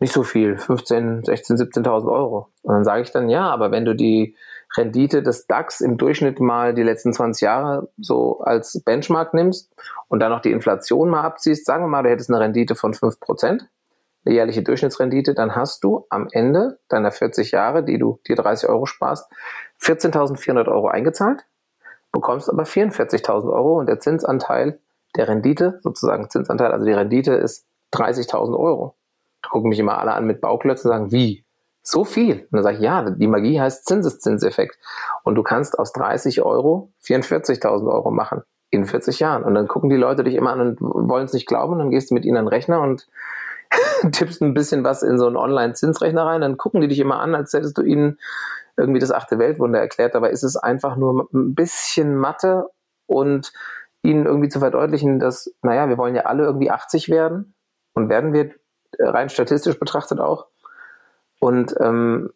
nicht 0.00 0.12
so 0.12 0.24
viel, 0.24 0.58
15, 0.58 1.22
16, 1.24 1.56
17.000 1.56 2.10
Euro. 2.10 2.48
Und 2.62 2.74
dann 2.74 2.84
sage 2.84 3.02
ich 3.02 3.12
dann, 3.12 3.28
ja, 3.28 3.48
aber 3.48 3.70
wenn 3.70 3.84
du 3.84 3.94
die 3.94 4.34
Rendite 4.76 5.22
des 5.22 5.46
DAX 5.46 5.80
im 5.80 5.96
Durchschnitt 5.96 6.40
mal 6.40 6.74
die 6.74 6.82
letzten 6.82 7.12
20 7.12 7.40
Jahre 7.40 7.88
so 7.98 8.40
als 8.40 8.82
Benchmark 8.84 9.32
nimmst 9.32 9.72
und 10.08 10.18
dann 10.18 10.32
noch 10.32 10.40
die 10.40 10.50
Inflation 10.50 11.08
mal 11.08 11.22
abziehst, 11.22 11.66
sagen 11.66 11.84
wir 11.84 11.88
mal, 11.88 12.02
du 12.02 12.10
hättest 12.10 12.30
eine 12.30 12.40
Rendite 12.40 12.74
von 12.74 12.92
5%, 12.92 13.60
eine 14.24 14.34
jährliche 14.34 14.64
Durchschnittsrendite, 14.64 15.34
dann 15.34 15.54
hast 15.54 15.84
du 15.84 16.04
am 16.10 16.26
Ende 16.32 16.80
deiner 16.88 17.12
40 17.12 17.52
Jahre, 17.52 17.84
die 17.84 17.98
du 17.98 18.18
dir 18.26 18.34
30 18.34 18.68
Euro 18.68 18.86
sparst, 18.86 19.30
14.400 19.80 20.66
Euro 20.66 20.88
eingezahlt 20.88 21.44
bekommst 22.12 22.50
aber 22.50 22.64
44.000 22.64 23.52
Euro 23.52 23.78
und 23.78 23.86
der 23.86 24.00
Zinsanteil 24.00 24.78
der 25.16 25.28
Rendite, 25.28 25.80
sozusagen 25.82 26.30
Zinsanteil, 26.30 26.72
also 26.72 26.84
die 26.84 26.92
Rendite 26.92 27.34
ist 27.34 27.66
30.000 27.94 28.56
Euro. 28.58 28.94
Da 29.42 29.48
gucken 29.48 29.70
mich 29.70 29.78
immer 29.78 29.98
alle 29.98 30.12
an 30.12 30.26
mit 30.26 30.40
Bauklötzen 30.40 30.90
und 30.90 30.96
sagen, 30.96 31.12
wie? 31.12 31.44
So 31.82 32.04
viel? 32.04 32.40
Und 32.40 32.52
dann 32.52 32.62
sage 32.62 32.76
ich, 32.76 32.82
ja, 32.82 33.10
die 33.10 33.26
Magie 33.26 33.60
heißt 33.60 33.86
Zinseszinseffekt. 33.86 34.78
Und 35.24 35.34
du 35.34 35.42
kannst 35.42 35.78
aus 35.78 35.92
30 35.92 36.42
Euro 36.42 36.92
44.000 37.02 37.90
Euro 37.90 38.10
machen 38.10 38.42
in 38.70 38.84
40 38.84 39.18
Jahren. 39.18 39.42
Und 39.42 39.54
dann 39.54 39.66
gucken 39.66 39.90
die 39.90 39.96
Leute 39.96 40.22
dich 40.22 40.34
immer 40.34 40.52
an 40.52 40.60
und 40.60 40.80
wollen 40.80 41.24
es 41.24 41.32
nicht 41.32 41.46
glauben. 41.46 41.72
Und 41.72 41.78
dann 41.78 41.90
gehst 41.90 42.10
du 42.10 42.14
mit 42.14 42.24
ihnen 42.24 42.36
an 42.36 42.44
den 42.44 42.48
Rechner 42.48 42.80
und 42.82 43.08
tippst 44.12 44.42
ein 44.42 44.54
bisschen 44.54 44.84
was 44.84 45.02
in 45.02 45.18
so 45.18 45.26
einen 45.26 45.36
Online-Zinsrechner 45.36 46.24
rein. 46.24 46.42
Dann 46.42 46.58
gucken 46.58 46.80
die 46.80 46.88
dich 46.88 47.00
immer 47.00 47.20
an, 47.20 47.34
als 47.34 47.52
hättest 47.52 47.78
du 47.78 47.82
ihnen 47.82 48.18
irgendwie 48.76 49.00
das 49.00 49.12
achte 49.12 49.38
Weltwunder 49.38 49.80
erklärt. 49.80 50.14
Dabei 50.14 50.30
ist 50.30 50.42
es 50.42 50.56
einfach 50.56 50.96
nur 50.96 51.28
ein 51.32 51.54
bisschen 51.54 52.16
Mathe 52.16 52.68
und 53.06 53.52
ihnen 54.02 54.26
irgendwie 54.26 54.48
zu 54.48 54.60
verdeutlichen, 54.60 55.18
dass, 55.18 55.52
naja, 55.62 55.88
wir 55.88 55.98
wollen 55.98 56.14
ja 56.14 56.22
alle 56.22 56.44
irgendwie 56.44 56.70
80 56.70 57.08
werden 57.08 57.54
und 57.92 58.08
werden 58.08 58.32
wir 58.32 58.54
äh, 58.98 59.04
rein 59.04 59.28
statistisch 59.28 59.78
betrachtet 59.78 60.20
auch. 60.20 60.46
Und 61.38 61.74
ähm, 61.80 62.30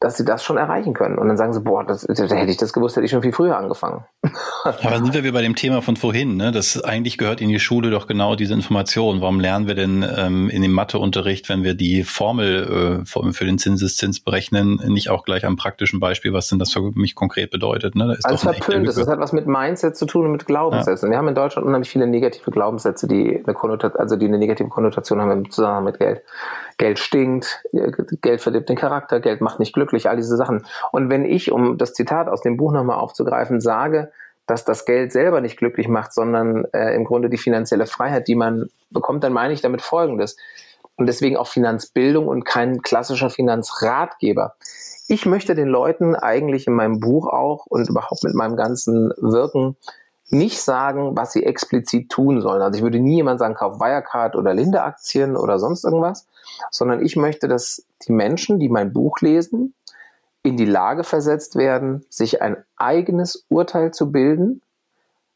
dass 0.00 0.16
sie 0.16 0.24
das 0.24 0.42
schon 0.42 0.56
erreichen 0.56 0.94
können. 0.94 1.18
Und 1.18 1.28
dann 1.28 1.36
sagen 1.36 1.52
sie, 1.52 1.60
boah, 1.60 1.84
das, 1.84 2.06
hätte 2.08 2.50
ich 2.50 2.56
das 2.56 2.72
gewusst, 2.72 2.96
hätte 2.96 3.04
ich 3.04 3.10
schon 3.10 3.20
viel 3.20 3.34
früher 3.34 3.58
angefangen. 3.58 4.04
Aber 4.62 4.96
sind 4.96 5.12
wir 5.12 5.22
wieder 5.22 5.34
bei 5.34 5.42
dem 5.42 5.56
Thema 5.56 5.82
von 5.82 5.96
vorhin, 5.96 6.36
ne? 6.36 6.52
Das 6.52 6.82
eigentlich 6.82 7.18
gehört 7.18 7.42
in 7.42 7.50
die 7.50 7.60
Schule 7.60 7.90
doch 7.90 8.06
genau 8.06 8.34
diese 8.34 8.54
Information. 8.54 9.20
Warum 9.20 9.40
lernen 9.40 9.66
wir 9.66 9.74
denn 9.74 10.02
ähm, 10.16 10.48
in 10.48 10.62
dem 10.62 10.72
Matheunterricht, 10.72 11.50
wenn 11.50 11.64
wir 11.64 11.74
die 11.74 12.02
Formel 12.02 13.02
äh, 13.04 13.32
für 13.32 13.44
den 13.44 13.58
Zinseszins 13.58 14.20
berechnen, 14.20 14.80
nicht 14.86 15.10
auch 15.10 15.24
gleich 15.24 15.44
am 15.44 15.56
praktischen 15.56 16.00
Beispiel, 16.00 16.32
was 16.32 16.48
denn 16.48 16.58
das 16.58 16.72
für 16.72 16.92
mich 16.94 17.14
konkret 17.14 17.50
bedeutet? 17.50 17.94
Ne? 17.94 18.06
Da 18.06 18.12
ist 18.14 18.24
also 18.24 18.52
verpönt. 18.52 18.88
Das 18.88 18.96
hat 19.06 19.20
was 19.20 19.32
mit 19.32 19.46
Mindset 19.46 19.96
zu 19.96 20.06
tun 20.06 20.24
und 20.24 20.32
mit 20.32 20.46
Glaubenssätzen. 20.46 21.08
Ja. 21.08 21.12
Wir 21.12 21.18
haben 21.18 21.28
in 21.28 21.34
Deutschland 21.34 21.66
unheimlich 21.66 21.90
viele 21.90 22.06
negative 22.06 22.50
Glaubenssätze, 22.50 23.06
die 23.06 23.42
eine 23.44 23.54
Konnotation, 23.54 24.00
also 24.00 24.16
die 24.16 24.26
eine 24.26 24.38
negative 24.38 24.68
Konnotation 24.68 25.20
haben 25.20 25.30
im 25.30 25.50
Zusammenhang 25.50 25.84
mit 25.84 25.98
Geld. 25.98 26.22
Geld 26.80 26.98
stinkt, 26.98 27.62
Geld 28.22 28.40
verdirbt 28.40 28.70
den 28.70 28.76
Charakter, 28.76 29.20
Geld 29.20 29.42
macht 29.42 29.58
nicht 29.60 29.74
glücklich, 29.74 29.89
all 30.08 30.16
diese 30.16 30.36
Sachen. 30.36 30.66
Und 30.92 31.10
wenn 31.10 31.24
ich, 31.24 31.52
um 31.52 31.78
das 31.78 31.94
Zitat 31.94 32.28
aus 32.28 32.42
dem 32.42 32.56
Buch 32.56 32.72
nochmal 32.72 32.98
aufzugreifen, 32.98 33.60
sage, 33.60 34.10
dass 34.46 34.64
das 34.64 34.84
Geld 34.84 35.12
selber 35.12 35.40
nicht 35.40 35.56
glücklich 35.56 35.88
macht, 35.88 36.12
sondern 36.12 36.64
äh, 36.72 36.94
im 36.94 37.04
Grunde 37.04 37.30
die 37.30 37.38
finanzielle 37.38 37.86
Freiheit, 37.86 38.26
die 38.26 38.34
man 38.34 38.68
bekommt, 38.90 39.22
dann 39.22 39.32
meine 39.32 39.54
ich 39.54 39.60
damit 39.60 39.80
Folgendes. 39.80 40.36
Und 40.96 41.06
deswegen 41.06 41.36
auch 41.36 41.46
Finanzbildung 41.46 42.26
und 42.26 42.44
kein 42.44 42.82
klassischer 42.82 43.30
Finanzratgeber. 43.30 44.56
Ich 45.08 45.24
möchte 45.24 45.54
den 45.54 45.68
Leuten 45.68 46.14
eigentlich 46.14 46.66
in 46.66 46.74
meinem 46.74 47.00
Buch 47.00 47.26
auch 47.26 47.66
und 47.66 47.88
überhaupt 47.88 48.22
mit 48.24 48.34
meinem 48.34 48.56
ganzen 48.56 49.10
Wirken 49.16 49.76
nicht 50.30 50.60
sagen, 50.60 51.16
was 51.16 51.32
sie 51.32 51.44
explizit 51.44 52.10
tun 52.10 52.40
sollen. 52.40 52.62
Also 52.62 52.76
ich 52.76 52.82
würde 52.82 53.00
nie 53.00 53.16
jemand 53.16 53.40
sagen, 53.40 53.54
kauf 53.54 53.80
Wirecard 53.80 54.36
oder 54.36 54.54
Linde-Aktien 54.54 55.36
oder 55.36 55.58
sonst 55.58 55.84
irgendwas, 55.84 56.26
sondern 56.70 57.04
ich 57.04 57.16
möchte, 57.16 57.48
dass 57.48 57.84
die 58.06 58.12
Menschen, 58.12 58.58
die 58.58 58.68
mein 58.68 58.92
Buch 58.92 59.20
lesen, 59.20 59.74
in 60.42 60.56
die 60.56 60.64
Lage 60.64 61.04
versetzt 61.04 61.56
werden, 61.56 62.04
sich 62.08 62.40
ein 62.42 62.56
eigenes 62.76 63.46
Urteil 63.48 63.92
zu 63.92 64.10
bilden, 64.10 64.62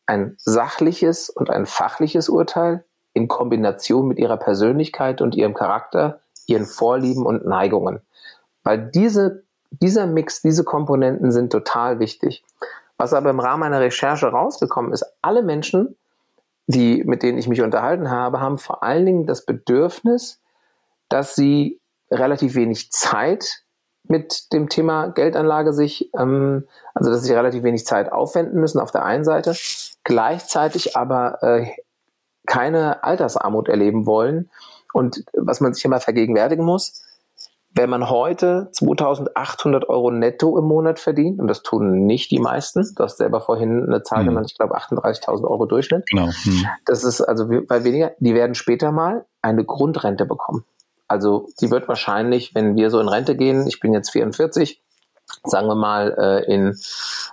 ein 0.07 0.35
sachliches 0.39 1.31
und 1.31 1.51
ein 1.51 1.67
fachliches 1.67 2.29
Urteil 2.29 2.85
in 3.13 3.29
Kombination 3.29 4.09
mit 4.09 4.19
ihrer 4.19 4.37
Persönlichkeit 4.37 5.21
und 5.21 5.35
ihrem 5.35 5.55
Charakter, 5.55 6.21
ihren 6.47 6.67
Vorlieben 6.67 7.25
und 7.27 7.47
Neigungen. 7.47 8.01
Weil 8.65 8.91
diese, 8.91 9.45
dieser 9.71 10.07
Mix, 10.07 10.43
diese 10.43 10.65
Komponenten 10.65 11.31
sind 11.33 11.53
total 11.53 12.01
wichtig. 12.01 12.43
Was 12.97 13.13
aber 13.13 13.31
im 13.31 13.41
Rahmen 13.41 13.61
meiner 13.61 13.81
Recherche 13.81 14.27
rausgekommen 14.27 14.93
ist, 14.93 15.05
alle 15.21 15.43
Menschen, 15.43 15.97
die, 16.67 17.05
mit 17.05 17.23
denen 17.23 17.39
ich 17.39 17.49
mich 17.49 17.61
unterhalten 17.61 18.11
habe, 18.11 18.41
haben 18.41 18.59
vor 18.59 18.83
allen 18.83 19.05
Dingen 19.05 19.27
das 19.27 19.45
Bedürfnis, 19.45 20.41
dass 21.09 21.35
sie 21.35 21.81
relativ 22.11 22.55
wenig 22.55 22.91
Zeit 22.91 23.64
mit 24.07 24.53
dem 24.53 24.69
Thema 24.69 25.09
Geldanlage 25.09 25.73
sich, 25.73 26.11
ähm, 26.19 26.67
also 26.95 27.11
dass 27.11 27.23
sie 27.23 27.33
relativ 27.33 27.63
wenig 27.63 27.87
Zeit 27.87 28.13
aufwenden 28.13 28.61
müssen 28.61 28.81
auf 28.81 28.91
der 28.91 29.05
einen 29.05 29.25
Seite, 29.25 29.55
gleichzeitig 30.05 30.97
aber 30.97 31.43
äh, 31.43 31.71
keine 32.47 33.03
Altersarmut 33.03 33.69
erleben 33.69 34.07
wollen. 34.07 34.51
Und 34.93 35.25
was 35.33 35.61
man 35.61 35.75
sich 35.75 35.85
immer 35.85 36.01
vergegenwärtigen 36.01 36.65
muss, 36.65 37.03
wenn 37.75 37.91
man 37.91 38.09
heute 38.09 38.69
2800 38.73 39.89
Euro 39.89 40.13
netto 40.13 40.57
im 40.57 40.65
Monat 40.65 41.01
verdient, 41.01 41.41
und 41.41 41.49
das 41.49 41.63
tun 41.63 42.07
nicht 42.07 42.31
die 42.31 42.39
meisten, 42.39 42.89
du 42.95 43.03
hast 43.03 43.19
selber 43.19 43.41
vorhin 43.41 43.85
eine 43.85 44.03
Zahl 44.05 44.23
mhm. 44.23 44.29
genannt, 44.29 44.47
ich 44.51 44.57
glaube 44.57 44.77
38.000 44.77 45.43
Euro 45.43 45.67
Durchschnitt. 45.67 46.05
Genau. 46.09 46.27
Mhm. 46.27 46.67
Das 46.85 47.03
ist 47.03 47.21
also 47.21 47.49
bei 47.67 47.83
weniger, 47.83 48.13
die 48.21 48.35
werden 48.35 48.55
später 48.55 48.93
mal 48.93 49.25
eine 49.43 49.65
Grundrente 49.65 50.25
bekommen. 50.25 50.65
Also 51.09 51.49
die 51.61 51.71
wird 51.71 51.89
wahrscheinlich, 51.89 52.55
wenn 52.55 52.77
wir 52.77 52.91
so 52.91 53.01
in 53.01 53.09
Rente 53.09 53.37
gehen, 53.37 53.67
ich 53.67 53.81
bin 53.81 53.93
jetzt 53.93 54.11
44, 54.11 54.83
sagen 55.45 55.67
wir 55.67 55.75
mal 55.75 56.15
äh, 56.19 56.53
in 56.53 56.77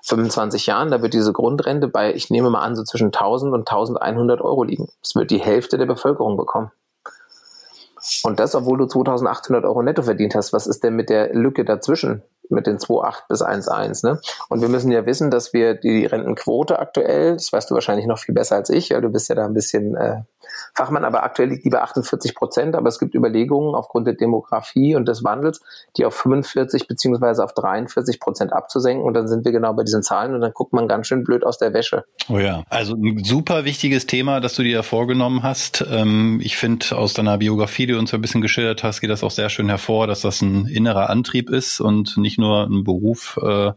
25 0.03 0.65
Jahren, 0.65 0.91
da 0.91 1.01
wird 1.01 1.13
diese 1.13 1.33
Grundrente 1.33 1.87
bei, 1.87 2.13
ich 2.13 2.29
nehme 2.29 2.49
mal 2.49 2.61
an, 2.61 2.75
so 2.75 2.83
zwischen 2.83 3.07
1000 3.07 3.53
und 3.53 3.69
1100 3.69 4.41
Euro 4.41 4.63
liegen. 4.63 4.89
Das 5.01 5.15
wird 5.15 5.31
die 5.31 5.39
Hälfte 5.39 5.77
der 5.77 5.85
Bevölkerung 5.85 6.37
bekommen. 6.37 6.71
Und 8.23 8.39
das, 8.39 8.55
obwohl 8.55 8.77
du 8.77 8.85
2800 8.87 9.63
Euro 9.63 9.83
netto 9.83 10.01
verdient 10.01 10.35
hast. 10.35 10.53
Was 10.53 10.67
ist 10.67 10.83
denn 10.83 10.95
mit 10.95 11.09
der 11.09 11.33
Lücke 11.33 11.65
dazwischen? 11.65 12.23
Mit 12.49 12.67
den 12.67 12.79
2,8 12.79 13.27
bis 13.29 13.41
1,1, 13.41 14.05
ne? 14.05 14.19
Und 14.49 14.61
wir 14.61 14.67
müssen 14.67 14.91
ja 14.91 15.05
wissen, 15.05 15.31
dass 15.31 15.53
wir 15.53 15.75
die 15.75 16.05
Rentenquote 16.05 16.79
aktuell, 16.79 17.33
das 17.33 17.53
weißt 17.53 17.69
du 17.69 17.75
wahrscheinlich 17.75 18.07
noch 18.07 18.19
viel 18.19 18.35
besser 18.35 18.57
als 18.57 18.69
ich, 18.69 18.89
weil 18.91 19.01
du 19.01 19.09
bist 19.09 19.29
ja 19.29 19.35
da 19.35 19.45
ein 19.45 19.53
bisschen 19.53 19.95
äh, 19.95 20.23
Fachmann, 20.73 21.03
aber 21.03 21.23
aktuell 21.23 21.49
liegt 21.49 21.65
die 21.65 21.69
bei 21.69 21.81
48 21.81 22.35
Prozent. 22.35 22.75
Aber 22.75 22.89
es 22.89 22.99
gibt 22.99 23.15
Überlegungen 23.15 23.75
aufgrund 23.75 24.07
der 24.07 24.13
Demografie 24.13 24.95
und 24.95 25.07
des 25.07 25.23
Wandels, 25.23 25.61
die 25.97 26.05
auf 26.05 26.15
45 26.15 26.87
beziehungsweise 26.87 27.43
auf 27.43 27.53
43 27.53 28.19
Prozent 28.19 28.53
abzusenken. 28.53 29.05
Und 29.05 29.13
dann 29.13 29.27
sind 29.27 29.45
wir 29.45 29.51
genau 29.51 29.73
bei 29.73 29.83
diesen 29.83 30.03
Zahlen 30.03 30.33
und 30.33 30.41
dann 30.41 30.53
guckt 30.53 30.73
man 30.73 30.87
ganz 30.87 31.07
schön 31.07 31.23
blöd 31.23 31.43
aus 31.43 31.57
der 31.57 31.73
Wäsche. 31.73 32.05
Oh 32.29 32.39
ja, 32.39 32.63
also 32.69 32.95
ein 32.95 33.23
super 33.23 33.65
wichtiges 33.65 34.05
Thema, 34.05 34.39
das 34.39 34.55
du 34.55 34.63
dir 34.63 34.83
vorgenommen 34.83 35.43
hast. 35.43 35.85
Ähm, 35.89 36.39
ich 36.43 36.57
finde 36.57 36.97
aus 36.97 37.13
deiner 37.13 37.37
Biografie, 37.37 37.85
die 37.85 37.93
du 37.93 37.99
uns 37.99 38.13
ein 38.13 38.21
bisschen 38.21 38.41
geschildert 38.41 38.83
hast, 38.83 39.01
geht 39.01 39.09
das 39.09 39.23
auch 39.23 39.31
sehr 39.31 39.49
schön 39.49 39.69
hervor, 39.69 40.07
dass 40.07 40.21
das 40.21 40.41
ein 40.41 40.65
innerer 40.67 41.09
Antrieb 41.09 41.49
ist 41.49 41.79
und 41.79 42.17
nicht 42.17 42.37
nur 42.37 42.63
ein 42.63 42.83
Beruf. 42.83 43.39
Äh, 43.41 43.71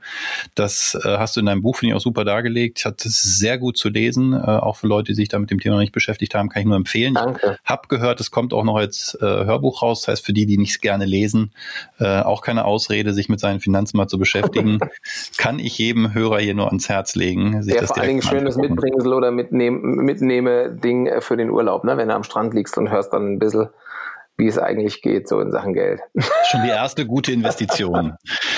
das 0.55 0.99
äh, 1.05 1.18
hast 1.18 1.37
du 1.37 1.41
in 1.41 1.47
deinem 1.47 1.62
Buch, 1.62 1.77
finde 1.77 1.93
ich, 1.93 1.97
auch 1.97 2.03
super 2.03 2.25
dargelegt. 2.25 2.85
Hatte 2.85 3.09
es 3.09 3.22
sehr 3.22 3.59
gut 3.59 3.77
zu 3.77 3.89
lesen, 3.89 4.33
äh, 4.33 4.37
auch 4.37 4.77
für 4.77 4.87
Leute, 4.87 5.12
die 5.12 5.14
sich 5.14 5.29
da 5.29 5.39
mit 5.39 5.51
dem 5.51 5.61
Thema 5.61 5.77
noch 5.77 5.81
nicht 5.81 5.93
beschäftigt 5.93 6.35
haben, 6.35 6.49
kann 6.49 6.61
ich 6.61 6.64
nur 6.65 6.77
empfehlen. 6.77 7.15
Danke. 7.15 7.59
Ich 7.62 7.71
habe 7.71 7.89
gehört, 7.89 8.21
es 8.21 8.31
kommt 8.31 8.53
auch 8.53 8.65
noch 8.65 8.77
als 8.77 9.17
äh, 9.21 9.25
Hörbuch 9.25 9.83
raus. 9.83 10.03
Das 10.03 10.09
heißt, 10.09 10.27
für 10.27 10.33
die, 10.33 10.47
die 10.47 10.59
nicht 10.59 10.83
gerne 10.83 11.05
lesen, 11.05 11.53
äh, 11.99 12.21
auch 12.21 12.43
keine 12.43 12.65
Ausrede, 12.65 13.12
sich 13.12 13.29
mit 13.29 13.41
seinen 13.41 13.61
Finanzen 13.61 13.97
mal 13.97 14.09
zu 14.09 14.19
beschäftigen. 14.19 14.81
Kann 15.39 15.59
ich 15.59 15.79
jedem 15.79 16.15
Hörer 16.15 16.39
hier 16.39 16.55
nur 16.55 16.69
ans 16.69 16.89
Herz 16.89 17.15
legen. 17.15 17.62
Sich 17.62 17.75
ja, 17.75 17.81
das 17.81 17.91
vor 17.91 17.99
allen 17.99 18.09
Dingen 18.09 18.23
schönes 18.23 18.57
Mitbringsel 18.57 19.12
oder 19.12 19.31
mitnehm, 19.31 19.81
mitnehme 19.81 20.71
Ding 20.71 21.07
äh, 21.07 21.21
für 21.21 21.37
den 21.37 21.51
Urlaub, 21.51 21.85
ne? 21.85 21.97
wenn 21.97 22.09
du 22.09 22.15
am 22.15 22.25
Strand 22.25 22.55
liegst 22.55 22.77
und 22.79 22.91
hörst 22.91 23.12
dann 23.12 23.35
ein 23.35 23.39
bisschen 23.39 23.69
wie 24.37 24.49
es 24.49 24.59
eigentlich 24.59 25.01
geht, 25.03 25.29
so 25.29 25.41
in 25.41 25.53
Sachen 25.53 25.75
Geld. 25.75 26.01
Schon 26.51 26.62
die 26.65 26.69
erste 26.71 27.07
gute 27.07 27.33
Investition. 27.33 28.17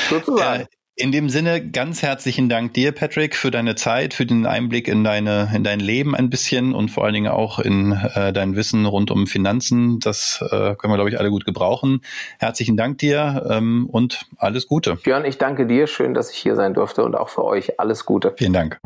Sozusagen. 0.09 0.63
Äh, 0.63 0.67
in 0.97 1.13
dem 1.13 1.29
Sinne 1.29 1.71
ganz 1.71 2.03
herzlichen 2.03 2.49
Dank 2.49 2.73
dir, 2.73 2.91
Patrick, 2.91 3.37
für 3.37 3.51
deine 3.51 3.75
Zeit, 3.75 4.15
für 4.15 4.25
den 4.25 4.47
Einblick 4.47 4.89
in 4.89 5.05
deine 5.05 5.51
in 5.55 5.63
dein 5.63 5.79
Leben 5.79 6.17
ein 6.17 6.31
bisschen 6.31 6.75
und 6.75 6.91
vor 6.91 7.05
allen 7.05 7.13
Dingen 7.13 7.31
auch 7.31 7.59
in 7.59 7.93
äh, 7.93 8.33
dein 8.33 8.57
Wissen 8.57 8.87
rund 8.87 9.11
um 9.11 9.27
Finanzen. 9.27 10.01
Das 10.01 10.43
äh, 10.43 10.75
können 10.75 10.93
wir, 10.93 10.97
glaube 10.97 11.11
ich, 11.11 11.19
alle 11.19 11.31
gut 11.31 11.45
gebrauchen. 11.45 12.01
Herzlichen 12.39 12.79
Dank 12.79 12.99
dir 12.99 13.47
ähm, 13.51 13.89
und 13.93 14.27
alles 14.39 14.67
Gute. 14.67 14.97
Björn, 14.97 15.27
ich 15.27 15.37
danke 15.37 15.67
dir. 15.67 15.87
Schön, 15.87 16.15
dass 16.15 16.31
ich 16.31 16.39
hier 16.39 16.57
sein 16.57 16.73
durfte 16.73 17.05
und 17.05 17.15
auch 17.15 17.29
für 17.29 17.45
euch 17.45 17.79
alles 17.79 18.07
Gute. 18.07 18.33
Vielen 18.37 18.55
Dank. 18.55 18.81